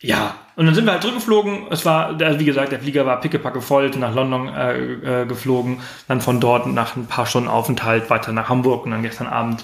ja, 0.05 0.35
und 0.55 0.67
dann 0.67 0.75
sind 0.75 0.85
wir 0.85 0.91
halt 0.91 1.01
zurückgeflogen. 1.01 1.67
Es 1.71 1.83
war, 1.83 2.19
wie 2.19 2.45
gesagt, 2.45 2.71
der 2.71 2.79
Flieger 2.79 3.05
war 3.05 3.19
pickepacke 3.19 3.61
voll, 3.61 3.89
nach 3.89 4.13
London 4.13 4.53
äh, 4.53 5.21
äh, 5.21 5.25
geflogen, 5.25 5.81
dann 6.07 6.21
von 6.21 6.39
dort 6.39 6.67
nach 6.67 6.95
ein 6.95 7.07
paar 7.07 7.25
Stunden 7.25 7.49
Aufenthalt 7.49 8.09
weiter 8.09 8.31
nach 8.31 8.47
Hamburg 8.47 8.85
und 8.85 8.91
dann 8.91 9.01
gestern 9.01 9.27
Abend 9.27 9.63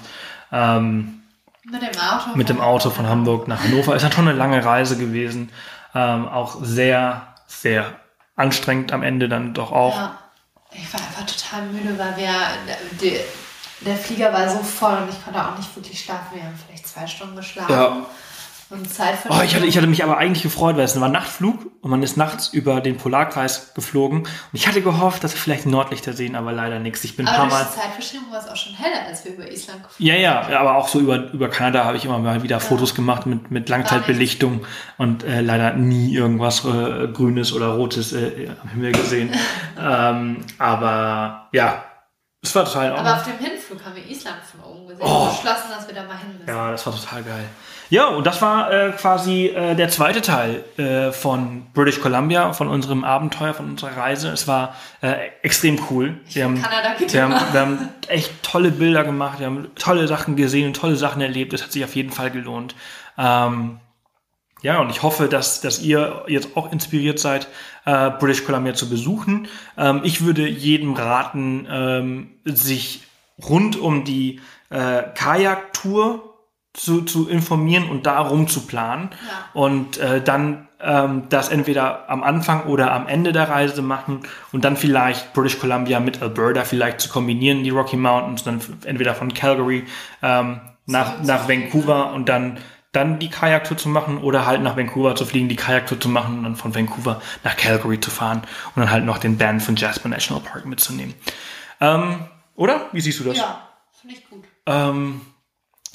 ähm, 0.50 1.22
mit 1.64 1.80
dem 1.80 2.00
Auto, 2.00 2.36
mit 2.36 2.48
dem 2.48 2.60
Auto 2.60 2.90
von 2.90 3.08
Hamburg 3.08 3.46
nach 3.46 3.62
Hannover. 3.62 3.94
Ist 3.94 4.02
halt 4.02 4.14
schon 4.14 4.26
eine 4.26 4.36
lange 4.36 4.64
Reise 4.64 4.98
gewesen. 4.98 5.50
Ähm, 5.94 6.26
auch 6.28 6.58
sehr, 6.62 7.28
sehr 7.46 7.86
anstrengend 8.34 8.92
am 8.92 9.02
Ende 9.02 9.28
dann 9.28 9.54
doch 9.54 9.70
auch. 9.70 9.96
Ja. 9.96 10.18
Ich 10.72 10.92
war 10.92 11.00
einfach 11.00 11.26
total 11.26 11.66
müde, 11.66 11.98
weil 11.98 12.16
wir, 12.16 12.32
der, 13.00 13.20
der 13.80 13.96
Flieger 13.96 14.32
war 14.32 14.48
so 14.48 14.58
voll 14.58 14.96
und 15.02 15.10
ich 15.10 15.22
konnte 15.22 15.40
auch 15.40 15.56
nicht 15.56 15.74
wirklich 15.76 16.00
schlafen. 16.00 16.34
Wir 16.34 16.42
haben 16.44 16.58
vielleicht 16.66 16.88
zwei 16.88 17.06
Stunden 17.06 17.36
geschlafen. 17.36 17.72
Ja. 17.72 18.06
Und 18.72 18.88
oh, 19.28 19.42
ich, 19.44 19.54
hatte, 19.54 19.66
ich 19.66 19.76
hatte 19.76 19.86
mich 19.86 20.02
aber 20.02 20.16
eigentlich 20.16 20.42
gefreut, 20.42 20.78
weil 20.78 20.84
es 20.84 20.98
war 20.98 21.10
Nachtflug 21.10 21.70
und 21.82 21.90
man 21.90 22.02
ist 22.02 22.16
nachts 22.16 22.48
über 22.48 22.80
den 22.80 22.96
Polarkreis 22.96 23.74
geflogen. 23.74 24.20
Und 24.20 24.28
ich 24.52 24.66
hatte 24.66 24.80
gehofft, 24.80 25.22
dass 25.22 25.34
wir 25.34 25.40
vielleicht 25.40 25.66
Nordlichter 25.66 26.14
sehen, 26.14 26.34
aber 26.36 26.52
leider 26.52 26.78
nichts. 26.78 27.04
Ich 27.04 27.14
bin 27.14 27.28
aber 27.28 27.42
ein 27.42 27.48
paar 27.50 27.64
Mal. 27.64 27.70
Zeitverschiebung 27.70 28.32
war 28.32 28.40
es 28.40 28.48
auch 28.48 28.56
schon 28.56 28.74
heller, 28.74 29.06
als 29.06 29.26
wir 29.26 29.34
über 29.34 29.46
Island 29.46 29.82
geflogen 29.82 30.06
Ja, 30.06 30.14
ja, 30.14 30.58
aber 30.58 30.76
auch 30.76 30.88
so 30.88 31.00
über, 31.00 31.30
über 31.32 31.50
Kanada 31.50 31.84
habe 31.84 31.98
ich 31.98 32.06
immer 32.06 32.18
mal 32.18 32.42
wieder 32.42 32.56
ja. 32.56 32.60
Fotos 32.60 32.94
gemacht 32.94 33.26
mit, 33.26 33.50
mit 33.50 33.68
Langzeitbelichtung 33.68 34.64
und 34.96 35.22
äh, 35.22 35.42
leider 35.42 35.74
nie 35.74 36.14
irgendwas 36.14 36.64
äh, 36.64 37.08
Grünes 37.08 37.52
oder 37.52 37.74
Rotes 37.74 38.14
äh, 38.14 38.48
am 38.62 38.70
Himmel 38.70 38.92
gesehen. 38.92 39.34
ähm, 39.78 40.38
aber 40.56 41.48
ja, 41.52 41.84
es 42.40 42.54
war 42.54 42.64
total 42.64 42.92
Aber 42.96 43.16
auf 43.16 43.24
dem 43.24 43.38
Hinflug 43.38 43.84
haben 43.84 43.96
wir 43.96 44.04
Island 44.04 44.38
von 44.50 44.60
oben 44.64 44.88
gesehen 44.88 45.06
oh. 45.06 45.24
und 45.24 45.30
beschlossen, 45.30 45.70
dass 45.76 45.86
wir 45.86 45.94
da 45.94 46.04
mal 46.04 46.16
hin 46.16 46.38
müssen. 46.38 46.48
Ja, 46.48 46.70
das 46.70 46.86
war 46.86 46.94
total 46.94 47.22
geil. 47.22 47.44
Ja, 47.92 48.06
und 48.06 48.26
das 48.26 48.40
war 48.40 48.72
äh, 48.72 48.92
quasi 48.92 49.48
äh, 49.48 49.74
der 49.74 49.90
zweite 49.90 50.22
Teil 50.22 50.64
äh, 50.78 51.12
von 51.12 51.66
British 51.74 52.00
Columbia, 52.00 52.54
von 52.54 52.68
unserem 52.68 53.04
Abenteuer, 53.04 53.52
von 53.52 53.68
unserer 53.68 53.94
Reise. 53.94 54.30
Es 54.30 54.48
war 54.48 54.74
äh, 55.02 55.28
extrem 55.42 55.78
cool. 55.90 56.18
Wir 56.30 56.44
haben, 56.44 56.56
wir, 56.56 57.22
haben, 57.22 57.34
wir 57.52 57.60
haben 57.60 57.88
echt 58.08 58.42
tolle 58.42 58.70
Bilder 58.70 59.04
gemacht, 59.04 59.40
wir 59.40 59.46
haben 59.46 59.70
tolle 59.74 60.08
Sachen 60.08 60.36
gesehen 60.36 60.68
und 60.68 60.74
tolle 60.74 60.96
Sachen 60.96 61.20
erlebt. 61.20 61.52
Es 61.52 61.62
hat 61.62 61.72
sich 61.72 61.84
auf 61.84 61.94
jeden 61.94 62.12
Fall 62.12 62.30
gelohnt. 62.30 62.74
Ähm, 63.18 63.78
ja, 64.62 64.80
und 64.80 64.88
ich 64.88 65.02
hoffe, 65.02 65.28
dass, 65.28 65.60
dass 65.60 65.82
ihr 65.82 66.24
jetzt 66.28 66.56
auch 66.56 66.72
inspiriert 66.72 67.18
seid, 67.18 67.46
äh, 67.84 68.08
British 68.08 68.46
Columbia 68.46 68.72
zu 68.72 68.88
besuchen. 68.88 69.48
Ähm, 69.76 70.00
ich 70.02 70.24
würde 70.24 70.48
jedem 70.48 70.94
raten, 70.94 71.66
ähm, 71.70 72.30
sich 72.46 73.02
rund 73.46 73.78
um 73.78 74.04
die 74.04 74.40
äh, 74.70 75.02
Kajak-Tour 75.14 76.31
zu, 76.74 77.02
zu 77.02 77.28
informieren 77.28 77.88
und 77.90 78.06
darum 78.06 78.48
zu 78.48 78.66
planen. 78.66 79.10
Ja. 79.12 79.60
Und 79.60 79.98
äh, 79.98 80.22
dann 80.22 80.68
ähm, 80.80 81.24
das 81.28 81.48
entweder 81.48 82.08
am 82.10 82.22
Anfang 82.22 82.64
oder 82.64 82.92
am 82.92 83.06
Ende 83.06 83.32
der 83.32 83.48
Reise 83.48 83.82
machen 83.82 84.20
und 84.52 84.64
dann 84.64 84.76
vielleicht 84.76 85.32
British 85.32 85.58
Columbia 85.58 86.00
mit 86.00 86.22
Alberta 86.22 86.64
vielleicht 86.64 87.00
zu 87.00 87.08
kombinieren, 87.08 87.62
die 87.62 87.70
Rocky 87.70 87.96
Mountains, 87.96 88.42
dann 88.42 88.60
entweder 88.84 89.14
von 89.14 89.32
Calgary 89.32 89.84
ähm, 90.22 90.60
nach, 90.86 91.22
nach 91.22 91.48
Vancouver 91.48 92.12
und 92.12 92.28
dann 92.28 92.58
dann 92.90 93.18
die 93.18 93.30
Kajaktour 93.30 93.78
zu 93.78 93.88
machen 93.88 94.18
oder 94.18 94.44
halt 94.44 94.60
nach 94.60 94.76
Vancouver 94.76 95.14
zu 95.14 95.24
fliegen, 95.24 95.48
die 95.48 95.56
Kajaktour 95.56 95.98
zu 95.98 96.10
machen 96.10 96.38
und 96.38 96.44
dann 96.44 96.56
von 96.56 96.74
Vancouver 96.74 97.22
nach 97.42 97.56
Calgary 97.56 97.98
zu 97.98 98.10
fahren 98.10 98.42
und 98.74 98.80
dann 98.82 98.90
halt 98.90 99.06
noch 99.06 99.16
den 99.16 99.38
Band 99.38 99.62
von 99.62 99.76
Jasper 99.76 100.10
National 100.10 100.42
Park 100.42 100.66
mitzunehmen. 100.66 101.14
Ähm, 101.80 102.18
oder? 102.54 102.88
Wie 102.92 103.00
siehst 103.00 103.18
du 103.20 103.24
das? 103.24 103.38
Ja, 103.38 103.66
finde 103.98 104.16
ich 104.16 104.28
gut. 104.28 104.44
Ähm, 104.66 105.22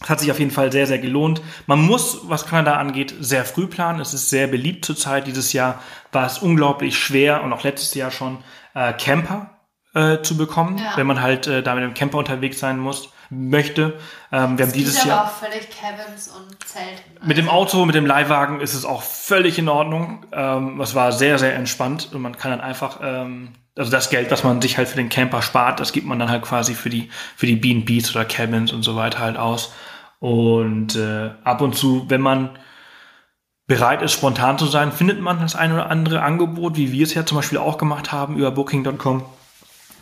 es 0.02 0.10
hat 0.10 0.20
sich 0.20 0.30
auf 0.30 0.38
jeden 0.40 0.52
Fall 0.52 0.72
sehr, 0.72 0.86
sehr 0.86 1.00
gelohnt. 1.00 1.42
Man 1.66 1.82
muss, 1.82 2.30
was 2.30 2.46
Kanada 2.46 2.78
angeht, 2.78 3.16
sehr 3.20 3.46
früh 3.46 3.66
planen. 3.66 4.00
Es 4.00 4.14
ist 4.14 4.30
sehr 4.30 4.48
beliebt 4.48 4.86
zurzeit. 4.86 5.26
Dieses 5.26 5.54
Jahr 5.54 5.82
war 6.12 6.28
es 6.28 6.38
unglaublich 6.38 6.98
schwer 6.98 7.44
und 7.44 7.52
auch 7.52 7.64
letztes 7.64 7.96
Jahr 7.96 8.12
schon 8.12 8.38
äh, 8.76 8.94
Camper 8.94 9.58
äh, 9.96 10.22
zu 10.22 10.38
bekommen, 10.38 10.78
ja. 10.78 10.96
wenn 10.96 11.08
man 11.08 11.22
halt 11.22 11.48
äh, 11.48 11.64
da 11.64 11.74
mit 11.74 11.84
dem 11.84 11.96
Camper 11.96 12.20
unterwegs 12.20 12.60
sein 12.60 12.78
muss 12.78 13.12
möchte. 13.30 14.00
Ähm, 14.32 14.58
wir 14.58 14.66
haben 14.66 14.72
dieses 14.72 15.04
Jahr 15.04 15.26
auch 15.26 15.32
völlig 15.32 15.68
Cabins 15.70 16.28
und 16.28 16.64
Zelt. 16.66 17.04
Mit 17.26 17.38
dem 17.38 17.50
Auto, 17.50 17.84
mit 17.86 17.96
dem 17.96 18.06
Leihwagen 18.06 18.62
ist 18.62 18.76
es 18.76 18.86
auch 18.86 19.02
völlig 19.02 19.58
in 19.58 19.68
Ordnung. 19.68 20.26
Ähm, 20.32 20.80
es 20.80 20.94
war 20.94 21.12
sehr, 21.12 21.40
sehr 21.40 21.56
entspannt 21.56 22.10
und 22.14 22.22
man 22.22 22.38
kann 22.38 22.52
dann 22.52 22.62
einfach 22.62 23.00
ähm, 23.02 23.54
also 23.76 23.92
das 23.92 24.10
Geld, 24.10 24.32
was 24.32 24.44
man 24.44 24.62
sich 24.62 24.78
halt 24.78 24.88
für 24.88 24.98
den 24.98 25.10
Camper 25.10 25.42
spart, 25.42 25.80
das 25.80 25.92
gibt 25.92 26.08
man 26.08 26.20
dann 26.20 26.30
halt 26.30 26.44
quasi 26.44 26.74
für 26.74 26.90
die 26.90 27.10
für 27.36 27.46
die 27.46 27.56
B&Bs 27.56 28.16
oder 28.16 28.26
Cabins 28.26 28.72
und 28.72 28.84
so 28.84 28.96
weiter 28.96 29.20
halt 29.20 29.38
aus. 29.38 29.72
Und 30.20 30.96
äh, 30.96 31.32
ab 31.44 31.62
und 31.62 31.76
zu, 31.76 32.10
wenn 32.10 32.22
man 32.22 32.58
bereit 33.68 34.02
ist, 34.02 34.14
spontan 34.14 34.58
zu 34.58 34.66
sein, 34.66 34.92
findet 34.92 35.20
man 35.20 35.40
das 35.40 35.56
ein 35.56 35.72
oder 35.74 35.90
andere 35.90 36.22
Angebot, 36.22 36.78
wie 36.78 36.92
wir 36.92 37.04
es 37.04 37.14
ja 37.14 37.26
zum 37.26 37.38
Beispiel 37.38 37.58
auch 37.58 37.78
gemacht 37.78 38.12
haben 38.12 38.38
über 38.38 38.52
Booking.com. 38.52 39.24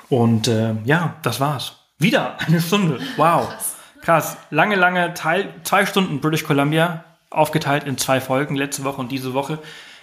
Und 0.09 0.47
äh, 0.47 0.75
ja, 0.85 1.15
das 1.23 1.39
war's. 1.39 1.77
Wieder 1.97 2.37
eine 2.45 2.61
Stunde. 2.61 2.99
Wow. 3.17 3.49
Krass. 3.49 3.75
Krass. 4.01 4.37
Lange, 4.51 4.75
lange 4.75 5.13
Teil, 5.15 5.53
zwei 5.63 5.85
Stunden 5.85 6.21
British 6.21 6.43
Columbia, 6.43 7.03
aufgeteilt 7.31 7.85
in 7.85 7.97
zwei 7.97 8.21
Folgen, 8.21 8.55
letzte 8.55 8.83
Woche 8.83 9.01
und 9.01 9.11
diese 9.11 9.33
Woche. 9.33 9.59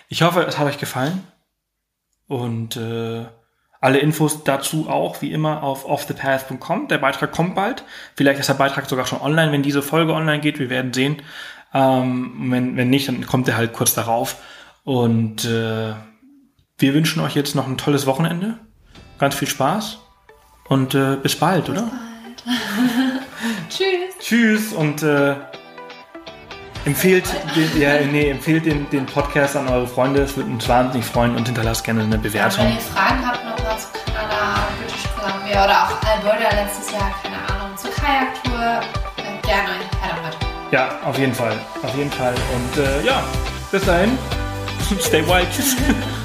Ich 0.09 0.23
hoffe, 0.23 0.43
es 0.43 0.59
hat 0.59 0.67
euch 0.67 0.79
gefallen. 0.79 1.27
Und 2.27 2.77
äh, 2.77 3.27
alle 3.83 3.99
Infos 3.99 4.45
dazu 4.45 4.89
auch, 4.89 5.23
wie 5.23 5.33
immer, 5.33 5.65
auf 5.65 5.85
offthepath.com. 5.85 6.87
Der 6.87 6.99
Beitrag 6.99 7.33
kommt 7.33 7.57
bald. 7.57 7.85
Vielleicht 8.15 8.39
ist 8.39 8.49
der 8.49 8.55
Beitrag 8.55 8.89
sogar 8.89 9.07
schon 9.07 9.21
online, 9.21 9.51
wenn 9.51 9.65
diese 9.65 9.83
Folge 9.83 10.15
online 10.15 10.41
geht. 10.41 10.61
Wir 10.61 10.71
werden 10.71 10.93
sehen. 10.93 11.21
Ähm, 11.75 12.33
wenn, 12.51 12.77
wenn 12.77 12.91
nicht, 12.91 13.09
dann 13.09 13.27
kommt 13.27 13.49
er 13.49 13.57
halt 13.57 13.73
kurz 13.73 13.93
darauf. 13.93 14.37
Und 14.85 15.45
äh, 15.45 15.95
wir 16.79 16.95
wünschen 16.95 17.21
euch 17.23 17.35
jetzt 17.35 17.57
noch 17.57 17.67
ein 17.67 17.77
tolles 17.77 18.07
Wochenende. 18.07 18.59
Ganz 19.19 19.35
viel 19.35 19.49
Spaß. 19.49 19.99
Und 20.69 20.95
äh, 20.95 21.17
bis 21.17 21.35
bald, 21.35 21.67
bis 21.67 21.75
oder? 21.75 21.83
Bald. 21.83 22.43
Tschüss. 23.69 24.19
Tschüss 24.21 24.73
und 24.73 25.03
äh, 25.03 25.35
empfehlt, 26.85 27.25
den, 27.55 27.81
ja, 27.81 28.01
nee, 28.01 28.31
empfehlt 28.31 28.67
den, 28.67 28.89
den 28.91 29.07
Podcast 29.07 29.57
an 29.57 29.69
eure 29.69 29.87
Freunde. 29.87 30.23
Es 30.23 30.37
würde 30.37 30.51
uns 30.51 30.69
wahnsinnig 30.69 31.07
freuen 31.07 31.37
und 31.37 31.47
hinterlasst 31.47 31.85
gerne 31.85 32.03
eine 32.03 32.19
Bewertung. 32.19 32.65
Ja, 32.65 32.71
wenn 32.71 32.77
ihr 32.77 32.81
Fragen 32.81 33.27
habt 33.27 33.45
nochmal 33.45 33.79
zu 33.79 33.89
Kanada, 34.05 34.67
British 34.79 35.05
Columbia 35.17 35.65
oder 35.65 35.83
auch 35.85 36.09
Alberta 36.09 36.63
letztes 36.63 36.93
Jahr, 36.93 37.15
keine 37.23 37.37
Ahnung, 37.37 37.77
zur 37.77 37.91
Kajaktour, 37.91 38.81
äh, 39.19 39.47
gerne 39.47 39.71
her 40.01 40.17
damit. 40.17 40.37
Ja, 40.71 40.99
auf 41.05 41.19
jeden 41.19 41.35
Fall. 41.35 41.59
Auf 41.83 41.95
jeden 41.97 42.11
Fall. 42.11 42.35
Und 42.55 42.83
äh, 42.83 43.07
ja, 43.07 43.23
bis 43.71 43.85
dahin. 43.85 44.19
Stay 45.01 45.27
wild. 45.27 45.49